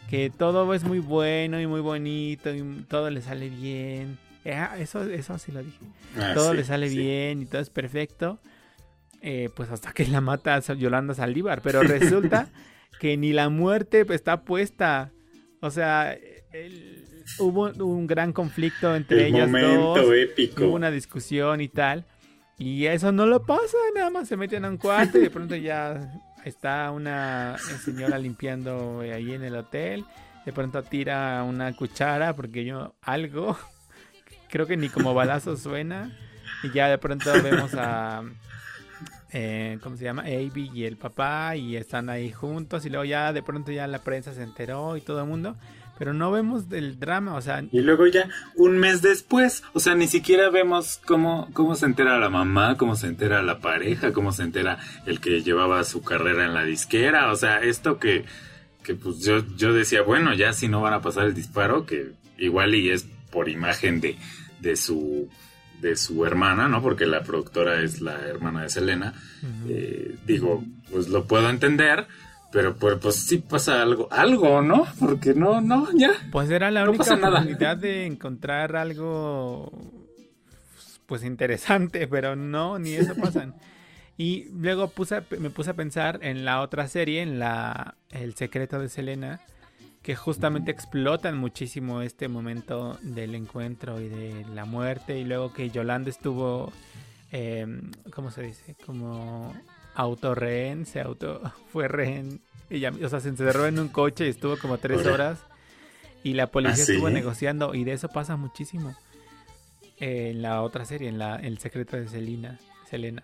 que 0.09 0.29
todo 0.29 0.73
es 0.73 0.83
muy 0.83 0.99
bueno 0.99 1.59
y 1.59 1.67
muy 1.67 1.81
bonito 1.81 2.53
y 2.53 2.61
todo 2.89 3.09
le 3.09 3.21
sale 3.21 3.49
bien. 3.49 4.17
Ah, 4.45 4.75
eso 4.79 5.03
eso 5.03 5.37
sí 5.37 5.51
lo 5.51 5.61
dije. 5.63 5.79
Ah, 6.17 6.31
todo 6.33 6.53
le 6.53 6.63
sale 6.63 6.89
bien 6.89 7.41
y 7.41 7.45
todo 7.45 7.61
es 7.61 7.69
perfecto. 7.69 8.39
Eh, 9.21 9.49
pues 9.55 9.69
hasta 9.69 9.91
que 9.93 10.05
la 10.07 10.21
mata 10.21 10.59
Yolanda 10.59 11.13
Saldívar. 11.13 11.61
Pero 11.61 11.81
resulta 11.83 12.49
que 12.99 13.17
ni 13.17 13.33
la 13.33 13.49
muerte 13.49 14.05
está 14.09 14.41
puesta 14.43 15.11
O 15.61 15.69
sea, 15.71 16.17
hubo 17.39 17.71
un 17.85 18.07
gran 18.07 18.33
conflicto 18.33 18.95
entre 18.95 19.27
ellos 19.27 19.51
dos. 19.51 19.99
épico. 20.15 20.65
Hubo 20.65 20.75
una 20.75 20.91
discusión 20.91 21.61
y 21.61 21.67
tal. 21.67 22.05
Y 22.57 22.85
eso 22.85 23.11
no 23.11 23.25
lo 23.25 23.43
pasa, 23.43 23.77
nada 23.95 24.11
más 24.11 24.27
se 24.27 24.37
meten 24.37 24.65
a 24.65 24.69
un 24.69 24.77
cuarto 24.77 25.17
y 25.17 25.21
de 25.21 25.29
pronto 25.31 25.55
ya 25.55 26.13
está 26.45 26.91
una 26.91 27.57
señora 27.83 28.19
limpiando 28.19 28.99
ahí 28.99 29.33
en 29.33 29.43
el 29.43 29.55
hotel. 29.55 30.05
De 30.45 30.53
pronto 30.53 30.83
tira 30.83 31.43
una 31.43 31.73
cuchara 31.73 32.35
porque 32.35 32.63
yo 32.63 32.93
algo, 33.01 33.57
creo 34.51 34.67
que 34.67 34.77
ni 34.77 34.89
como 34.89 35.15
balazo 35.15 35.57
suena. 35.57 36.15
Y 36.63 36.71
ya 36.71 36.89
de 36.89 36.99
pronto 36.99 37.31
vemos 37.41 37.73
a, 37.73 38.23
eh, 39.31 39.79
¿cómo 39.81 39.97
se 39.97 40.03
llama? 40.03 40.23
Avi 40.23 40.69
y 40.73 40.83
el 40.83 40.97
papá 40.97 41.55
y 41.55 41.75
están 41.75 42.09
ahí 42.09 42.31
juntos 42.31 42.85
y 42.85 42.89
luego 42.89 43.05
ya 43.05 43.33
de 43.33 43.41
pronto 43.41 43.71
ya 43.71 43.87
la 43.87 44.03
prensa 44.03 44.33
se 44.33 44.43
enteró 44.43 44.97
y 44.97 45.01
todo 45.01 45.21
el 45.21 45.27
mundo. 45.27 45.55
Pero 45.97 46.13
no 46.13 46.31
vemos 46.31 46.67
del 46.67 46.99
drama, 46.99 47.35
o 47.35 47.41
sea... 47.41 47.63
Y 47.71 47.81
luego 47.81 48.07
ya 48.07 48.27
un 48.55 48.79
mes 48.79 49.03
después, 49.03 49.63
o 49.73 49.79
sea, 49.79 49.93
ni 49.93 50.07
siquiera 50.07 50.49
vemos 50.49 50.99
cómo, 51.05 51.47
cómo 51.53 51.75
se 51.75 51.85
entera 51.85 52.17
la 52.17 52.29
mamá, 52.29 52.75
cómo 52.75 52.95
se 52.95 53.05
entera 53.05 53.43
la 53.43 53.59
pareja, 53.59 54.11
cómo 54.11 54.31
se 54.31 54.41
entera 54.41 54.79
el 55.05 55.19
que 55.19 55.43
llevaba 55.43 55.83
su 55.83 56.01
carrera 56.01 56.45
en 56.45 56.55
la 56.55 56.63
disquera, 56.63 57.31
o 57.31 57.35
sea, 57.35 57.59
esto 57.59 57.99
que, 57.99 58.25
que 58.83 58.95
pues 58.95 59.23
yo, 59.23 59.45
yo 59.57 59.73
decía, 59.73 60.01
bueno, 60.01 60.33
ya 60.33 60.53
si 60.53 60.67
no 60.67 60.81
van 60.81 60.93
a 60.95 61.01
pasar 61.01 61.25
el 61.25 61.35
disparo, 61.35 61.85
que 61.85 62.13
igual 62.39 62.73
y 62.73 62.89
es 62.89 63.05
por 63.31 63.47
imagen 63.47 64.01
de, 64.01 64.17
de 64.61 64.75
su 64.75 65.29
de 65.81 65.95
su 65.95 66.25
hermana, 66.25 66.67
¿no? 66.67 66.81
Porque 66.81 67.05
la 67.05 67.23
productora 67.23 67.81
es 67.81 68.01
la 68.01 68.19
hermana 68.27 68.61
de 68.61 68.69
Selena. 68.69 69.13
Eh, 69.67 70.15
digo, 70.25 70.63
pues 70.91 71.09
lo 71.09 71.25
puedo 71.25 71.49
entender, 71.49 72.07
pero 72.51 72.75
pues, 72.75 72.99
pues, 73.01 73.15
sí 73.15 73.39
pasa 73.39 73.81
algo, 73.81 74.07
algo, 74.11 74.61
¿no? 74.61 74.85
Porque 74.99 75.33
no, 75.33 75.59
no, 75.59 75.87
ya. 75.95 76.11
Pues 76.31 76.51
era 76.51 76.69
la 76.69 76.87
única 76.87 77.15
oportunidad 77.15 77.77
de 77.77 78.05
encontrar 78.05 78.75
algo, 78.75 79.71
pues 81.07 81.23
interesante, 81.23 82.07
pero 82.07 82.35
no, 82.35 82.77
ni 82.77 82.93
eso 82.93 83.15
pasan. 83.15 83.55
y 84.17 84.49
luego 84.53 84.89
puse, 84.91 85.23
me 85.39 85.49
puse 85.49 85.71
a 85.71 85.75
pensar 85.75 86.19
en 86.21 86.45
la 86.45 86.61
otra 86.61 86.87
serie, 86.87 87.23
en 87.23 87.39
la 87.39 87.95
El 88.11 88.35
secreto 88.35 88.79
de 88.79 88.87
Selena 88.87 89.41
que 90.01 90.15
justamente 90.15 90.71
explotan 90.71 91.37
muchísimo 91.37 92.01
este 92.01 92.27
momento 92.27 92.97
del 93.01 93.35
encuentro 93.35 94.01
y 94.01 94.09
de 94.09 94.45
la 94.53 94.65
muerte 94.65 95.19
y 95.19 95.25
luego 95.25 95.53
que 95.53 95.69
Yolanda 95.69 96.09
estuvo, 96.09 96.71
eh, 97.31 97.67
¿cómo 98.13 98.31
se 98.31 98.41
dice? 98.43 98.75
Como 98.85 99.53
autorrehén, 99.93 100.85
se 100.85 101.01
auto, 101.01 101.41
fue 101.71 101.87
rehén, 101.87 102.41
ella, 102.69 102.91
o 103.03 103.09
sea, 103.09 103.19
se 103.19 103.29
encerró 103.29 103.67
en 103.67 103.79
un 103.79 103.89
coche 103.89 104.25
y 104.25 104.29
estuvo 104.29 104.57
como 104.57 104.77
tres 104.77 105.05
horas 105.05 105.39
y 106.23 106.33
la 106.33 106.47
policía 106.47 106.85
¿Ah, 106.87 106.91
estuvo 106.91 107.09
negociando 107.09 107.75
y 107.75 107.83
de 107.83 107.93
eso 107.93 108.07
pasa 108.07 108.37
muchísimo 108.37 108.95
en 109.97 110.41
la 110.41 110.63
otra 110.63 110.85
serie, 110.85 111.09
en 111.09 111.19
la 111.19 111.35
El 111.35 111.59
secreto 111.59 111.95
de 111.97 112.07
Selena. 112.91 113.23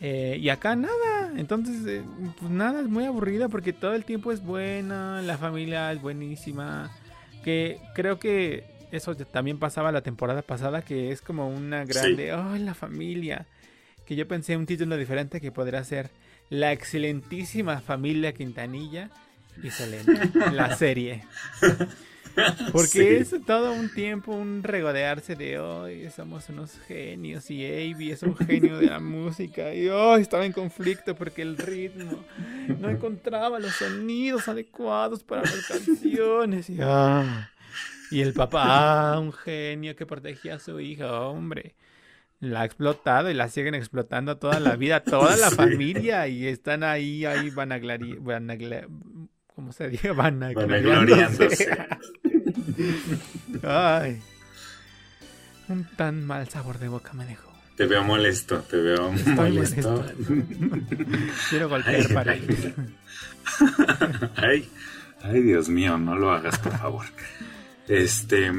Eh, 0.00 0.38
y 0.40 0.48
acá 0.50 0.76
nada, 0.76 1.32
entonces, 1.36 1.84
eh, 1.86 2.02
pues 2.38 2.50
nada, 2.50 2.80
es 2.80 2.86
muy 2.86 3.04
aburrida 3.04 3.48
porque 3.48 3.72
todo 3.72 3.94
el 3.94 4.04
tiempo 4.04 4.30
es 4.30 4.40
buena, 4.40 5.20
la 5.20 5.36
familia 5.36 5.90
es 5.90 6.00
buenísima, 6.00 6.88
que 7.42 7.80
creo 7.96 8.20
que 8.20 8.64
eso 8.92 9.16
también 9.16 9.58
pasaba 9.58 9.90
la 9.90 10.02
temporada 10.02 10.42
pasada, 10.42 10.82
que 10.82 11.10
es 11.10 11.20
como 11.20 11.48
una 11.48 11.84
grande, 11.84 12.32
oh, 12.32 12.56
la 12.56 12.74
familia, 12.74 13.46
que 14.06 14.14
yo 14.14 14.28
pensé 14.28 14.56
un 14.56 14.66
título 14.66 14.96
diferente 14.96 15.40
que 15.40 15.50
podría 15.50 15.82
ser 15.82 16.10
La 16.48 16.70
excelentísima 16.70 17.80
familia 17.80 18.32
Quintanilla 18.32 19.10
y 19.60 19.70
Selena, 19.70 20.30
la 20.52 20.76
serie. 20.76 21.24
Porque 22.72 23.18
es 23.18 23.34
todo 23.46 23.72
un 23.72 23.92
tiempo 23.92 24.32
un 24.32 24.62
regodearse 24.62 25.36
de 25.36 25.58
hoy 25.58 26.08
somos 26.10 26.48
unos 26.48 26.78
genios 26.86 27.50
y 27.50 27.64
Avi 27.64 28.10
es 28.10 28.22
un 28.22 28.36
genio 28.36 28.78
de 28.78 28.86
la 28.86 29.00
música 29.00 29.74
y 29.74 29.88
hoy 29.88 30.22
estaba 30.22 30.44
en 30.44 30.52
conflicto 30.52 31.14
porque 31.14 31.42
el 31.42 31.56
ritmo 31.56 32.24
no 32.78 32.88
encontraba 32.88 33.58
los 33.58 33.72
sonidos 33.72 34.48
adecuados 34.48 35.22
para 35.22 35.42
las 35.42 35.66
canciones 35.66 36.70
y, 36.70 36.78
ah, 36.80 37.50
y 38.10 38.20
el 38.20 38.32
papá, 38.32 39.18
un 39.18 39.32
genio 39.32 39.94
que 39.96 40.06
protegía 40.06 40.54
a 40.54 40.58
su 40.58 40.80
hija, 40.80 41.20
hombre. 41.20 41.74
La 42.40 42.62
ha 42.62 42.64
explotado 42.64 43.30
y 43.30 43.34
la 43.34 43.48
siguen 43.48 43.74
explotando 43.74 44.38
toda 44.38 44.60
la 44.60 44.76
vida, 44.76 45.02
toda 45.02 45.36
la 45.36 45.50
familia 45.52 46.28
y 46.28 46.46
están 46.46 46.84
ahí, 46.84 47.24
ahí 47.24 47.50
van 47.50 47.72
a, 47.72 47.78
van 48.20 48.50
a 48.50 48.56
¿cómo 49.46 49.72
se 49.72 49.88
dice? 49.88 50.12
Van 50.12 50.42
a 50.42 50.52
gloriándose. 50.52 51.68
Ay. 53.62 54.20
Un 55.68 55.84
tan 55.96 56.24
mal 56.24 56.48
sabor 56.48 56.78
de 56.78 56.88
boca 56.88 57.12
me 57.12 57.26
dejó. 57.26 57.52
Te 57.76 57.86
veo 57.86 58.02
molesto, 58.02 58.58
te 58.60 58.76
veo 58.78 59.12
molesto. 59.12 60.04
Quiero 61.50 61.68
golpear 61.68 62.12
paredes. 62.12 62.74
ay, 64.36 64.68
ay, 65.22 65.42
Dios 65.42 65.68
mío, 65.68 65.96
no 65.98 66.16
lo 66.16 66.32
hagas, 66.32 66.58
por 66.58 66.76
favor. 66.76 67.06
Este, 67.86 68.50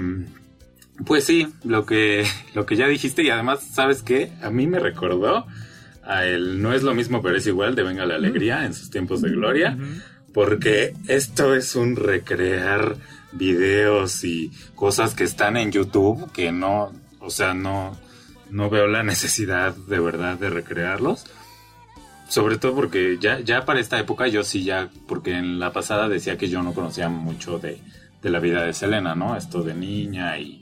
pues 1.05 1.26
sí, 1.26 1.47
lo 1.64 1.86
que, 1.86 2.26
lo 2.53 2.66
que 2.66 2.76
ya 2.76 2.88
dijiste 2.88 3.24
y 3.24 3.30
además, 3.30 3.68
¿sabes 3.74 4.03
qué? 4.03 4.32
A 4.41 4.49
mí 4.49 4.68
me 4.68 4.80
recordó 4.80 5.45
a 6.03 6.26
el 6.26 6.62
No 6.62 6.74
es 6.74 6.84
lo 6.84 6.93
mismo, 6.93 7.22
pero 7.22 7.38
es 7.38 7.45
igual 7.45 7.76
de 7.76 7.84
Venga 7.84 8.05
la 8.05 8.16
Alegría 8.16 8.66
en 8.66 8.74
sus 8.74 8.89
tiempos 8.89 9.22
de 9.22 9.30
gloria 9.30 9.78
porque 10.34 10.93
esto 11.07 11.55
es 11.55 11.76
un 11.76 11.95
recrear 11.95 12.95
videos 13.32 14.23
y 14.23 14.51
cosas 14.75 15.13
que 15.13 15.23
están 15.23 15.57
en 15.57 15.71
YouTube 15.71 16.32
que 16.32 16.51
no, 16.51 16.91
o 17.19 17.30
sea, 17.30 17.53
no, 17.53 17.97
no 18.49 18.69
veo 18.69 18.88
la 18.88 19.03
necesidad 19.03 19.75
de 19.75 19.99
verdad 19.99 20.38
de 20.38 20.49
recrearlos. 20.49 21.25
Sobre 22.27 22.57
todo 22.57 22.75
porque 22.75 23.17
ya, 23.19 23.39
ya 23.39 23.65
para 23.65 23.80
esta 23.80 23.99
época 23.99 24.27
yo 24.27 24.43
sí 24.43 24.63
ya, 24.63 24.89
porque 25.07 25.34
en 25.34 25.59
la 25.59 25.73
pasada 25.73 26.07
decía 26.07 26.38
que 26.38 26.47
yo 26.47 26.61
no 26.61 26.73
conocía 26.73 27.09
mucho 27.09 27.57
de, 27.57 27.80
de 28.21 28.30
la 28.30 28.39
vida 28.39 28.63
de 28.63 28.73
Selena, 28.73 29.15
¿no? 29.15 29.36
Esto 29.36 29.63
de 29.63 29.73
niña 29.73 30.38
y, 30.38 30.61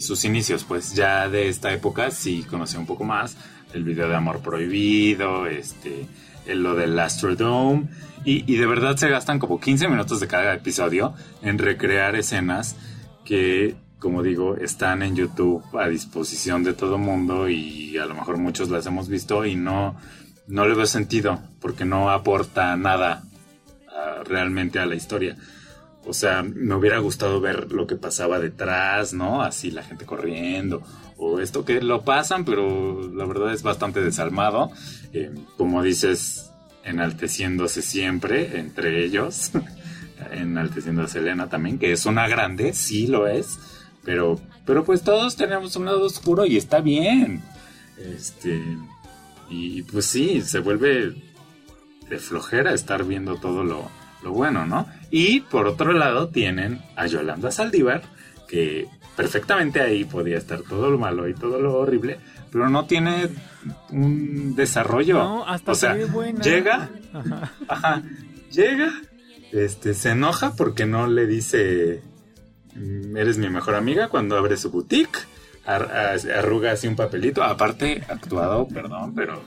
sus 0.00 0.24
inicios, 0.24 0.64
pues 0.64 0.94
ya 0.94 1.28
de 1.28 1.48
esta 1.48 1.72
época 1.72 2.10
sí 2.10 2.44
conocía 2.48 2.80
un 2.80 2.86
poco 2.86 3.04
más 3.04 3.36
el 3.72 3.84
video 3.84 4.08
de 4.08 4.16
Amor 4.16 4.40
Prohibido, 4.40 5.46
este, 5.46 6.06
lo 6.46 6.74
del 6.74 6.98
Astrodome 6.98 7.88
y, 8.24 8.56
de 8.56 8.66
verdad 8.66 8.96
se 8.96 9.08
gastan 9.08 9.38
como 9.38 9.60
15 9.60 9.88
minutos 9.88 10.20
de 10.20 10.28
cada 10.28 10.54
episodio 10.54 11.14
en 11.42 11.58
recrear 11.58 12.16
escenas 12.16 12.76
que, 13.24 13.76
como 13.98 14.22
digo, 14.22 14.56
están 14.56 15.02
en 15.02 15.16
YouTube 15.16 15.64
a 15.78 15.88
disposición 15.88 16.62
de 16.62 16.74
todo 16.74 16.98
mundo 16.98 17.48
y 17.48 17.96
a 17.96 18.06
lo 18.06 18.14
mejor 18.14 18.36
muchos 18.36 18.68
las 18.68 18.86
hemos 18.86 19.08
visto 19.08 19.46
y 19.46 19.56
no, 19.56 19.96
no 20.46 20.66
le 20.66 20.74
veo 20.74 20.86
sentido 20.86 21.40
porque 21.60 21.84
no 21.84 22.10
aporta 22.10 22.76
nada 22.76 23.22
ah, 23.88 24.22
realmente 24.24 24.78
a 24.78 24.86
la 24.86 24.96
historia. 24.96 25.36
O 26.04 26.12
sea, 26.12 26.42
me 26.42 26.74
hubiera 26.74 26.98
gustado 26.98 27.40
ver 27.40 27.72
lo 27.72 27.86
que 27.86 27.96
pasaba 27.96 28.38
detrás, 28.38 29.12
¿no? 29.12 29.42
Así 29.42 29.70
la 29.70 29.82
gente 29.82 30.06
corriendo. 30.06 30.82
O 31.16 31.40
esto 31.40 31.64
que 31.64 31.80
lo 31.82 32.02
pasan, 32.02 32.44
pero 32.44 33.08
la 33.14 33.26
verdad 33.26 33.52
es 33.52 33.62
bastante 33.62 34.00
desalmado. 34.00 34.70
Eh, 35.12 35.30
como 35.58 35.82
dices, 35.82 36.49
enalteciéndose 36.90 37.82
siempre 37.82 38.58
entre 38.58 39.04
ellos, 39.04 39.52
enalteciendo 40.32 41.02
a 41.02 41.08
Selena 41.08 41.48
también, 41.48 41.78
que 41.78 41.92
es 41.92 42.06
una 42.06 42.28
grande, 42.28 42.74
sí 42.74 43.06
lo 43.06 43.26
es, 43.26 43.58
pero, 44.04 44.40
pero 44.66 44.84
pues 44.84 45.02
todos 45.02 45.36
tenemos 45.36 45.76
un 45.76 45.86
lado 45.86 46.04
oscuro 46.04 46.46
y 46.46 46.56
está 46.56 46.80
bien. 46.80 47.42
Este, 47.98 48.62
y 49.48 49.82
pues 49.82 50.06
sí, 50.06 50.42
se 50.42 50.58
vuelve 50.60 51.14
de 52.08 52.18
flojera 52.18 52.72
estar 52.72 53.04
viendo 53.04 53.36
todo 53.36 53.64
lo, 53.64 53.88
lo 54.22 54.32
bueno, 54.32 54.66
¿no? 54.66 54.86
Y 55.10 55.40
por 55.40 55.66
otro 55.66 55.92
lado 55.92 56.28
tienen 56.28 56.82
a 56.96 57.06
Yolanda 57.06 57.50
Saldívar, 57.50 58.02
que 58.50 58.88
perfectamente 59.16 59.80
ahí 59.80 60.04
podía 60.04 60.36
estar 60.36 60.62
todo 60.62 60.90
lo 60.90 60.98
malo 60.98 61.28
y 61.28 61.34
todo 61.34 61.60
lo 61.60 61.78
horrible, 61.78 62.18
pero 62.50 62.68
no 62.68 62.84
tiene 62.86 63.28
un 63.90 64.56
desarrollo. 64.56 65.18
No, 65.18 65.46
hasta 65.46 65.72
o 65.72 65.74
sea, 65.76 65.94
llega, 65.94 66.90
ajá. 67.68 68.02
llega, 68.50 68.92
este, 69.52 69.94
se 69.94 70.10
enoja 70.10 70.54
porque 70.56 70.84
no 70.84 71.06
le 71.06 71.26
dice 71.28 72.02
mm, 72.74 73.16
eres 73.16 73.38
mi 73.38 73.48
mejor 73.48 73.76
amiga 73.76 74.08
cuando 74.08 74.36
abre 74.36 74.56
su 74.56 74.70
boutique, 74.70 75.20
arruga 75.64 76.72
así 76.72 76.88
un 76.88 76.96
papelito, 76.96 77.44
aparte 77.44 78.02
actuado, 78.08 78.66
perdón, 78.66 79.14
pero 79.14 79.40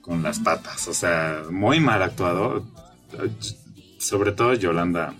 con 0.00 0.22
las 0.22 0.38
patas, 0.38 0.88
o 0.88 0.94
sea, 0.94 1.42
muy 1.50 1.78
mal 1.78 2.02
actuado, 2.02 2.64
sobre 3.98 4.32
todo 4.32 4.54
Yolanda 4.54 5.14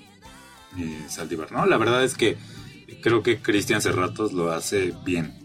y 0.76 1.08
Saldívar, 1.10 1.52
¿no? 1.52 1.66
La 1.66 1.76
verdad 1.76 2.02
es 2.02 2.14
que 2.14 2.36
creo 3.00 3.22
que 3.22 3.38
Cristian 3.38 3.80
Cerratos 3.80 4.32
lo 4.32 4.52
hace 4.52 4.92
bien 5.04 5.44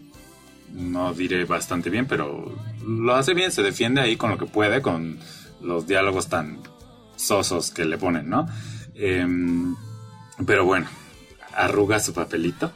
no 0.72 1.12
diré 1.14 1.44
bastante 1.44 1.90
bien, 1.90 2.06
pero 2.06 2.54
lo 2.86 3.14
hace 3.14 3.34
bien, 3.34 3.50
se 3.50 3.62
defiende 3.62 4.00
ahí 4.00 4.16
con 4.16 4.30
lo 4.30 4.38
que 4.38 4.46
puede, 4.46 4.82
con 4.82 5.18
los 5.60 5.86
diálogos 5.86 6.28
tan 6.28 6.58
sosos 7.16 7.70
que 7.70 7.84
le 7.84 7.98
ponen, 7.98 8.28
¿no? 8.28 8.46
Em, 8.94 9.74
pero 10.46 10.64
bueno, 10.64 10.86
arruga 11.54 11.98
su 12.00 12.12
papelito 12.14 12.70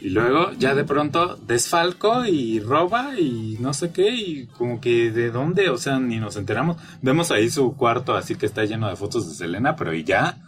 y 0.00 0.08
luego 0.10 0.52
ya 0.58 0.74
de 0.74 0.84
pronto 0.84 1.36
desfalco 1.36 2.24
y 2.24 2.58
roba 2.58 3.18
y 3.18 3.58
no 3.60 3.74
sé 3.74 3.92
qué 3.92 4.08
y 4.14 4.46
como 4.46 4.80
que 4.80 5.10
de 5.10 5.30
dónde, 5.30 5.68
o 5.68 5.78
sea, 5.78 5.98
ni 5.98 6.18
nos 6.18 6.36
enteramos. 6.36 6.76
Vemos 7.02 7.30
ahí 7.30 7.50
su 7.50 7.76
cuarto 7.76 8.14
así 8.14 8.34
que 8.34 8.46
está 8.46 8.64
lleno 8.64 8.88
de 8.88 8.96
fotos 8.96 9.28
de 9.28 9.34
Selena, 9.34 9.76
pero 9.76 9.94
y 9.94 10.04
ya. 10.04 10.38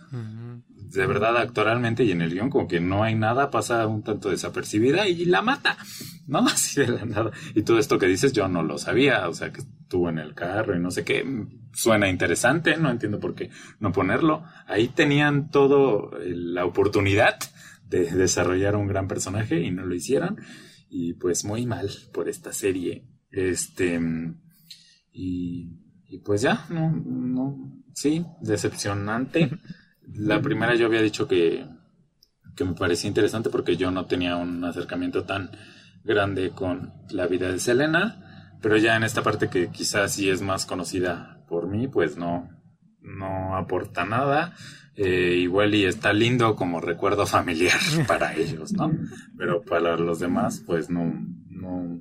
De 0.92 1.06
verdad, 1.06 1.36
actualmente 1.36 2.04
y 2.04 2.12
en 2.12 2.22
el 2.22 2.32
guion 2.32 2.48
como 2.48 2.68
que 2.68 2.80
no 2.80 3.02
hay 3.02 3.14
nada, 3.14 3.50
pasa 3.50 3.86
un 3.86 4.02
tanto 4.02 4.30
desapercibida 4.30 5.08
y 5.08 5.24
la 5.24 5.42
mata, 5.42 5.76
¿no? 6.26 6.40
Así 6.46 6.80
de 6.80 6.88
la 6.88 7.04
nada. 7.04 7.32
Y 7.54 7.62
todo 7.62 7.78
esto 7.78 7.98
que 7.98 8.06
dices 8.06 8.32
yo 8.32 8.46
no 8.48 8.62
lo 8.62 8.78
sabía, 8.78 9.28
o 9.28 9.34
sea, 9.34 9.52
que 9.52 9.62
estuvo 9.62 10.08
en 10.08 10.18
el 10.18 10.34
carro 10.34 10.76
y 10.76 10.80
no 10.80 10.90
sé 10.90 11.04
qué. 11.04 11.24
Suena 11.72 12.08
interesante, 12.08 12.76
no 12.76 12.90
entiendo 12.90 13.18
por 13.18 13.34
qué 13.34 13.50
no 13.80 13.92
ponerlo. 13.92 14.44
Ahí 14.66 14.88
tenían 14.88 15.50
todo 15.50 16.16
eh, 16.18 16.32
la 16.34 16.64
oportunidad 16.64 17.36
de 17.84 18.10
desarrollar 18.10 18.76
un 18.76 18.86
gran 18.86 19.08
personaje 19.08 19.60
y 19.60 19.70
no 19.70 19.84
lo 19.84 19.94
hicieron. 19.94 20.38
Y 20.88 21.14
pues 21.14 21.44
muy 21.44 21.66
mal 21.66 21.90
por 22.12 22.28
esta 22.28 22.52
serie. 22.52 23.04
Este. 23.30 24.00
Y, 25.12 25.80
y 26.08 26.18
pues 26.18 26.42
ya, 26.42 26.64
no, 26.70 26.90
no, 26.92 27.82
sí, 27.92 28.24
decepcionante. 28.40 29.50
La 30.12 30.40
primera 30.40 30.74
yo 30.74 30.86
había 30.86 31.02
dicho 31.02 31.26
que, 31.26 31.66
que 32.54 32.64
me 32.64 32.74
parecía 32.74 33.08
interesante 33.08 33.50
porque 33.50 33.76
yo 33.76 33.90
no 33.90 34.06
tenía 34.06 34.36
un 34.36 34.64
acercamiento 34.64 35.24
tan 35.24 35.50
grande 36.04 36.50
con 36.50 36.92
la 37.10 37.26
vida 37.26 37.50
de 37.50 37.58
Selena, 37.58 38.56
pero 38.62 38.76
ya 38.76 38.96
en 38.96 39.02
esta 39.02 39.22
parte 39.22 39.48
que 39.48 39.68
quizás 39.68 40.12
sí 40.14 40.30
es 40.30 40.40
más 40.42 40.66
conocida 40.66 41.44
por 41.48 41.68
mí, 41.68 41.88
pues 41.88 42.16
no, 42.16 42.48
no 43.00 43.56
aporta 43.56 44.04
nada. 44.04 44.54
Eh, 44.98 45.36
igual 45.36 45.74
y 45.74 45.84
está 45.84 46.14
lindo 46.14 46.56
como 46.56 46.80
recuerdo 46.80 47.26
familiar 47.26 47.78
para 48.08 48.34
ellos, 48.34 48.72
¿no? 48.72 48.90
Pero 49.36 49.62
para 49.62 49.98
los 49.98 50.20
demás, 50.20 50.62
pues 50.66 50.88
no, 50.88 51.12
no, 51.50 52.00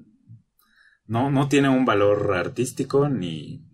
no, 1.06 1.30
no 1.30 1.50
tiene 1.50 1.68
un 1.68 1.84
valor 1.84 2.34
artístico 2.38 3.10
ni, 3.10 3.66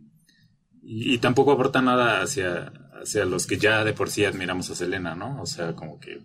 y, 0.81 1.19
tampoco 1.19 1.51
aporta 1.51 1.81
nada 1.81 2.21
hacia, 2.21 2.73
hacia 3.01 3.25
los 3.25 3.47
que 3.47 3.57
ya 3.57 3.83
de 3.83 3.93
por 3.93 4.09
sí 4.09 4.25
admiramos 4.25 4.69
a 4.69 4.75
Selena, 4.75 5.15
¿no? 5.15 5.41
O 5.41 5.45
sea, 5.45 5.73
como 5.73 5.99
que 5.99 6.21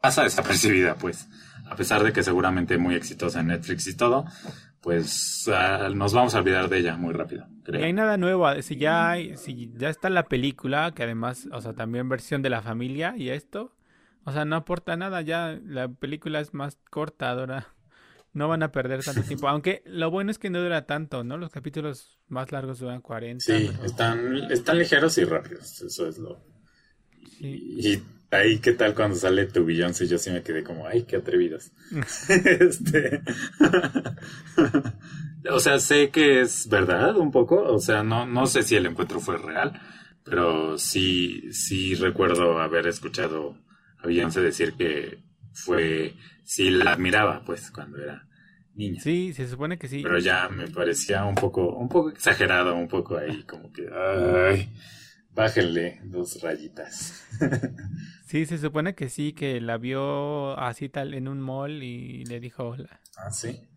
pasa 0.00 0.24
desapercibida, 0.24 0.96
pues. 0.96 1.28
A 1.70 1.76
pesar 1.76 2.02
de 2.02 2.12
que 2.12 2.22
seguramente 2.22 2.78
muy 2.78 2.96
exitosa 2.96 3.40
en 3.40 3.48
Netflix 3.48 3.86
y 3.86 3.96
todo, 3.96 4.24
pues 4.80 5.48
ah, 5.54 5.88
nos 5.94 6.12
vamos 6.12 6.34
a 6.34 6.38
olvidar 6.38 6.68
de 6.68 6.78
ella 6.78 6.96
muy 6.96 7.12
rápido. 7.12 7.46
Creo. 7.62 7.80
Y 7.80 7.84
hay 7.84 7.92
nada 7.92 8.16
nuevo, 8.16 8.50
si 8.62 8.76
ya 8.76 9.16
si 9.36 9.70
ya 9.76 9.88
está 9.88 10.10
la 10.10 10.24
película, 10.24 10.92
que 10.94 11.04
además, 11.04 11.48
o 11.52 11.60
sea, 11.60 11.74
también 11.74 12.08
versión 12.08 12.42
de 12.42 12.50
la 12.50 12.62
familia 12.62 13.14
y 13.16 13.30
esto, 13.30 13.76
o 14.24 14.32
sea, 14.32 14.44
no 14.44 14.56
aporta 14.56 14.96
nada, 14.96 15.20
ya 15.20 15.58
la 15.64 15.88
película 15.88 16.40
es 16.40 16.54
más 16.54 16.78
corta 16.90 17.30
ahora. 17.30 17.68
No 18.32 18.48
van 18.48 18.62
a 18.62 18.70
perder 18.70 19.02
tanto 19.02 19.22
tiempo, 19.22 19.48
aunque 19.48 19.82
lo 19.86 20.10
bueno 20.10 20.30
es 20.30 20.38
que 20.38 20.50
no 20.50 20.62
dura 20.62 20.86
tanto, 20.86 21.24
¿no? 21.24 21.36
Los 21.36 21.50
capítulos 21.50 22.20
más 22.28 22.52
largos 22.52 22.78
duran 22.78 23.00
40. 23.00 23.44
Sí, 23.44 23.70
están, 23.84 24.50
están 24.50 24.78
ligeros 24.78 25.18
y 25.18 25.24
rápidos, 25.24 25.82
eso 25.82 26.06
es 26.06 26.18
lo... 26.18 26.40
Y 27.40 28.00
ahí, 28.30 28.58
¿qué 28.58 28.72
tal 28.72 28.94
cuando 28.94 29.16
sale 29.16 29.46
tu 29.46 29.64
Beyoncé? 29.64 30.06
Yo 30.06 30.18
sí 30.18 30.30
me 30.30 30.42
quedé 30.42 30.62
como, 30.62 30.86
ay, 30.86 31.02
qué 31.04 31.16
atrevidos. 31.16 31.72
este... 32.28 33.22
o 35.50 35.58
sea, 35.58 35.78
sé 35.78 36.10
que 36.10 36.40
es 36.40 36.68
verdad 36.68 37.16
un 37.16 37.30
poco, 37.30 37.62
o 37.62 37.80
sea, 37.80 38.02
no, 38.02 38.26
no 38.26 38.46
sé 38.46 38.62
si 38.62 38.76
el 38.76 38.86
encuentro 38.86 39.20
fue 39.20 39.38
real, 39.38 39.80
pero 40.24 40.78
sí, 40.78 41.52
sí 41.52 41.94
recuerdo 41.94 42.60
haber 42.60 42.86
escuchado 42.86 43.56
a 43.98 44.06
Beyoncé 44.06 44.40
decir 44.40 44.74
que 44.74 45.18
fue, 45.52 46.14
sí 46.44 46.70
la 46.70 46.92
admiraba, 46.92 47.42
pues, 47.44 47.70
cuando 47.70 47.98
era 48.02 48.26
niña. 48.74 49.00
Sí, 49.00 49.32
se 49.32 49.48
supone 49.48 49.78
que 49.78 49.88
sí. 49.88 50.02
Pero 50.02 50.18
ya 50.18 50.48
me 50.48 50.68
parecía 50.68 51.24
un 51.24 51.34
poco, 51.34 51.76
un 51.76 51.88
poco 51.88 52.10
exagerado, 52.10 52.74
un 52.74 52.88
poco 52.88 53.16
ahí, 53.16 53.42
como 53.44 53.72
que, 53.72 53.88
ay 53.92 54.70
Bájenle 55.32 56.00
dos 56.04 56.42
rayitas. 56.42 57.24
sí, 58.26 58.46
se 58.46 58.58
supone 58.58 58.94
que 58.94 59.08
sí, 59.08 59.32
que 59.32 59.60
la 59.60 59.78
vio 59.78 60.58
así 60.58 60.88
tal 60.88 61.14
en 61.14 61.28
un 61.28 61.40
mall 61.40 61.82
y 61.82 62.24
le 62.24 62.40
dijo 62.40 62.64
hola. 62.68 63.00
Ah, 63.16 63.30
sí. 63.30 63.68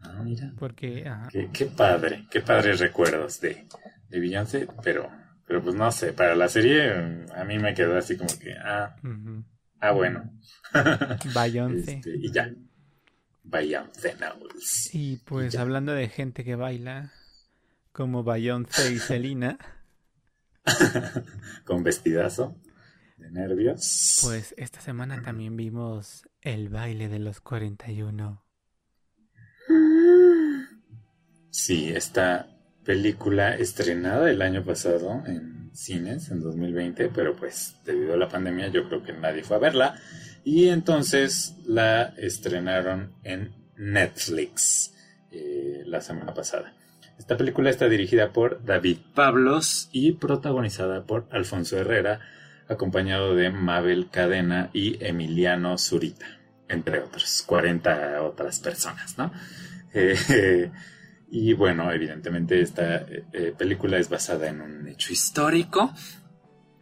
Ah, 0.00 0.22
mira. 0.24 0.52
Porque, 0.58 1.04
Qué, 1.52 1.66
padre, 1.66 2.26
qué 2.30 2.40
padres 2.40 2.80
recuerdos 2.80 3.40
de, 3.40 3.66
de 4.08 4.20
Beyoncé, 4.20 4.66
pero, 4.82 5.10
pero 5.46 5.62
pues 5.62 5.74
no 5.74 5.92
sé, 5.92 6.12
para 6.14 6.34
la 6.34 6.48
serie 6.48 7.26
a 7.34 7.44
mí 7.44 7.58
me 7.58 7.74
quedó 7.74 7.98
así 7.98 8.16
como 8.16 8.30
que, 8.38 8.54
ah, 8.54 8.96
ah 9.80 9.92
bueno. 9.92 10.30
Beyoncé. 11.34 11.94
Este, 11.94 12.16
y 12.16 12.32
ya. 12.32 12.50
Beyoncé 13.42 14.14
knows. 14.16 14.94
Y 14.94 15.16
pues 15.16 15.56
hablando 15.56 15.92
de 15.92 16.08
gente 16.08 16.44
que 16.44 16.54
baila, 16.54 17.12
como 17.92 18.22
Beyoncé 18.22 18.92
y 18.92 18.98
Selena. 18.98 19.58
con 21.64 21.82
vestidazo 21.82 22.56
de 23.16 23.30
nervios. 23.30 24.20
Pues 24.22 24.54
esta 24.56 24.80
semana 24.80 25.22
también 25.22 25.56
vimos 25.56 26.28
el 26.42 26.68
baile 26.68 27.08
de 27.08 27.18
los 27.18 27.40
41. 27.40 28.44
Sí, 31.50 31.90
esta 31.90 32.48
película 32.84 33.54
estrenada 33.56 34.30
el 34.30 34.40
año 34.42 34.64
pasado 34.64 35.22
en 35.26 35.59
cines, 35.72 36.30
en 36.30 36.40
2020, 36.40 37.10
pero 37.14 37.34
pues 37.36 37.76
debido 37.84 38.14
a 38.14 38.16
la 38.16 38.28
pandemia 38.28 38.68
yo 38.68 38.86
creo 38.88 39.02
que 39.02 39.12
nadie 39.12 39.42
fue 39.42 39.56
a 39.56 39.60
verla. 39.60 40.00
Y 40.44 40.68
entonces 40.68 41.56
la 41.66 42.14
estrenaron 42.16 43.12
en 43.24 43.52
Netflix 43.76 44.94
eh, 45.30 45.82
la 45.86 46.00
semana 46.00 46.34
pasada. 46.34 46.74
Esta 47.18 47.36
película 47.36 47.68
está 47.68 47.88
dirigida 47.88 48.32
por 48.32 48.64
David 48.64 48.98
Pablos 49.14 49.90
y 49.92 50.12
protagonizada 50.12 51.04
por 51.04 51.26
Alfonso 51.30 51.78
Herrera, 51.78 52.20
acompañado 52.66 53.34
de 53.34 53.50
Mabel 53.50 54.08
Cadena 54.10 54.70
y 54.72 55.04
Emiliano 55.04 55.76
Zurita, 55.76 56.40
entre 56.68 57.00
otros, 57.00 57.42
40 57.46 58.22
otras 58.22 58.60
personas, 58.60 59.18
¿no? 59.18 59.32
Eh, 59.92 60.70
y 61.30 61.52
bueno, 61.52 61.90
evidentemente 61.92 62.60
esta 62.60 62.96
eh, 63.32 63.54
película 63.56 63.98
es 63.98 64.08
basada 64.08 64.48
en 64.48 64.60
un 64.60 64.88
hecho 64.88 65.12
histórico, 65.12 65.92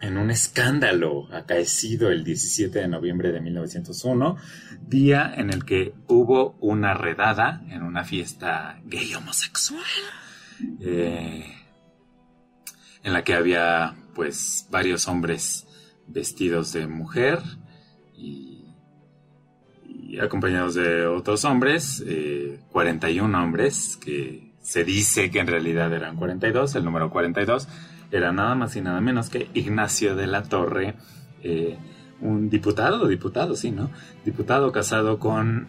en 0.01 0.17
un 0.17 0.31
escándalo 0.31 1.29
acaecido 1.35 2.11
el 2.11 2.25
17 2.25 2.79
de 2.79 2.89
noviembre 2.89 3.33
de 3.33 3.41
1901, 3.41 4.37
día 4.81 5.35
en 5.37 5.51
el 5.51 5.65
que 5.65 5.93
hubo 6.07 6.57
una 6.61 6.95
redada 6.95 7.63
en 7.69 7.83
una 7.83 8.05
fiesta 8.05 8.81
gay 8.85 9.15
homosexual. 9.15 9.83
Eh, 10.81 11.55
en 13.03 13.13
la 13.13 13.23
que 13.23 13.35
había 13.35 13.97
pues 14.15 14.67
varios 14.71 15.09
hombres 15.09 15.67
vestidos 16.07 16.73
de 16.73 16.87
mujer 16.87 17.41
y, 18.15 18.48
acompañados 20.21 20.75
de 20.75 21.07
otros 21.07 21.45
hombres, 21.45 22.05
41 22.73 23.39
eh, 23.39 23.43
hombres, 23.43 23.97
que 23.97 24.53
se 24.63 24.85
dice 24.85 25.31
que 25.31 25.41
en 25.41 25.47
realidad 25.47 25.93
eran 25.93 26.17
42, 26.17 26.75
el 26.75 26.85
número 26.85 27.11
42 27.11 27.69
era 28.11 28.33
nada 28.33 28.55
más 28.55 28.75
y 28.77 28.81
nada 28.81 29.01
menos 29.01 29.29
que 29.29 29.49
Ignacio 29.55 30.17
de 30.17 30.27
la 30.27 30.43
Torre, 30.43 30.95
eh, 31.43 31.79
un 32.21 32.49
diputado, 32.49 33.07
diputado, 33.07 33.55
sí, 33.55 33.71
¿no? 33.71 33.91
Diputado 34.25 34.73
casado 34.73 35.19
con 35.19 35.69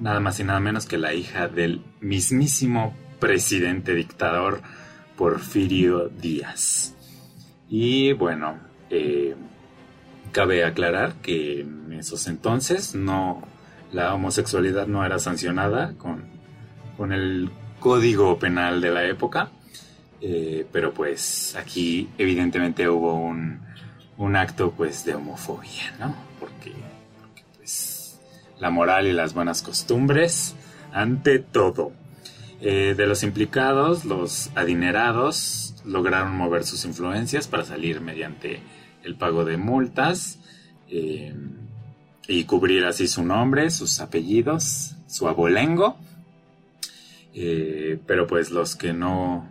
nada 0.00 0.20
más 0.20 0.40
y 0.40 0.44
nada 0.44 0.60
menos 0.60 0.86
que 0.86 0.98
la 0.98 1.14
hija 1.14 1.48
del 1.48 1.82
mismísimo 2.00 2.94
presidente 3.20 3.94
dictador 3.94 4.60
Porfirio 5.16 6.08
Díaz. 6.08 6.96
Y 7.68 8.12
bueno, 8.12 8.58
eh, 8.90 9.36
cabe 10.32 10.64
aclarar 10.64 11.14
que 11.22 11.60
en 11.60 11.92
esos 11.92 12.26
entonces 12.26 12.94
no, 12.94 13.42
la 13.92 14.14
homosexualidad 14.14 14.86
no 14.86 15.04
era 15.04 15.18
sancionada 15.18 15.94
con, 15.98 16.24
con 16.96 17.12
el 17.12 17.50
código 17.78 18.38
penal 18.38 18.80
de 18.80 18.90
la 18.90 19.04
época, 19.06 19.50
eh, 20.20 20.66
pero 20.72 20.92
pues 20.94 21.56
aquí 21.56 22.08
evidentemente 22.18 22.88
hubo 22.88 23.14
un, 23.14 23.60
un, 24.16 24.36
acto 24.36 24.72
pues 24.72 25.04
de 25.04 25.14
homofobia, 25.14 25.94
¿no? 25.98 26.14
Porque, 26.40 26.72
porque 27.20 27.44
pues 27.56 28.20
la 28.58 28.70
moral 28.70 29.06
y 29.06 29.12
las 29.12 29.34
buenas 29.34 29.62
costumbres 29.62 30.54
ante 30.92 31.38
todo. 31.38 31.92
Eh, 32.60 32.94
de 32.96 33.06
los 33.08 33.24
implicados, 33.24 34.04
los 34.04 34.50
adinerados 34.54 35.74
lograron 35.84 36.36
mover 36.36 36.62
sus 36.62 36.84
influencias 36.84 37.48
para 37.48 37.64
salir 37.64 38.00
mediante 38.00 38.60
el 39.04 39.16
pago 39.16 39.44
de 39.44 39.56
multas 39.56 40.38
eh, 40.88 41.34
y 42.28 42.44
cubrir 42.44 42.84
así 42.84 43.08
su 43.08 43.24
nombre, 43.24 43.70
sus 43.70 44.00
apellidos, 44.00 44.96
su 45.06 45.28
abolengo. 45.28 45.96
Eh, 47.34 47.98
pero 48.06 48.26
pues 48.26 48.50
los 48.50 48.76
que 48.76 48.92
no, 48.92 49.48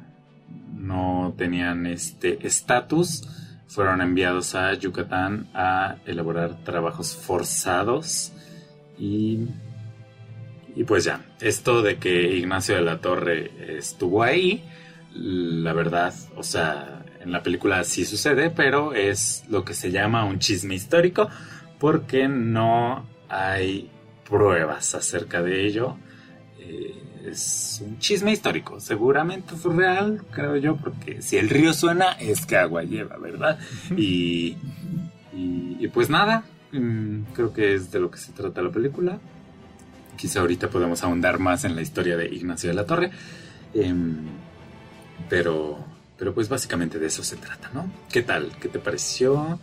no 0.76 1.34
tenían 1.38 1.88
este 1.88 2.46
estatus 2.46 3.28
fueron 3.68 4.02
enviados 4.02 4.54
a 4.54 4.74
Yucatán 4.74 5.50
a 5.54 5.98
elaborar 6.06 6.64
trabajos 6.64 7.16
forzados 7.16 8.34
y, 9.00 9.48
y 10.76 10.84
pues 10.84 11.06
ya, 11.06 11.26
esto 11.40 11.82
de 11.82 11.98
que 11.98 12.36
Ignacio 12.36 12.76
de 12.76 12.82
la 12.82 13.00
Torre 13.00 13.78
estuvo 13.78 14.22
ahí, 14.22 14.64
la 15.16 15.74
verdad, 15.74 16.14
o 16.36 16.44
sea, 16.44 17.01
en 17.24 17.32
la 17.32 17.44
película 17.44 17.84
sí 17.84 18.06
sucede, 18.06 18.50
pero 18.50 18.94
es 18.94 19.44
lo 19.50 19.64
que 19.64 19.74
se 19.74 19.92
llama 19.92 20.26
un 20.26 20.40
chisme 20.40 20.76
histórico 20.76 21.30
porque 21.80 22.28
no 22.28 23.06
hay 23.30 23.90
pruebas 24.28 24.96
acerca 24.96 25.42
de 25.42 25.66
ello. 25.66 25.98
Eh, 26.60 26.96
es 27.26 27.82
un 27.86 28.00
chisme 28.00 28.32
histórico, 28.32 28.80
seguramente 28.80 29.56
fue 29.56 29.76
real, 29.76 30.24
creo 30.32 30.56
yo, 30.58 30.78
porque 30.78 31.22
si 31.22 31.38
el 31.38 31.50
río 31.50 31.74
suena 31.74 32.14
es 32.14 32.46
que 32.46 32.58
agua 32.58 32.84
lleva, 32.84 33.18
¿verdad? 33.18 33.60
Y, 33.96 34.58
y, 35.34 35.88
pues 35.90 36.10
nada, 36.10 36.44
mm, 36.72 37.34
creo 37.34 37.54
que 37.54 37.76
es 37.76 37.92
de 37.92 38.00
lo 38.00 38.10
que 38.10 38.18
se 38.18 38.32
trata 38.32 38.62
la 38.62 38.72
película. 38.72 39.20
Quizá 40.18 40.42
ahorita 40.42 40.70
podemos 40.70 41.04
ahondar 41.04 41.40
más 41.40 41.64
en 41.64 41.76
la 41.76 41.82
historia 41.82 42.18
de 42.18 42.28
Ignacio 42.34 42.70
de 42.70 42.76
la 42.76 42.86
Torre. 42.86 43.12
Em, 43.74 44.28
pero, 45.30 45.91
pero 46.22 46.36
pues 46.36 46.48
básicamente 46.50 47.00
de 47.00 47.08
eso 47.08 47.24
se 47.24 47.36
trata, 47.36 47.72
¿no? 47.74 47.92
¿Qué 48.08 48.22
tal? 48.22 48.52
¿Qué 48.62 48.70
te 48.70 48.78
pareció? 48.78 49.60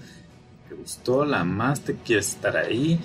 ¿Te 0.68 0.74
gustó? 0.74 1.24
¿La 1.24 1.44
más 1.44 1.82
te 1.82 1.94
quieres 1.94 2.30
estar 2.30 2.56
ahí? 2.56 3.00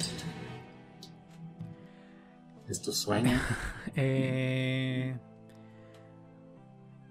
¿Es 2.67 2.81
tu 2.81 2.91
sueño? 2.91 3.39
Eh, 3.95 5.15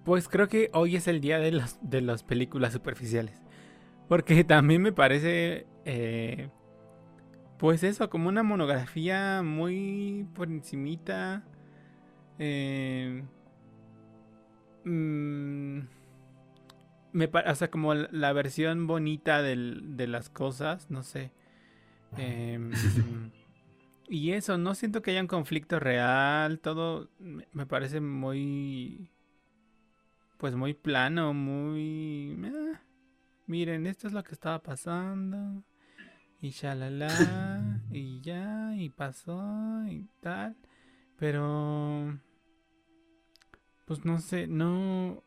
pues 0.04 0.26
creo 0.26 0.48
que 0.48 0.68
hoy 0.72 0.96
es 0.96 1.06
el 1.06 1.20
día 1.20 1.38
de, 1.38 1.52
las 1.52 1.78
de 1.80 2.00
las 2.00 2.24
películas 2.24 2.72
superficiales. 2.72 3.40
Porque 4.08 4.42
también 4.42 4.82
me 4.82 4.90
parece, 4.90 5.68
eh, 5.84 6.50
pues 7.56 7.84
eso, 7.84 8.10
como 8.10 8.28
una 8.28 8.42
monografía 8.42 9.42
muy 9.44 10.26
por 10.34 10.48
encimita. 10.48 11.44
Eh, 12.40 13.22
mm, 14.84 15.82
me 17.12 17.26
o 17.26 17.54
sea, 17.54 17.70
como 17.70 17.94
la 17.94 18.32
versión 18.32 18.86
bonita 18.86 19.42
de 19.42 20.06
las 20.06 20.28
cosas, 20.30 20.90
no 20.90 21.02
sé. 21.02 21.32
Eh, 22.18 22.60
y 24.06 24.32
eso, 24.32 24.58
no 24.58 24.74
siento 24.74 25.00
que 25.00 25.12
haya 25.12 25.22
un 25.22 25.26
conflicto 25.26 25.80
real, 25.80 26.60
todo 26.60 27.08
me 27.18 27.64
parece 27.64 28.02
muy, 28.02 29.08
pues 30.36 30.54
muy 30.54 30.74
plano, 30.74 31.32
muy... 31.32 32.36
miren, 33.46 33.86
esto 33.86 34.08
es 34.08 34.12
lo 34.12 34.22
que 34.22 34.34
estaba 34.34 34.62
pasando, 34.62 35.64
y 36.42 36.50
shalala, 36.50 37.08
y 37.90 38.20
ya, 38.20 38.74
y 38.76 38.90
pasó, 38.90 39.82
y 39.88 40.06
tal, 40.20 40.56
pero... 41.16 42.20
Pues 43.86 44.04
no 44.04 44.18
sé, 44.18 44.46
no... 44.46 45.24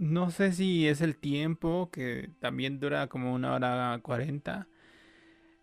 No 0.00 0.30
sé 0.30 0.52
si 0.52 0.88
es 0.88 1.02
el 1.02 1.18
tiempo, 1.18 1.90
que 1.92 2.30
también 2.40 2.80
dura 2.80 3.08
como 3.08 3.34
una 3.34 3.52
hora 3.52 4.00
cuarenta 4.02 4.66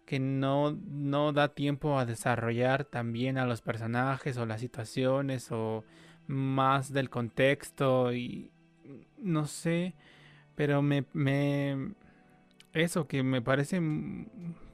que 0.05 0.19
no, 0.19 0.77
no 0.85 1.33
da 1.33 1.55
tiempo 1.55 1.97
a 1.97 2.05
desarrollar 2.05 2.85
también 2.85 3.39
a 3.39 3.47
los 3.47 3.61
personajes 3.61 4.37
o 4.37 4.45
las 4.45 4.61
situaciones 4.61 5.51
o 5.51 5.83
más 6.27 6.93
del 6.93 7.09
contexto 7.09 8.13
y 8.13 8.51
no 9.17 9.47
sé, 9.47 9.95
pero 10.53 10.83
me, 10.83 11.05
me 11.13 11.93
eso 12.73 13.07
que 13.07 13.23
me 13.23 13.41
parece 13.41 13.81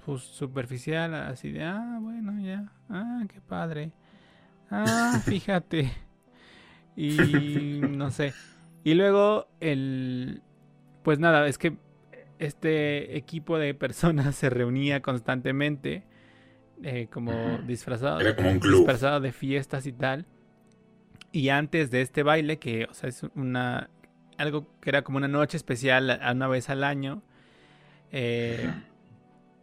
pues, 0.06 0.24
superficial, 0.24 1.14
así 1.16 1.54
de, 1.54 1.64
ah, 1.64 2.00
bueno, 2.02 2.38
ya, 2.42 2.70
ah, 2.90 3.24
qué 3.30 3.40
padre, 3.40 3.94
ah, 4.70 5.22
fíjate, 5.26 5.90
y 6.98 7.80
no 7.80 8.12
sé, 8.12 8.34
y 8.84 8.94
luego 8.96 9.48
el, 9.60 10.42
pues 11.04 11.20
nada, 11.20 11.48
es 11.48 11.58
que 11.58 11.78
este 12.40 13.18
equipo 13.18 13.58
de 13.58 13.74
personas 13.74 14.36
se 14.36 14.50
reunía 14.50 15.02
constantemente 15.02 16.04
eh, 16.84 17.08
como 17.12 17.32
disfrazado, 17.66 18.20
disfrazado 18.20 19.22
de 19.22 19.32
fiestas 19.32 19.86
y 19.86 19.94
tal. 19.94 20.26
Y 21.32 21.50
antes 21.50 21.90
de 21.90 22.02
este 22.02 22.24
baile, 22.24 22.60
que 22.60 22.86
o 22.86 22.94
sea, 22.94 23.10
es 23.10 23.24
una 23.36 23.90
algo 24.38 24.68
que 24.82 24.90
era 24.90 25.04
como 25.04 25.18
una 25.18 25.28
noche 25.28 25.58
especial 25.58 26.20
una 26.32 26.48
vez 26.48 26.70
al 26.70 26.84
año, 26.84 27.22
eh, 28.12 28.70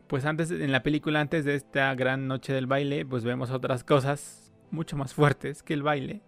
pues 0.06 0.24
antes 0.24 0.50
en 0.50 0.72
la 0.72 0.82
película 0.82 1.20
antes 1.20 1.44
de 1.44 1.54
esta 1.54 1.94
gran 1.94 2.26
noche 2.26 2.52
del 2.52 2.66
baile, 2.66 3.04
pues 3.04 3.24
vemos 3.24 3.50
otras 3.50 3.84
cosas 3.84 4.52
mucho 4.70 4.96
más 4.96 5.14
fuertes 5.14 5.62
que 5.62 5.74
el 5.74 5.82
baile. 5.82 6.22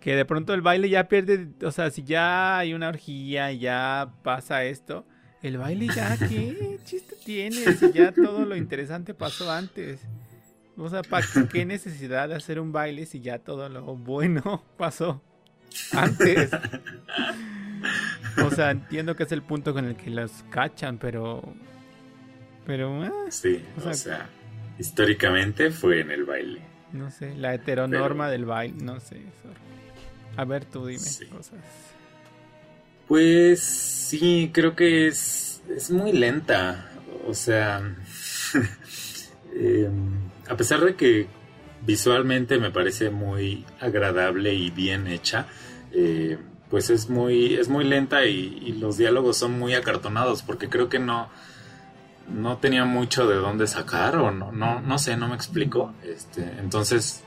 Que 0.00 0.14
de 0.14 0.24
pronto 0.24 0.54
el 0.54 0.62
baile 0.62 0.88
ya 0.88 1.08
pierde, 1.08 1.48
o 1.62 1.70
sea, 1.70 1.90
si 1.90 2.04
ya 2.04 2.58
hay 2.58 2.74
una 2.74 2.88
orgía 2.88 3.50
y 3.50 3.58
ya 3.58 4.12
pasa 4.22 4.64
esto, 4.64 5.06
el 5.42 5.58
baile 5.58 5.88
ya, 5.94 6.16
¿qué 6.16 6.78
chiste 6.84 7.16
tiene? 7.24 7.56
Si 7.74 7.92
ya 7.92 8.12
todo 8.12 8.44
lo 8.44 8.56
interesante 8.56 9.14
pasó 9.14 9.50
antes. 9.50 10.00
O 10.76 10.88
sea, 10.90 11.02
¿para 11.02 11.26
qué 11.50 11.64
necesidad 11.64 12.28
de 12.28 12.34
hacer 12.34 12.60
un 12.60 12.72
baile 12.72 13.06
si 13.06 13.20
ya 13.20 13.38
todo 13.38 13.68
lo 13.68 13.96
bueno 13.96 14.62
pasó 14.76 15.22
antes? 15.92 16.50
O 18.44 18.50
sea, 18.50 18.70
entiendo 18.70 19.16
que 19.16 19.22
es 19.22 19.32
el 19.32 19.42
punto 19.42 19.72
con 19.72 19.86
el 19.86 19.96
que 19.96 20.10
los 20.10 20.44
cachan, 20.50 20.98
pero... 20.98 21.42
Pero... 22.66 23.02
Ah, 23.04 23.30
sí, 23.30 23.64
o 23.76 23.92
sea, 23.92 24.28
históricamente 24.78 25.70
fue 25.70 26.00
en 26.00 26.10
el 26.10 26.24
baile. 26.24 26.60
No 26.92 27.10
sé, 27.10 27.34
la 27.36 27.54
heteronorma 27.54 28.28
del 28.28 28.44
baile, 28.44 28.82
no 28.82 29.00
sé. 29.00 29.22
A 30.36 30.44
ver, 30.44 30.64
tú 30.64 30.86
dime 30.86 31.04
cosas. 31.30 31.58
Pues 33.08 33.60
sí, 33.62 34.50
creo 34.52 34.74
que 34.74 35.06
es, 35.06 35.62
es 35.74 35.90
muy 35.90 36.12
lenta. 36.12 36.90
O 37.26 37.34
sea, 37.34 37.78
em, 39.54 40.30
a 40.48 40.56
pesar 40.56 40.80
de 40.80 40.94
que 40.94 41.28
visualmente 41.84 42.58
me 42.58 42.70
parece 42.70 43.10
muy 43.10 43.64
agradable 43.80 44.54
y 44.54 44.70
bien 44.70 45.06
hecha, 45.06 45.46
eh, 45.92 46.38
pues 46.68 46.90
es 46.90 47.08
muy, 47.08 47.54
es 47.54 47.68
muy 47.68 47.84
lenta 47.84 48.24
y, 48.24 48.72
los 48.72 48.96
diálogos 48.96 49.36
son 49.36 49.58
muy 49.58 49.74
acartonados 49.74 50.42
porque 50.42 50.68
creo 50.68 50.88
que 50.88 50.98
no, 50.98 51.28
no 52.28 52.58
tenía 52.58 52.84
mucho 52.84 53.26
de 53.26 53.36
dónde 53.36 53.66
sacar 53.66 54.16
o 54.16 54.30
no, 54.30 54.52
no, 54.52 54.80
no 54.80 54.98
sé, 54.98 55.16
no 55.16 55.28
me 55.28 55.36
explico. 55.36 55.92
Este, 56.02 56.42
entonces 56.58 57.22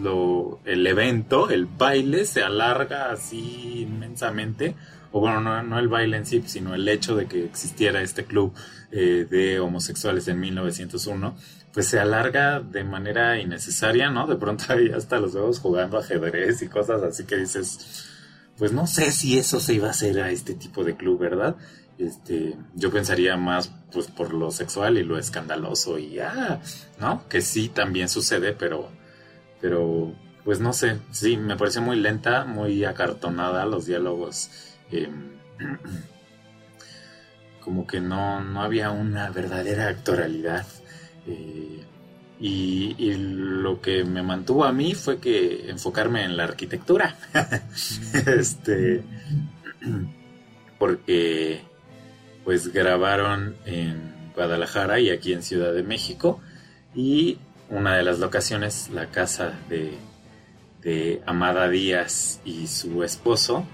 lo, 0.00 0.60
el 0.64 0.86
evento, 0.86 1.50
el 1.50 1.66
baile 1.66 2.24
se 2.24 2.42
alarga 2.42 3.10
así 3.10 3.82
inmensamente 3.82 4.74
o 5.16 5.20
bueno, 5.20 5.62
no, 5.62 5.78
el 5.78 5.86
baile 5.86 6.16
en 6.16 6.26
sí, 6.26 6.42
sino 6.44 6.74
el 6.74 6.88
hecho 6.88 7.14
de 7.14 7.26
que 7.26 7.44
existiera 7.44 8.02
este 8.02 8.24
club 8.24 8.52
eh, 8.90 9.24
de 9.30 9.60
homosexuales 9.60 10.26
en 10.26 10.40
1901, 10.40 11.36
pues 11.72 11.86
se 11.86 12.00
alarga 12.00 12.58
de 12.58 12.82
manera 12.82 13.38
innecesaria, 13.38 14.10
¿no? 14.10 14.26
De 14.26 14.34
pronto 14.34 14.64
hay 14.70 14.90
hasta 14.90 15.20
los 15.20 15.32
vemos 15.32 15.60
jugando 15.60 15.98
ajedrez 15.98 16.62
y 16.62 16.68
cosas 16.68 17.04
así 17.04 17.26
que 17.26 17.36
dices, 17.36 18.08
pues 18.58 18.72
no 18.72 18.88
sé 18.88 19.12
si 19.12 19.38
eso 19.38 19.60
se 19.60 19.74
iba 19.74 19.86
a 19.86 19.92
hacer 19.92 20.18
a 20.18 20.32
este 20.32 20.54
tipo 20.54 20.82
de 20.82 20.96
club, 20.96 21.20
¿verdad? 21.20 21.54
Este, 21.96 22.56
yo 22.74 22.90
pensaría 22.90 23.36
más 23.36 23.70
pues 23.92 24.08
por 24.08 24.34
lo 24.34 24.50
sexual 24.50 24.98
y 24.98 25.04
lo 25.04 25.16
escandaloso 25.16 25.96
y 25.96 26.18
ah, 26.18 26.60
¿no? 26.98 27.22
Que 27.28 27.40
sí 27.40 27.68
también 27.68 28.08
sucede, 28.08 28.52
pero 28.52 28.90
pero 29.64 30.12
pues 30.44 30.60
no 30.60 30.74
sé, 30.74 30.98
sí, 31.10 31.38
me 31.38 31.56
pareció 31.56 31.80
muy 31.80 31.96
lenta, 31.96 32.44
muy 32.44 32.84
acartonada 32.84 33.64
los 33.64 33.86
diálogos 33.86 34.50
Em, 34.90 35.38
como 37.60 37.86
que 37.86 38.00
no, 38.00 38.42
no, 38.42 38.62
había 38.62 38.90
una 38.90 39.30
verdadera 39.30 39.88
actoralidad. 39.88 40.66
Eh, 41.26 41.82
y, 42.40 43.14
lo 43.16 43.80
que 43.80 44.04
me 44.04 44.22
mantuvo 44.22 44.64
a 44.64 44.72
mí 44.72 44.94
fue 44.94 45.18
que 45.18 45.70
enfocarme 45.70 46.24
en 46.24 46.36
la 46.36 46.44
arquitectura. 46.44 47.16
este, 48.26 49.02
porque 50.78 51.62
pues 52.44 52.70
grabaron 52.70 53.56
en 53.64 54.12
Guadalajara 54.34 55.00
y 55.00 55.08
aquí 55.08 55.32
en 55.32 55.42
Ciudad 55.42 55.72
de 55.72 55.82
México. 55.82 56.42
Y 56.94 57.38
una 57.70 57.96
de 57.96 58.02
las 58.02 58.18
locaciones, 58.18 58.90
la 58.90 59.10
casa 59.10 59.52
de, 59.68 59.98
de 60.82 61.22
Amada 61.26 61.68
Díaz 61.68 62.40
y 62.44 62.66
su 62.66 63.02
esposo, 63.02 63.64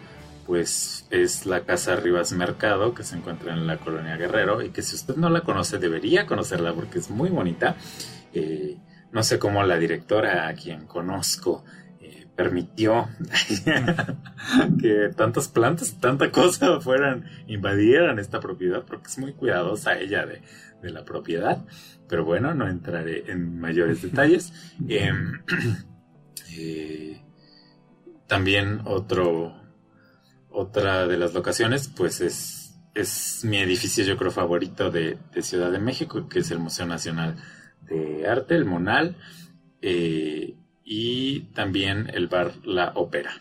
pues 0.47 1.07
es 1.11 1.47
la 1.47 1.61
Casa 1.61 1.97
Rivas 1.97 2.33
Mercado, 2.33 2.95
que 2.95 3.05
se 3.05 3.17
encuentra 3.17 3.53
en 3.53 3.67
la 3.67 3.77
colonia 3.77 4.17
Guerrero, 4.17 4.63
y 4.63 4.71
que 4.71 4.83
si 4.83 4.97
usted 4.97 5.17
no 5.17 5.31
la 5.31 5.43
conoce, 5.43 5.79
debería 5.79 6.27
conocerla 6.27 6.73
porque 6.73 6.99
es 6.99 7.11
muy 7.11 7.31
bonita. 7.31 7.77
Eh, 8.33 8.77
no 9.13 9.23
sé 9.23 9.39
cómo 9.39 9.63
la 9.65 9.77
directora, 9.77 10.49
a 10.49 10.55
quien 10.55 10.87
conozco 10.87 11.65
permitió 12.41 13.07
que 14.81 15.11
tantas 15.15 15.49
plantas, 15.49 16.01
tanta 16.01 16.31
cosa 16.33 16.81
fueran, 16.81 17.27
invadieran 17.49 18.19
esta 18.19 18.41
propiedad, 18.41 18.83
porque 18.87 19.09
es 19.09 19.19
muy 19.19 19.35
cuidadosa 19.35 19.99
ella 19.99 20.25
de, 20.25 20.41
la 20.91 21.05
propiedad. 21.05 21.67
Pero 22.09 22.25
bueno, 22.25 22.55
no 22.55 22.67
entraré 22.67 23.31
en 23.31 23.61
mayores 23.61 24.01
detalles. 24.07 24.55
Em, 24.89 25.43
eh, 26.57 27.21
también 28.27 28.81
otro, 28.87 29.55
otra 30.49 31.07
de 31.07 31.19
las 31.19 31.35
locaciones, 31.35 31.89
pues 31.95 32.23
es, 32.23 32.81
es 32.95 33.45
mi 33.45 33.59
edificio, 33.59 34.03
yo 34.03 34.17
creo, 34.17 34.31
favorito 34.31 34.91
de, 34.91 35.19
Ciudad 35.43 35.71
de 35.71 35.79
México, 35.79 36.27
que 36.27 36.39
es 36.39 36.51
el 36.51 36.59
Museo 36.59 36.87
Nacional 36.87 37.37
de 37.83 38.27
Arte, 38.27 38.55
el 38.55 38.65
Monal. 38.65 39.19
Eh, 39.83 40.57
y 40.93 41.43
también 41.55 42.11
el 42.15 42.27
bar 42.27 42.51
La 42.65 42.91
Ópera. 42.97 43.41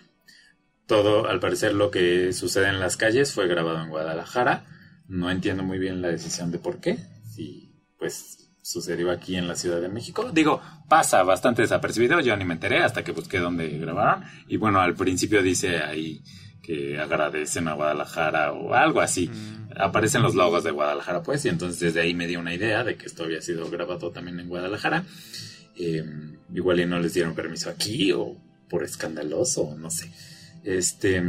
Todo, 0.85 1.27
al 1.27 1.39
parecer, 1.39 1.73
lo 1.73 1.89
que 1.89 2.31
sucede 2.31 2.69
en 2.69 2.79
las 2.79 2.95
calles 2.95 3.33
fue 3.33 3.47
grabado 3.47 3.81
en 3.81 3.89
Guadalajara. 3.89 4.67
No 5.07 5.31
entiendo 5.31 5.63
muy 5.63 5.79
bien 5.79 5.99
la 5.99 6.09
decisión 6.09 6.51
de 6.51 6.59
por 6.59 6.79
qué. 6.79 6.99
Si, 7.27 7.73
pues, 7.97 8.51
sucedió 8.61 9.09
aquí 9.09 9.35
en 9.35 9.47
la 9.47 9.55
Ciudad 9.55 9.81
de 9.81 9.89
México. 9.89 10.29
Digo, 10.31 10.61
pasa 10.87 11.23
bastante 11.23 11.63
desapercibido. 11.63 12.19
Yo 12.19 12.37
ni 12.37 12.45
me 12.45 12.53
enteré 12.53 12.83
hasta 12.83 13.03
que 13.03 13.13
busqué 13.13 13.39
dónde 13.39 13.67
grabaron. 13.79 14.25
Y 14.47 14.57
bueno, 14.57 14.79
al 14.79 14.93
principio 14.93 15.41
dice 15.41 15.79
ahí 15.79 16.21
que 16.61 16.99
agradecen 16.99 17.67
a 17.67 17.73
Guadalajara 17.73 18.51
o 18.51 18.75
algo 18.75 19.01
así. 19.01 19.27
Mm. 19.27 19.71
Aparecen 19.75 20.21
los 20.21 20.35
logos 20.35 20.63
de 20.63 20.69
Guadalajara, 20.69 21.23
pues, 21.23 21.43
y 21.45 21.49
entonces 21.49 21.79
desde 21.79 22.01
ahí 22.01 22.13
me 22.13 22.27
dio 22.27 22.39
una 22.39 22.53
idea 22.53 22.83
de 22.83 22.95
que 22.95 23.07
esto 23.07 23.23
había 23.23 23.41
sido 23.41 23.67
grabado 23.71 24.11
también 24.11 24.39
en 24.39 24.49
Guadalajara. 24.49 25.03
Eh, 25.81 26.03
igual 26.53 26.81
y 26.81 26.85
no 26.85 26.99
les 26.99 27.13
dieron 27.13 27.33
permiso 27.33 27.69
aquí 27.69 28.11
o 28.11 28.35
por 28.69 28.83
escandaloso, 28.83 29.75
no 29.77 29.89
sé. 29.89 30.11
Este. 30.63 31.23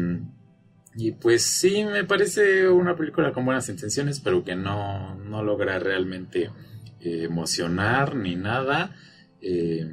Y 0.97 1.13
pues 1.13 1.43
sí, 1.43 1.85
me 1.85 2.03
parece 2.03 2.69
una 2.69 2.97
película 2.97 3.33
con 3.33 3.45
buenas 3.45 3.69
intenciones, 3.69 4.19
pero 4.19 4.43
que 4.43 4.57
no, 4.57 5.15
no 5.15 5.45
logra 5.45 5.79
realmente 5.79 6.51
eh, 7.01 7.23
emocionar 7.23 8.17
ni 8.17 8.35
nada. 8.35 8.97
Eh, 9.41 9.89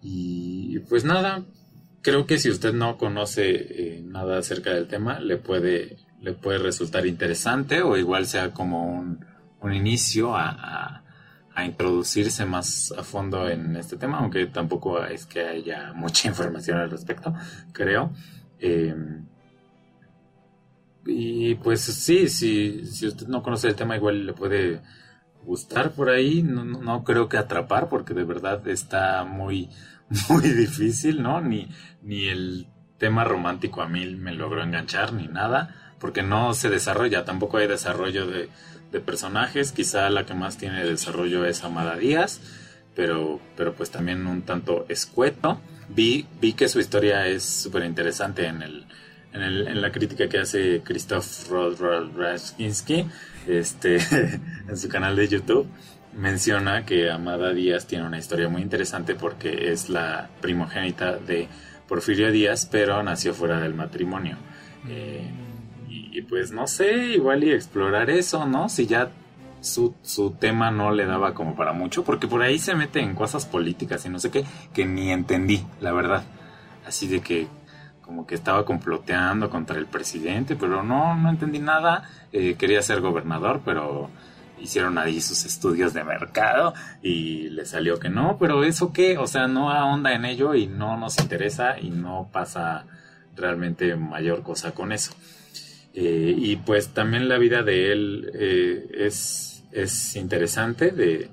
y 0.00 0.78
pues 0.88 1.04
nada, 1.04 1.44
creo 2.00 2.26
que 2.26 2.38
si 2.38 2.48
usted 2.48 2.72
no 2.72 2.96
conoce 2.96 4.02
nada 4.04 4.38
acerca 4.38 4.72
del 4.72 4.86
tema, 4.86 5.18
le 5.18 5.36
puede, 5.36 5.96
le 6.20 6.32
puede 6.32 6.58
resultar 6.58 7.04
interesante 7.04 7.82
o 7.82 7.96
igual 7.96 8.26
sea 8.26 8.52
como 8.52 8.86
un, 8.86 9.26
un 9.60 9.74
inicio 9.74 10.36
a 10.36 11.02
introducirse 11.64 12.44
más 12.44 12.92
a 12.96 13.02
fondo 13.02 13.48
en 13.48 13.76
este 13.76 13.96
tema, 13.96 14.18
aunque 14.18 14.46
tampoco 14.46 15.02
es 15.04 15.26
que 15.26 15.40
haya 15.40 15.92
mucha 15.94 16.28
información 16.32 16.78
al 16.78 16.90
respecto, 16.90 17.34
creo. 17.72 18.12
Eh, 18.58 18.94
y 21.06 21.54
pues 21.54 21.80
sí, 21.80 22.28
si, 22.28 22.84
si 22.84 23.06
usted 23.06 23.26
no 23.28 23.42
conoce 23.42 23.68
el 23.68 23.74
tema, 23.74 23.96
igual 23.96 24.26
le 24.26 24.32
puede 24.34 24.82
gustar 25.42 25.92
por 25.92 26.10
ahí. 26.10 26.42
No, 26.42 26.64
no, 26.64 27.04
creo 27.04 27.28
que 27.28 27.38
atrapar, 27.38 27.88
porque 27.88 28.14
de 28.14 28.24
verdad 28.24 28.66
está 28.68 29.24
muy, 29.24 29.70
muy 30.28 30.48
difícil, 30.50 31.22
¿no? 31.22 31.40
Ni, 31.40 31.68
ni 32.02 32.28
el 32.28 32.68
tema 32.98 33.24
romántico 33.24 33.80
a 33.80 33.88
mí 33.88 34.06
me 34.16 34.34
logró 34.34 34.62
enganchar, 34.62 35.12
ni 35.12 35.28
nada, 35.28 35.94
porque 35.98 36.22
no 36.22 36.52
se 36.52 36.68
desarrolla, 36.68 37.24
tampoco 37.24 37.58
hay 37.58 37.68
desarrollo 37.68 38.26
de 38.26 38.50
de 38.90 39.00
personajes. 39.00 39.72
Quizá 39.72 40.08
la 40.10 40.26
que 40.26 40.34
más 40.34 40.58
tiene 40.58 40.84
desarrollo 40.84 41.44
es 41.44 41.64
Amada 41.64 41.96
Díaz, 41.96 42.40
pero, 42.94 43.40
pero 43.56 43.74
pues 43.74 43.90
también 43.90 44.26
un 44.26 44.42
tanto 44.42 44.86
escueto. 44.88 45.60
Vi, 45.88 46.26
vi 46.40 46.52
que 46.52 46.68
su 46.68 46.80
historia 46.80 47.26
es 47.26 47.44
súper 47.44 47.84
interesante 47.84 48.46
en, 48.46 48.62
el, 48.62 48.86
en, 49.32 49.42
el, 49.42 49.68
en 49.68 49.80
la 49.80 49.90
crítica 49.90 50.28
que 50.28 50.38
hace 50.38 50.82
Christoph 50.82 51.50
Raskinski 52.16 53.06
este, 53.46 53.98
en 54.68 54.76
su 54.76 54.88
canal 54.88 55.16
de 55.16 55.28
YouTube. 55.28 55.66
Menciona 56.14 56.84
que 56.84 57.10
Amada 57.10 57.52
Díaz 57.52 57.86
tiene 57.86 58.06
una 58.06 58.18
historia 58.18 58.48
muy 58.48 58.62
interesante 58.62 59.14
porque 59.14 59.70
es 59.70 59.88
la 59.88 60.28
primogénita 60.40 61.16
de 61.16 61.48
Porfirio 61.86 62.32
Díaz, 62.32 62.66
pero 62.70 63.02
nació 63.02 63.34
fuera 63.34 63.60
del 63.60 63.74
matrimonio. 63.74 64.36
Eh, 64.88 65.30
y 66.18 66.22
pues 66.22 66.50
no 66.50 66.66
sé, 66.66 67.14
igual 67.14 67.44
y 67.44 67.52
explorar 67.52 68.10
eso, 68.10 68.44
¿no? 68.44 68.68
Si 68.68 68.86
ya 68.88 69.10
su, 69.60 69.94
su, 70.02 70.32
tema 70.32 70.72
no 70.72 70.90
le 70.90 71.06
daba 71.06 71.32
como 71.32 71.54
para 71.54 71.72
mucho, 71.72 72.02
porque 72.02 72.26
por 72.26 72.42
ahí 72.42 72.58
se 72.58 72.74
mete 72.74 72.98
en 72.98 73.14
cosas 73.14 73.46
políticas 73.46 74.04
y 74.04 74.08
no 74.08 74.18
sé 74.18 74.32
qué, 74.32 74.44
que 74.74 74.84
ni 74.84 75.12
entendí, 75.12 75.64
la 75.80 75.92
verdad. 75.92 76.24
Así 76.84 77.06
de 77.06 77.20
que 77.20 77.46
como 78.02 78.26
que 78.26 78.34
estaba 78.34 78.64
comploteando 78.64 79.48
contra 79.48 79.78
el 79.78 79.86
presidente, 79.86 80.56
pero 80.56 80.82
no, 80.82 81.14
no 81.14 81.30
entendí 81.30 81.60
nada. 81.60 82.10
Eh, 82.32 82.56
quería 82.58 82.82
ser 82.82 83.00
gobernador, 83.00 83.60
pero 83.64 84.10
hicieron 84.58 84.98
ahí 84.98 85.20
sus 85.20 85.44
estudios 85.44 85.94
de 85.94 86.02
mercado 86.02 86.74
y 87.00 87.48
le 87.50 87.64
salió 87.64 88.00
que 88.00 88.08
no, 88.08 88.38
pero 88.40 88.64
eso 88.64 88.92
qué, 88.92 89.18
o 89.18 89.28
sea, 89.28 89.46
no 89.46 89.70
ahonda 89.70 90.14
en 90.14 90.24
ello 90.24 90.56
y 90.56 90.66
no 90.66 90.96
nos 90.96 91.20
interesa 91.20 91.78
y 91.78 91.90
no 91.90 92.28
pasa 92.32 92.86
realmente 93.36 93.94
mayor 93.94 94.42
cosa 94.42 94.72
con 94.72 94.90
eso. 94.90 95.12
Eh, 95.94 96.34
y 96.36 96.56
pues 96.56 96.88
también 96.88 97.28
la 97.28 97.38
vida 97.38 97.62
de 97.62 97.92
él 97.92 98.30
eh, 98.34 98.88
es, 98.94 99.64
es 99.72 100.16
interesante, 100.16 100.90
de, 100.90 101.28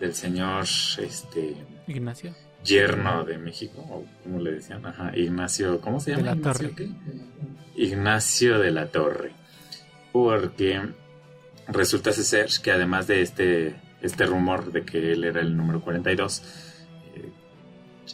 del 0.00 0.14
señor 0.14 0.64
este, 0.98 1.56
Ignacio. 1.86 2.34
Yerno 2.64 3.24
de 3.24 3.38
México, 3.38 3.80
o 3.80 4.04
como 4.22 4.40
le 4.40 4.52
decían, 4.52 4.84
ajá, 4.86 5.16
Ignacio, 5.16 5.80
¿cómo 5.80 6.00
se 6.00 6.12
llama? 6.12 6.30
De 6.30 6.36
la 6.36 6.42
Torre. 6.42 6.72
Ignacio 7.76 8.58
de 8.58 8.70
la 8.70 8.86
Torre. 8.86 9.32
Porque 10.12 10.80
resulta 11.68 12.12
ser 12.12 12.48
que 12.62 12.72
además 12.72 13.06
de 13.06 13.22
este, 13.22 13.76
este 14.00 14.26
rumor 14.26 14.72
de 14.72 14.84
que 14.84 15.12
él 15.12 15.24
era 15.24 15.40
el 15.40 15.56
número 15.56 15.80
42, 15.80 16.42
eh, 17.14 17.30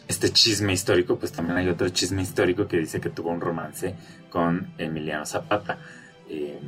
este 0.08 0.30
chisme 0.30 0.72
histórico, 0.72 1.18
pues 1.18 1.32
también 1.32 1.58
hay 1.58 1.68
otro 1.68 1.88
chisme 1.88 2.22
histórico 2.22 2.66
que 2.66 2.78
dice 2.78 3.00
que 3.00 3.08
tuvo 3.08 3.30
un 3.30 3.40
romance 3.40 3.94
con 4.32 4.72
Emiliano 4.78 5.26
Zapata. 5.26 5.78
Eh, 6.28 6.58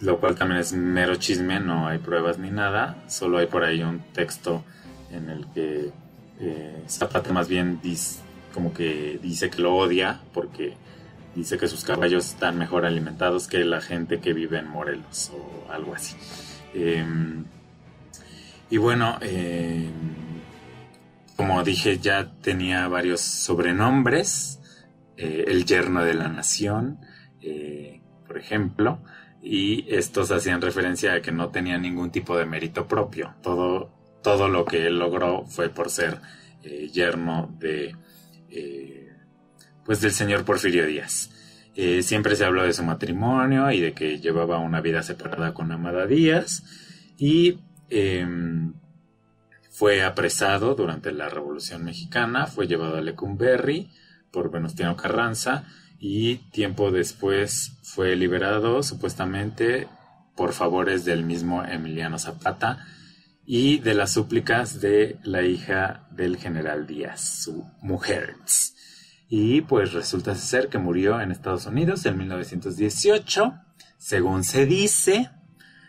lo 0.00 0.18
cual 0.18 0.34
también 0.34 0.60
es 0.60 0.72
mero 0.72 1.16
chisme, 1.16 1.60
no 1.60 1.88
hay 1.88 1.98
pruebas 1.98 2.38
ni 2.38 2.50
nada, 2.50 3.02
solo 3.08 3.38
hay 3.38 3.46
por 3.46 3.64
ahí 3.64 3.82
un 3.82 4.00
texto 4.12 4.64
en 5.10 5.30
el 5.30 5.46
que 5.48 5.90
eh, 6.40 6.84
Zapata 6.88 7.32
más 7.32 7.48
bien 7.48 7.80
dice, 7.82 8.20
como 8.52 8.72
que 8.72 9.18
dice 9.22 9.48
que 9.48 9.62
lo 9.62 9.74
odia 9.74 10.20
porque 10.34 10.74
dice 11.34 11.56
que 11.58 11.68
sus 11.68 11.84
caballos 11.84 12.26
están 12.26 12.58
mejor 12.58 12.84
alimentados 12.84 13.46
que 13.46 13.64
la 13.64 13.80
gente 13.80 14.20
que 14.20 14.32
vive 14.32 14.58
en 14.58 14.68
Morelos 14.68 15.32
o 15.34 15.72
algo 15.72 15.94
así. 15.94 16.14
Em, 16.74 17.44
y 18.68 18.76
bueno, 18.78 19.18
em, 19.20 19.92
como 21.36 21.62
dije, 21.62 21.98
ya 21.98 22.32
tenía 22.42 22.88
varios 22.88 23.20
sobrenombres. 23.20 24.58
Eh, 25.16 25.44
el 25.48 25.64
yerno 25.64 26.04
de 26.04 26.14
la 26.14 26.28
nación, 26.28 26.98
eh, 27.40 28.02
por 28.26 28.38
ejemplo, 28.38 29.02
y 29.42 29.86
estos 29.94 30.30
hacían 30.30 30.60
referencia 30.60 31.14
a 31.14 31.22
que 31.22 31.32
no 31.32 31.50
tenía 31.50 31.78
ningún 31.78 32.10
tipo 32.10 32.36
de 32.36 32.44
mérito 32.44 32.86
propio. 32.86 33.34
Todo, 33.42 33.90
todo 34.22 34.48
lo 34.48 34.64
que 34.64 34.86
él 34.86 34.98
logró 34.98 35.46
fue 35.46 35.68
por 35.70 35.90
ser 35.90 36.18
eh, 36.62 36.88
yerno 36.92 37.54
de, 37.58 37.94
pues 39.84 40.00
del 40.00 40.12
señor 40.12 40.44
Porfirio 40.44 40.86
Díaz. 40.86 41.30
siempre 42.00 42.34
se 42.36 42.44
habló 42.44 42.64
de 42.64 42.72
su 42.72 42.82
matrimonio 42.82 43.70
y 43.70 43.80
de 43.80 43.92
que 43.92 44.18
llevaba 44.18 44.58
una 44.58 44.80
vida 44.80 45.02
separada 45.02 45.54
con 45.54 45.70
Amada 45.70 46.06
Díaz 46.06 46.62
y 47.18 47.58
em, 47.90 48.74
fue 49.70 50.02
apresado 50.02 50.74
durante 50.74 51.12
la 51.12 51.28
Revolución 51.28 51.84
Mexicana, 51.84 52.46
fue 52.46 52.66
llevado 52.66 52.96
a 52.96 53.00
Lecumberri, 53.02 53.90
por 54.36 54.50
Venustiano 54.50 54.96
Carranza 54.96 55.64
y 55.98 56.36
tiempo 56.50 56.90
después 56.90 57.72
fue 57.82 58.16
liberado 58.16 58.82
supuestamente 58.82 59.88
por 60.36 60.52
favores 60.52 61.06
del 61.06 61.24
mismo 61.24 61.64
Emiliano 61.64 62.18
Zapata 62.18 62.84
y 63.46 63.78
de 63.78 63.94
las 63.94 64.12
súplicas 64.12 64.82
de 64.82 65.18
la 65.22 65.40
hija 65.40 66.06
del 66.10 66.36
general 66.36 66.86
Díaz, 66.86 67.44
su 67.44 67.64
mujer. 67.80 68.36
Y 69.30 69.62
pues 69.62 69.94
resulta 69.94 70.34
ser 70.34 70.68
que 70.68 70.76
murió 70.76 71.18
en 71.22 71.32
Estados 71.32 71.64
Unidos 71.64 72.04
en 72.04 72.18
1918, 72.18 73.54
según 73.96 74.44
se 74.44 74.66
dice, 74.66 75.30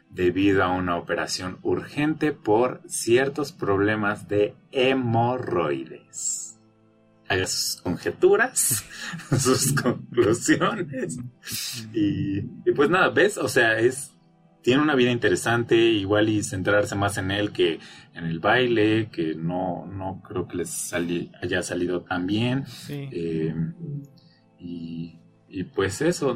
debido 0.09 0.63
a 0.63 0.69
una 0.69 0.95
operación 0.95 1.59
urgente 1.63 2.31
por 2.31 2.81
ciertos 2.87 3.51
problemas 3.51 4.29
de 4.29 4.55
hemorroides 4.71 6.46
haga 7.27 7.47
sus 7.47 7.81
conjeturas, 7.81 8.85
sus 9.39 9.73
conclusiones. 9.73 11.17
Y, 11.93 12.41
pues 12.71 12.89
nada, 12.89 13.09
¿ves? 13.09 13.37
O 13.37 13.47
sea, 13.47 13.79
es 13.79 14.13
tiene 14.61 14.81
una 14.81 14.95
vida 14.95 15.11
interesante, 15.11 15.77
igual 15.77 16.27
y 16.27 16.43
centrarse 16.43 16.93
más 16.95 17.17
en 17.17 17.31
él 17.31 17.53
que 17.53 17.79
en 18.13 18.25
el 18.25 18.39
baile, 18.39 19.07
que 19.09 19.33
no, 19.33 19.85
no 19.85 20.21
creo 20.27 20.45
que 20.45 20.57
les 20.57 20.93
haya 20.93 21.63
salido 21.63 22.01
tan 22.01 22.27
bien. 22.27 22.65
Eh, 22.89 23.55
y, 24.59 25.19
y, 25.47 25.63
pues 25.63 26.01
eso, 26.01 26.35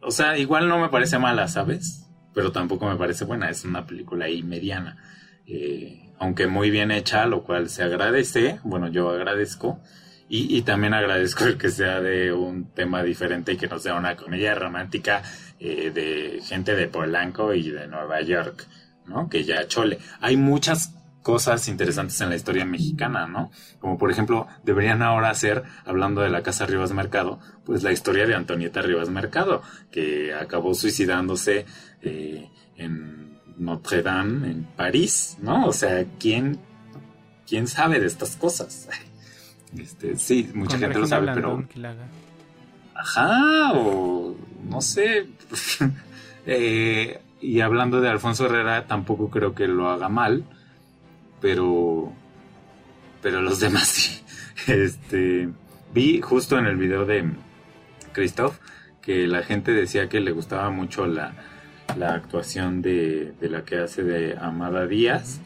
o 0.00 0.10
sea, 0.10 0.38
igual 0.38 0.68
no 0.68 0.78
me 0.78 0.88
parece 0.88 1.18
mala, 1.18 1.48
¿sabes? 1.48 2.08
Pero 2.32 2.50
tampoco 2.52 2.88
me 2.88 2.96
parece 2.96 3.26
buena, 3.26 3.50
es 3.50 3.64
una 3.64 3.86
película 3.86 4.26
ahí 4.26 4.42
mediana. 4.42 4.96
Eh, 5.46 6.05
aunque 6.18 6.46
muy 6.46 6.70
bien 6.70 6.90
hecha, 6.90 7.26
lo 7.26 7.42
cual 7.42 7.68
se 7.68 7.82
agradece, 7.82 8.60
bueno, 8.64 8.88
yo 8.88 9.10
agradezco. 9.10 9.80
Y, 10.28 10.56
y, 10.56 10.62
también 10.62 10.92
agradezco 10.92 11.44
el 11.44 11.56
que 11.56 11.68
sea 11.68 12.00
de 12.00 12.32
un 12.32 12.72
tema 12.74 13.04
diferente 13.04 13.52
y 13.52 13.56
que 13.56 13.68
no 13.68 13.78
sea 13.78 13.94
una 13.94 14.16
comedia 14.16 14.56
romántica 14.56 15.22
eh, 15.60 15.90
de 15.90 16.40
gente 16.42 16.74
de 16.74 16.88
Polanco 16.88 17.54
y 17.54 17.70
de 17.70 17.86
Nueva 17.86 18.20
York, 18.22 18.66
¿no? 19.06 19.28
Que 19.28 19.44
ya 19.44 19.66
chole. 19.68 19.98
Hay 20.20 20.36
muchas 20.36 20.92
cosas 21.22 21.66
interesantes 21.66 22.20
en 22.20 22.28
la 22.28 22.36
historia 22.36 22.64
mexicana, 22.64 23.26
¿no? 23.26 23.50
Como 23.80 23.98
por 23.98 24.10
ejemplo, 24.10 24.46
deberían 24.64 25.02
ahora 25.02 25.30
hacer, 25.30 25.64
hablando 25.84 26.20
de 26.20 26.30
la 26.30 26.42
Casa 26.42 26.66
Rivas 26.66 26.92
Mercado, 26.92 27.40
pues 27.64 27.82
la 27.82 27.90
historia 27.90 28.26
de 28.26 28.34
Antonieta 28.34 28.82
Rivas 28.82 29.08
Mercado, 29.08 29.62
que 29.90 30.34
acabó 30.34 30.74
suicidándose 30.74 31.66
eh, 32.02 32.50
en 32.76 33.25
Notre 33.58 34.02
Dame, 34.02 34.50
en 34.50 34.64
París, 34.64 35.36
¿no? 35.40 35.66
O 35.66 35.72
sea, 35.72 36.04
¿quién, 36.18 36.58
quién 37.46 37.66
sabe 37.66 38.00
de 38.00 38.06
estas 38.06 38.36
cosas? 38.36 38.88
Este, 39.76 40.16
sí, 40.16 40.48
mucha 40.54 40.78
gente 40.78 40.98
lo 40.98 41.06
sabe, 41.06 41.32
pero... 41.34 41.62
Ajá, 42.94 43.72
o 43.74 44.34
no 44.68 44.80
sé. 44.80 45.26
Eh, 46.48 47.20
y 47.40 47.60
hablando 47.60 48.00
de 48.00 48.08
Alfonso 48.08 48.46
Herrera, 48.46 48.86
tampoco 48.86 49.30
creo 49.30 49.52
que 49.52 49.66
lo 49.66 49.90
haga 49.90 50.08
mal, 50.08 50.44
pero... 51.40 52.12
Pero 53.20 53.42
los 53.42 53.58
demás 53.60 53.88
sí. 53.88 54.22
Este, 54.68 55.48
vi 55.92 56.20
justo 56.20 56.56
en 56.56 56.66
el 56.66 56.76
video 56.76 57.04
de 57.04 57.28
Christoph 58.12 58.58
que 59.02 59.26
la 59.26 59.42
gente 59.42 59.72
decía 59.72 60.08
que 60.08 60.20
le 60.20 60.30
gustaba 60.30 60.70
mucho 60.70 61.06
la, 61.06 61.34
la 61.96 62.14
actuación 62.14 62.82
de, 62.82 63.32
de, 63.40 63.48
la 63.48 63.64
que 63.64 63.78
hace 63.78 64.02
de 64.02 64.36
Amada 64.38 64.86
Díaz, 64.86 65.40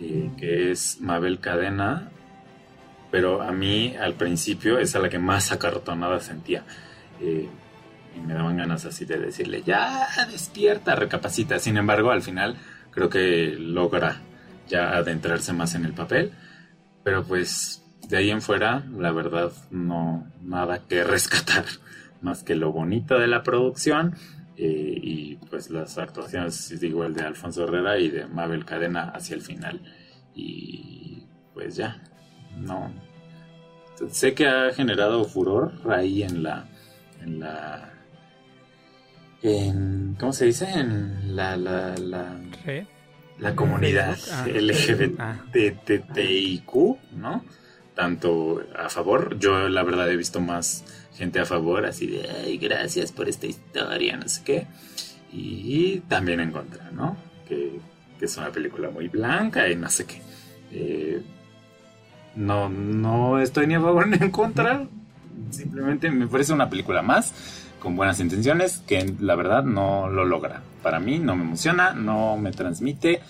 eh, 0.00 0.30
que 0.36 0.70
es 0.70 1.00
Mabel 1.00 1.40
Cadena, 1.40 2.10
pero 3.10 3.42
a 3.42 3.52
mí 3.52 3.94
al 3.96 4.14
principio 4.14 4.78
es 4.78 4.94
a 4.94 4.98
la 4.98 5.08
que 5.08 5.18
más 5.18 5.52
acartonada 5.52 6.20
sentía. 6.20 6.64
Eh, 7.20 7.48
y 8.14 8.20
me 8.20 8.34
daban 8.34 8.56
ganas 8.56 8.84
así 8.84 9.04
de 9.04 9.18
decirle, 9.18 9.62
ya 9.64 10.06
despierta, 10.30 10.94
recapacita. 10.94 11.58
Sin 11.58 11.76
embargo, 11.76 12.10
al 12.10 12.22
final 12.22 12.56
creo 12.90 13.08
que 13.08 13.56
logra 13.58 14.20
ya 14.68 14.96
adentrarse 14.96 15.52
más 15.52 15.74
en 15.74 15.84
el 15.84 15.92
papel. 15.92 16.32
Pero 17.04 17.24
pues 17.24 17.84
de 18.08 18.16
ahí 18.16 18.30
en 18.30 18.42
fuera, 18.42 18.84
la 18.96 19.12
verdad, 19.12 19.52
no 19.70 20.26
nada 20.42 20.80
que 20.88 21.04
rescatar 21.04 21.64
más 22.20 22.42
que 22.42 22.54
lo 22.54 22.72
bonito 22.72 23.18
de 23.18 23.26
la 23.26 23.42
producción 23.42 24.14
eh, 24.58 24.98
y 25.02 25.34
pues 25.36 25.68
las 25.70 25.98
actuaciones, 25.98 26.80
digo, 26.80 27.04
el 27.04 27.12
de 27.14 27.22
Alfonso 27.22 27.64
Herrera 27.64 27.98
y 27.98 28.08
de 28.08 28.26
Mabel 28.26 28.64
Cadena 28.64 29.10
hacia 29.10 29.34
el 29.34 29.42
final. 29.42 29.82
Y 30.34 31.24
pues 31.52 31.76
ya, 31.76 32.02
no. 32.56 32.92
Sé 34.10 34.34
que 34.34 34.46
ha 34.46 34.72
generado 34.72 35.24
furor 35.24 35.72
ahí 35.90 36.22
en 36.22 36.42
la 36.42 36.68
en 37.22 37.40
la 37.40 37.92
en 39.42 40.16
¿cómo 40.18 40.32
se 40.32 40.46
dice? 40.46 40.66
en 40.70 41.36
la 41.36 41.56
la 41.56 41.94
la, 41.96 42.36
la 43.38 43.54
comunidad 43.54 44.16
ah. 44.32 44.46
LGBTIQ, 44.46 45.52
¿no? 47.12 47.44
Tanto 47.94 48.62
a 48.76 48.88
favor, 48.90 49.38
yo 49.38 49.68
la 49.68 49.82
verdad 49.82 50.10
he 50.10 50.16
visto 50.16 50.40
más 50.40 50.84
gente 51.16 51.40
a 51.40 51.46
favor, 51.46 51.86
así 51.86 52.06
de, 52.06 52.28
ay, 52.28 52.58
gracias 52.58 53.12
por 53.12 53.28
esta 53.28 53.46
historia, 53.46 54.16
no 54.16 54.28
sé 54.28 54.42
qué. 54.44 54.66
Y 55.32 56.00
también 56.08 56.40
en 56.40 56.52
contra, 56.52 56.90
¿no? 56.90 57.16
Que, 57.48 57.78
es 58.20 58.36
una 58.38 58.50
película 58.50 58.88
muy 58.88 59.08
blanca 59.08 59.68
y 59.68 59.76
no 59.76 59.90
sé 59.90 60.06
qué. 60.06 60.22
Eh, 60.72 61.22
no, 62.34 62.68
no 62.70 63.38
estoy 63.38 63.66
ni 63.66 63.74
a 63.74 63.80
favor 63.80 64.08
ni 64.08 64.16
en 64.16 64.30
contra. 64.30 64.86
Simplemente 65.50 66.10
me 66.10 66.26
parece 66.26 66.54
una 66.54 66.70
película 66.70 67.02
más 67.02 67.34
con 67.78 67.94
buenas 67.94 68.18
intenciones 68.20 68.78
que 68.86 69.14
la 69.20 69.34
verdad 69.34 69.64
no 69.64 70.08
lo 70.08 70.24
logra. 70.24 70.62
Para 70.82 70.98
mí 70.98 71.18
no 71.18 71.36
me 71.36 71.42
emociona, 71.42 71.92
no 71.92 72.36
me 72.36 72.52
transmite 72.52 73.20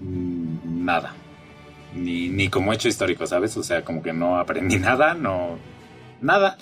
mm, 0.00 0.84
nada. 0.84 1.12
Ni, 1.94 2.28
ni 2.28 2.48
como 2.48 2.72
hecho 2.72 2.88
histórico, 2.88 3.26
¿sabes? 3.26 3.56
O 3.56 3.62
sea, 3.62 3.84
como 3.84 4.02
que 4.02 4.12
no 4.12 4.38
aprendí 4.38 4.78
nada, 4.80 5.14
no... 5.14 5.58
Nada. 6.20 6.56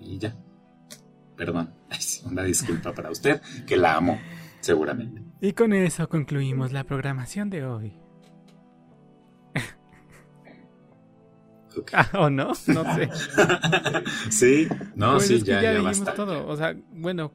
Y 0.00 0.18
ya. 0.18 0.34
Perdón. 1.36 1.72
Una 2.24 2.42
disculpa 2.42 2.92
para 2.92 3.10
usted, 3.10 3.40
que 3.66 3.76
la 3.76 3.96
amo, 3.96 4.18
seguramente. 4.60 5.22
Y 5.40 5.52
con 5.52 5.72
eso 5.72 6.08
concluimos 6.08 6.72
la 6.72 6.84
programación 6.84 7.50
de 7.50 7.64
hoy. 7.64 7.92
Ah, 11.92 12.08
¿O 12.14 12.30
no? 12.30 12.52
No 12.68 12.94
sé. 12.94 13.10
sí, 14.30 14.66
no, 14.94 15.12
pues 15.12 15.26
sí, 15.26 15.42
ya, 15.42 15.60
ya, 15.60 15.92
ya 15.92 16.14
todo. 16.14 16.46
O 16.46 16.56
sea, 16.56 16.74
bueno, 16.90 17.32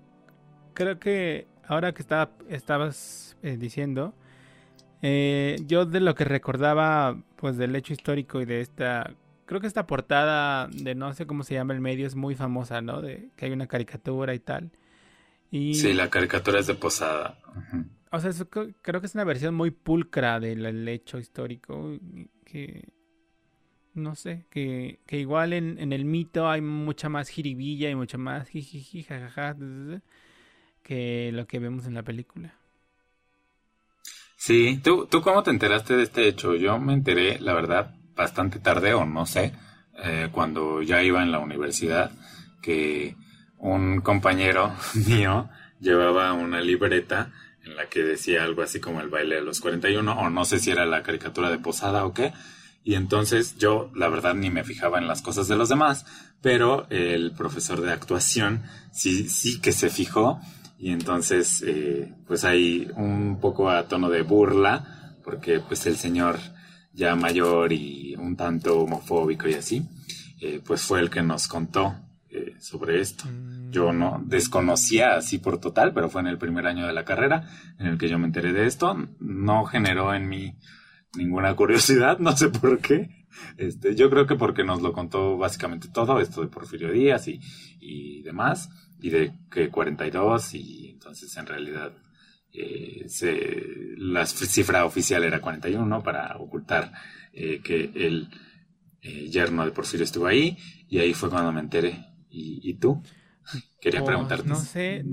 creo 0.74 0.99
que 0.99 1.47
ahora 1.68 1.93
que 1.93 2.01
estaba, 2.01 2.32
estabas 2.49 3.38
eh, 3.43 3.55
diciendo, 3.55 4.16
eh, 5.01 5.57
yo 5.68 5.86
de 5.86 5.99
lo 5.99 6.16
que 6.16 6.26
recordaba, 6.26 7.22
pues 7.36 7.57
del 7.57 7.76
hecho 7.76 7.93
histórico 7.93 8.41
y 8.41 8.45
de 8.45 8.62
esta, 8.62 9.14
creo 9.52 9.60
que 9.60 9.68
esta 9.68 9.86
portada 9.86 10.70
de 10.72 10.95
no 10.95 11.14
sé 11.14 11.28
cómo 11.28 11.43
se 11.43 11.56
llama 11.56 11.74
el 11.74 11.82
medio 11.82 12.08
es 12.08 12.16
muy 12.16 12.36
famosa, 12.36 12.80
¿no? 12.80 13.02
De 13.02 13.32
que 13.36 13.47
hay 13.47 13.52
una 13.52 13.68
caricatura 13.68 14.34
y 14.34 14.39
tal. 14.39 14.72
Y... 15.52 15.74
Sí, 15.74 15.91
la 15.91 16.10
caricatura 16.10 16.62
es 16.62 16.68
de 16.68 16.76
Posada. 16.76 17.38
O 18.12 18.20
sea, 18.22 18.32
creo 18.82 19.02
que 19.02 19.08
es 19.08 19.14
una 19.14 19.26
versión 19.26 19.54
muy 19.54 19.72
pulcra 19.72 20.39
del 20.39 20.88
hecho 20.88 21.20
histórico 21.20 21.99
que 22.45 22.88
no 23.93 24.16
sé, 24.16 24.45
que, 24.49 25.02
que 25.06 25.18
igual 25.18 25.52
en, 25.52 25.80
en, 25.80 25.91
el 25.91 26.06
mito 26.06 26.49
hay 26.49 26.62
mucha 26.62 27.10
más 27.10 27.28
jiribilla 27.28 27.89
y 27.89 27.95
mucha 27.95 28.18
más 28.18 28.47
jijiji, 28.47 29.04
jajaja, 29.04 29.58
que 30.82 31.32
lo 31.34 31.45
que 31.45 31.60
vemos 31.60 31.88
en 31.88 31.95
la 31.95 32.04
película. 32.04 32.56
Sí, 34.38 34.80
¿Tú, 34.82 35.08
¿tú 35.08 35.22
cómo 35.22 35.43
te 35.43 35.52
enteraste 35.52 35.97
de 35.97 36.04
este 36.04 36.30
hecho? 36.30 36.56
Yo 36.56 36.80
me 36.80 36.93
enteré, 36.93 37.38
la 37.41 37.54
verdad, 37.54 37.97
bastante 38.22 38.59
tarde 38.59 38.93
o 38.93 39.05
no 39.05 39.26
sé, 39.26 39.53
eh, 40.03 40.30
cuando 40.32 40.82
ya 40.82 41.01
iba 41.01 41.22
en 41.22 41.32
la 41.32 41.39
universidad, 41.39 42.11
que 42.61 43.15
un 43.57 44.01
compañero 44.01 44.74
mío 45.07 45.49
llevaba 45.80 46.34
una 46.34 46.61
libreta 46.61 47.32
en 47.63 47.76
la 47.76 47.88
que 47.88 48.01
decía 48.03 48.43
algo 48.43 48.63
así 48.63 48.80
como 48.80 49.01
el 49.01 49.09
baile 49.09 49.36
de 49.36 49.41
los 49.41 49.59
41, 49.59 50.11
o 50.11 50.30
no 50.30 50.45
sé 50.45 50.59
si 50.59 50.72
era 50.72 50.86
la 50.86 51.03
caricatura 51.03 51.49
de 51.49 51.59
Posada 51.59 52.05
o 52.05 52.13
qué, 52.13 52.34
y 52.84 52.95
entonces 52.95 53.57
yo, 53.57 53.91
la 53.95 54.09
verdad, 54.09 54.34
ni 54.34 54.49
me 54.49 54.63
fijaba 54.63 54.97
en 54.97 55.07
las 55.07 55.22
cosas 55.22 55.47
de 55.47 55.55
los 55.55 55.69
demás, 55.69 56.05
pero 56.41 56.88
el 56.89 57.32
profesor 57.32 57.82
de 57.82 57.91
actuación 57.91 58.63
sí, 58.91 59.30
sí 59.30 59.61
que 59.61 59.72
se 59.72 59.89
fijó. 59.89 60.41
Y 60.80 60.91
entonces, 60.91 61.63
eh, 61.67 62.11
pues 62.26 62.43
hay 62.43 62.89
un 62.95 63.39
poco 63.39 63.69
a 63.69 63.88
tono 63.88 64.09
de 64.09 64.24
burla, 64.24 65.15
porque 65.24 65.59
pues 65.59 65.86
el 65.86 65.97
señor 65.97 66.39
ya 66.94 67.16
mayor 67.16 67.72
y 67.74 68.16
un 68.16 68.36
tanto 68.36 68.80
homofóbico 68.82 69.48
y 69.48 69.54
así, 69.54 69.88
eh, 70.42 70.62
pues 70.66 70.82
fue 70.82 71.00
el 71.00 71.10
que 71.10 71.22
nos 71.22 71.48
contó 71.48 71.96
eh, 72.30 72.56
sobre 72.60 73.02
esto. 73.02 73.26
Yo 73.70 73.94
no 73.94 74.22
desconocía 74.26 75.16
así 75.16 75.38
por 75.38 75.60
total, 75.60 75.94
pero 75.94 76.10
fue 76.10 76.22
en 76.22 76.28
el 76.28 76.38
primer 76.38 76.68
año 76.68 76.86
de 76.86 76.94
la 76.94 77.06
carrera 77.06 77.48
en 77.80 77.88
el 77.88 77.98
que 77.98 78.10
yo 78.10 78.20
me 78.20 78.26
enteré 78.26 78.54
de 78.54 78.66
esto. 78.66 78.96
No 79.20 79.66
generó 79.66 80.14
en 80.14 80.28
mí 80.28 80.58
ninguna 81.16 81.56
curiosidad, 81.56 82.18
no 82.20 82.36
sé 82.36 82.50
por 82.50 82.80
qué. 82.80 83.28
Este, 83.58 83.96
yo 83.96 84.10
creo 84.10 84.28
que 84.28 84.36
porque 84.36 84.64
nos 84.64 84.82
lo 84.82 84.92
contó 84.94 85.38
básicamente 85.38 85.88
todo, 85.88 86.20
esto 86.20 86.42
de 86.42 86.48
Porfirio 86.48 86.92
Díaz 86.92 87.28
y, 87.28 87.39
y 87.80 88.22
demás, 88.24 88.70
y 89.00 89.10
de 89.10 89.34
que 89.50 89.70
42, 89.70 90.54
y 90.56 90.89
entonces 90.89 91.36
en 91.38 91.46
realidad 91.46 91.94
eh, 92.54 93.06
se, 93.08 93.95
la 93.97 94.26
cifra 94.26 94.86
oficial 94.86 95.24
era 95.24 95.39
41 95.39 96.04
para 96.04 96.36
ocultar 96.38 96.91
eh, 97.34 97.62
que 97.64 97.91
el 97.95 98.30
eh, 99.02 99.30
yerno 99.30 99.66
de 99.66 99.72
Porfirio 99.72 100.04
estuvo 100.04 100.28
ahí, 100.28 100.58
y 100.89 100.99
ahí 100.99 101.14
fue 101.14 101.30
cuando 101.30 101.52
me 101.52 101.62
enteré. 101.62 102.08
¿Y, 102.30 102.62
y 102.64 102.74
tú? 102.76 103.02
Quería 103.82 104.04
oh, 104.04 104.06
preguntarte. 104.06 104.47
No 104.47 104.56
sé, 104.56 105.04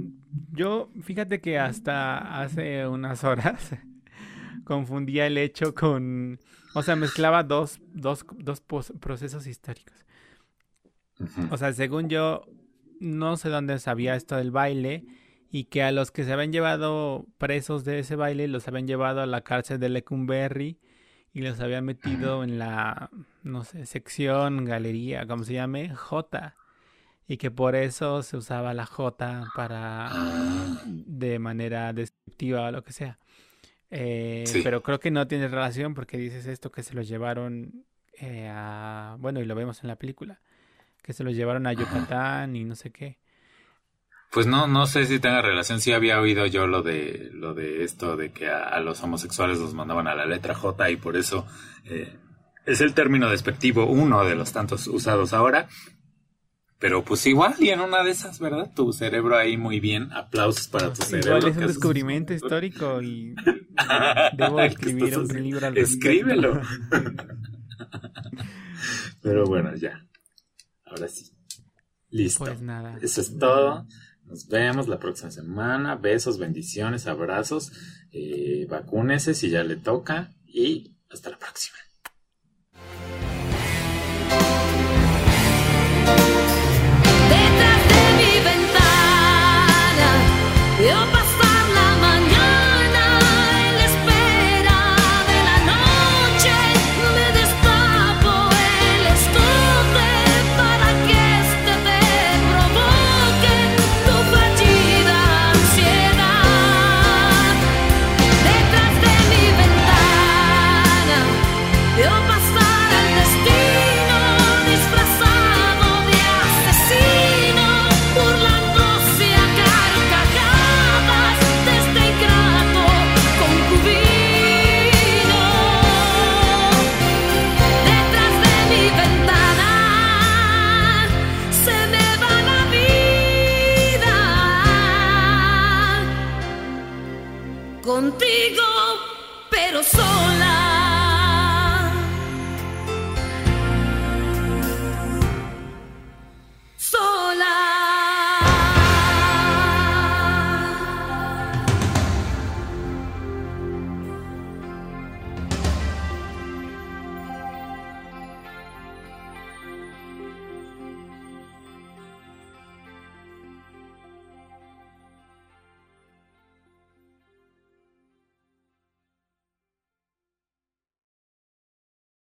yo 0.52 0.90
fíjate 1.02 1.40
que 1.40 1.58
hasta 1.58 2.40
hace 2.40 2.86
unas 2.86 3.24
horas 3.24 3.74
confundía 4.64 5.26
el 5.26 5.38
hecho 5.38 5.74
con, 5.74 6.38
o 6.74 6.82
sea, 6.82 6.96
mezclaba 6.96 7.42
dos, 7.42 7.80
dos, 7.92 8.26
dos 8.36 8.60
procesos 9.00 9.46
históricos. 9.46 9.96
O 11.50 11.56
sea, 11.56 11.72
según 11.72 12.08
yo, 12.08 12.44
no 13.00 13.36
sé 13.36 13.48
dónde 13.48 13.78
sabía 13.78 14.14
esto 14.14 14.36
del 14.36 14.52
baile 14.52 15.04
y 15.50 15.64
que 15.64 15.82
a 15.82 15.92
los 15.92 16.10
que 16.10 16.24
se 16.24 16.32
habían 16.32 16.52
llevado 16.52 17.26
presos 17.38 17.84
de 17.84 18.00
ese 18.00 18.16
baile 18.16 18.48
los 18.48 18.68
habían 18.68 18.86
llevado 18.86 19.22
a 19.22 19.26
la 19.26 19.42
cárcel 19.42 19.80
de 19.80 19.88
Lecumberri 19.88 20.78
y 21.32 21.40
los 21.40 21.60
habían 21.60 21.84
metido 21.84 22.42
en 22.44 22.58
la, 22.58 23.10
no 23.42 23.64
sé, 23.64 23.86
sección, 23.86 24.64
galería, 24.64 25.26
como 25.26 25.44
se 25.44 25.54
llame, 25.54 25.94
J. 25.94 26.54
Y 27.26 27.36
que 27.36 27.50
por 27.50 27.76
eso 27.76 28.22
se 28.22 28.36
usaba 28.36 28.72
la 28.74 28.86
J 28.86 29.50
para 29.54 30.10
de 30.86 31.38
manera 31.38 31.92
descriptiva 31.92 32.68
o 32.68 32.70
lo 32.70 32.82
que 32.82 32.92
sea. 32.92 33.18
Eh, 33.90 34.44
pero 34.62 34.82
creo 34.82 34.98
que 35.00 35.10
no 35.10 35.26
tiene 35.28 35.48
relación 35.48 35.94
porque 35.94 36.18
dices 36.18 36.46
esto 36.46 36.70
que 36.70 36.82
se 36.82 36.94
los 36.94 37.08
llevaron 37.08 37.84
eh, 38.14 38.48
a... 38.50 39.16
Bueno, 39.18 39.40
y 39.40 39.44
lo 39.44 39.54
vemos 39.54 39.82
en 39.82 39.88
la 39.88 39.96
película. 39.96 40.40
Que 41.02 41.12
se 41.12 41.24
los 41.24 41.34
llevaron 41.34 41.66
a 41.66 41.72
Yucatán 41.72 42.56
y 42.56 42.64
no 42.64 42.74
sé 42.74 42.90
qué. 42.90 43.18
Pues 44.30 44.46
no, 44.46 44.66
no 44.66 44.86
sé 44.86 45.06
si 45.06 45.18
tenga 45.18 45.40
relación. 45.40 45.80
Sí 45.80 45.92
había 45.92 46.20
oído 46.20 46.46
yo 46.46 46.66
lo 46.66 46.82
de 46.82 47.30
lo 47.32 47.54
de 47.54 47.84
esto 47.84 48.16
de 48.16 48.30
que 48.30 48.48
a, 48.48 48.78
los 48.80 49.02
homosexuales 49.02 49.58
los 49.58 49.74
mandaban 49.74 50.06
a 50.06 50.14
la 50.14 50.26
letra 50.26 50.54
J 50.54 50.90
y 50.90 50.96
por 50.96 51.16
eso 51.16 51.46
eh, 51.84 52.14
es 52.66 52.82
el 52.82 52.92
término 52.92 53.30
despectivo, 53.30 53.86
uno 53.86 54.24
de 54.24 54.34
los 54.34 54.52
tantos 54.52 54.86
usados 54.86 55.32
ahora. 55.32 55.68
Pero 56.78 57.04
pues 57.04 57.26
igual, 57.26 57.56
y 57.58 57.70
en 57.70 57.80
una 57.80 58.04
de 58.04 58.10
esas, 58.10 58.38
¿verdad? 58.38 58.70
Tu 58.72 58.92
cerebro 58.92 59.36
ahí 59.36 59.56
muy 59.56 59.80
bien. 59.80 60.12
Aplausos 60.12 60.68
para 60.68 60.92
tu 60.92 61.02
cerebro. 61.02 61.38
Igual 61.38 61.52
es 61.52 61.56
un 61.56 61.66
descubrimiento 61.66 62.34
histórico 62.34 63.02
y 63.02 63.34
debo 64.36 64.60
escribir 64.60 65.18
un 65.18 65.42
libro 65.42 65.66
al 65.66 65.76
Escríbelo. 65.76 66.60
Pero 69.22 69.44
bueno, 69.46 69.74
ya. 69.74 70.06
Ahora 70.84 71.08
sí. 71.08 71.32
Listo. 72.10 72.44
Pues 72.44 72.60
nada. 72.60 72.96
Eso 73.02 73.22
es 73.22 73.36
todo. 73.36 73.84
Nos 74.28 74.46
vemos 74.46 74.88
la 74.88 74.98
próxima 74.98 75.30
semana. 75.30 75.96
Besos, 75.96 76.38
bendiciones, 76.38 77.06
abrazos. 77.06 77.72
Eh, 78.12 78.66
si 79.34 79.48
ya 79.48 79.64
le 79.64 79.76
toca. 79.76 80.34
Y 80.46 80.96
hasta 81.08 81.30
la 81.30 81.38
próxima. 81.38 81.78